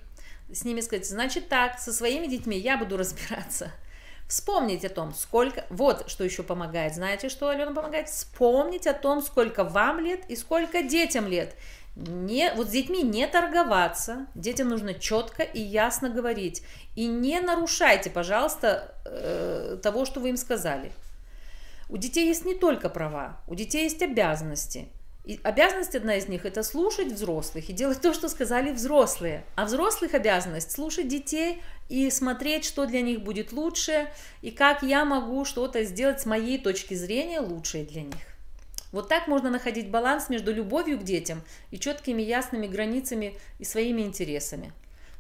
с 0.53 0.65
ними 0.65 0.81
сказать, 0.81 1.09
значит 1.09 1.49
так, 1.49 1.79
со 1.79 1.93
своими 1.93 2.27
детьми 2.27 2.59
я 2.59 2.77
буду 2.77 2.97
разбираться– 2.97 3.73
Вспомнить 4.27 4.85
о 4.85 4.89
том, 4.89 5.13
сколько... 5.15 5.65
Вот 5.69 6.09
что 6.09 6.25
еще 6.25 6.43
помогает. 6.43 6.95
Знаете, 6.95 7.29
что, 7.29 7.51
Алена, 7.51 7.73
помогает? 7.73 8.09
Вспомнить 8.09 8.87
о 8.87 8.95
том, 8.95 9.23
сколько 9.23 9.65
вам 9.65 10.01
лет 10.01 10.23
и 10.29 10.37
сколько 10.37 10.83
детям 10.83 11.29
лет. 11.29 11.55
Не, 11.95 12.53
вот 12.55 12.69
с 12.69 12.71
детьми 12.71 13.03
не 13.03 13.27
торговаться, 13.29 14.27
детям 14.35 14.69
нужно 14.69 14.95
четко 14.95 15.43
и 15.43 15.61
ясно 15.61 16.09
говорить. 16.09 16.63
И 16.97 17.07
не 17.07 17.39
нарушайте, 17.41 18.11
пожалуйста, 18.11 18.95
э, 19.05 19.79
того, 19.83 20.05
что 20.05 20.21
вы 20.21 20.31
им 20.31 20.37
сказали. 20.37 20.91
У 21.89 21.97
детей 21.97 22.29
есть 22.29 22.45
не 22.45 22.55
только 22.55 22.89
права, 22.89 23.41
у 23.47 23.55
детей 23.55 23.85
есть 23.85 24.03
обязанности– 24.03 24.89
и 25.25 25.41
обязанность 25.43 25.95
одна 25.95 26.17
из 26.17 26.29
них– 26.29 26.45
это 26.45 26.63
слушать 26.63 27.09
взрослых 27.09 27.71
и 27.71 27.73
делать 27.73 28.03
то, 28.03 28.13
что 28.13 28.29
сказали 28.29 28.73
взрослые. 28.73 29.45
А 29.57 29.65
взрослых 29.65 30.13
обязанность– 30.13 30.71
слушать 30.73 31.09
детей 31.09 31.63
и 31.89 32.11
смотреть, 32.11 32.67
что 32.67 32.85
для 32.85 33.01
них 33.01 33.23
будет 33.23 33.51
лучше, 33.53 34.09
и 34.43 34.51
как 34.51 34.83
я 34.83 35.07
могу 35.07 35.47
что-то 35.47 35.83
сделать 35.85 36.21
с 36.21 36.27
моей 36.27 36.59
точки 36.59 36.93
зрения 36.93 37.41
лучшее 37.41 37.85
для 37.85 38.03
них. 38.03 38.23
Вот 38.93 39.09
так 39.09 39.27
можно 39.27 39.51
находить 39.51 39.91
баланс 39.91 40.29
между 40.29 40.53
любовью 40.53 41.01
к 41.01 41.05
детям 41.05 41.43
и 41.71 41.79
четкими 41.79 42.21
ясными 42.21 42.67
границами 42.67 43.39
и 43.59 43.65
своими 43.65 44.03
интересами. 44.03 44.73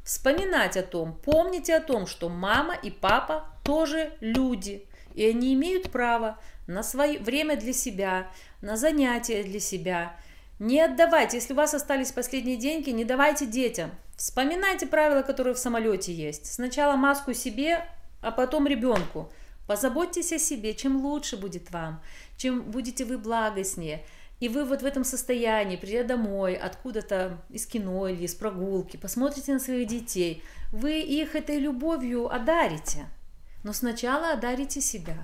Вспоминать 0.05 0.77
о 0.77 0.83
том, 0.83 1.19
помните 1.25 1.75
о 1.75 1.81
том, 1.81 2.07
что 2.07 2.29
мама 2.29 2.75
и 2.75 2.91
папа 2.91 3.47
тоже 3.65 4.13
люди, 4.21 4.87
и 5.15 5.25
они 5.27 5.55
имеют 5.55 5.91
право 5.91 6.39
на 6.67 6.83
свое 6.83 7.19
время 7.19 7.57
для 7.57 7.73
себя, 7.73 8.31
на 8.61 8.77
занятия 8.77 9.43
для 9.43 9.61
себя. 9.61 10.17
Не 10.59 10.81
отдавайте, 10.81 11.37
если 11.39 11.53
у 11.53 11.57
вас 11.57 11.75
остались 11.75 12.13
последние 12.13 12.57
деньги, 12.57 12.91
не 12.91 13.05
давайте 13.05 13.47
детям. 13.47 13.91
Вспоминайте 14.17 14.87
правила, 14.87 15.23
которые 15.23 15.55
в 15.55 15.59
самолете 15.59 16.13
есть. 16.13 16.53
Сначала 16.53 16.97
маску 16.97 17.35
себе, 17.35 17.85
а 18.21 18.31
потом 18.31 18.67
ребенку. 18.67 19.31
Позаботьтесь 19.67 20.33
о 20.33 20.39
себе, 20.39 20.75
чем 20.75 21.05
лучше 21.05 21.37
будет 21.37 21.71
вам, 21.71 22.03
чем 22.37 22.63
будете 22.63 23.05
вы 23.05 23.19
благостнее. 23.19 24.05
И 24.41 24.49
вы 24.49 24.65
вот 24.65 24.83
в 24.83 24.85
этом 24.85 25.05
состоянии, 25.05 25.77
придя 25.77 26.05
домой, 26.05 26.55
откуда-то 26.55 27.39
из 27.49 27.67
кино 27.67 28.09
или 28.09 28.25
из 28.25 28.35
прогулки, 28.35 28.97
посмотрите 28.97 29.53
на 29.55 29.61
своих 29.61 29.89
детей, 29.89 30.43
вы 30.71 31.01
их 31.01 31.35
этой 31.35 31.59
любовью 31.59 32.33
одарите. 32.33 33.07
Но 33.63 33.73
сначала 33.73 34.33
одарите 34.33 34.81
себя. 34.81 35.17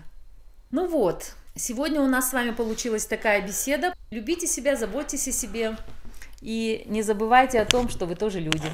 Ну 0.73 0.87
вот, 0.87 1.33
сегодня 1.57 2.01
у 2.01 2.07
нас 2.07 2.31
с 2.31 2.33
вами 2.33 2.53
получилась 2.53 3.05
такая 3.05 3.45
беседа. 3.45 3.93
Любите 4.13 4.47
себя, 4.47 4.77
заботьтесь 4.77 5.27
о 5.27 5.33
себе 5.33 5.77
и 6.41 6.85
не 6.87 7.03
забывайте 7.03 7.61
о 7.61 7.65
том, 7.65 7.89
что 7.89 8.07
вы 8.07 8.15
тоже 8.15 8.39
люди. 8.39 8.71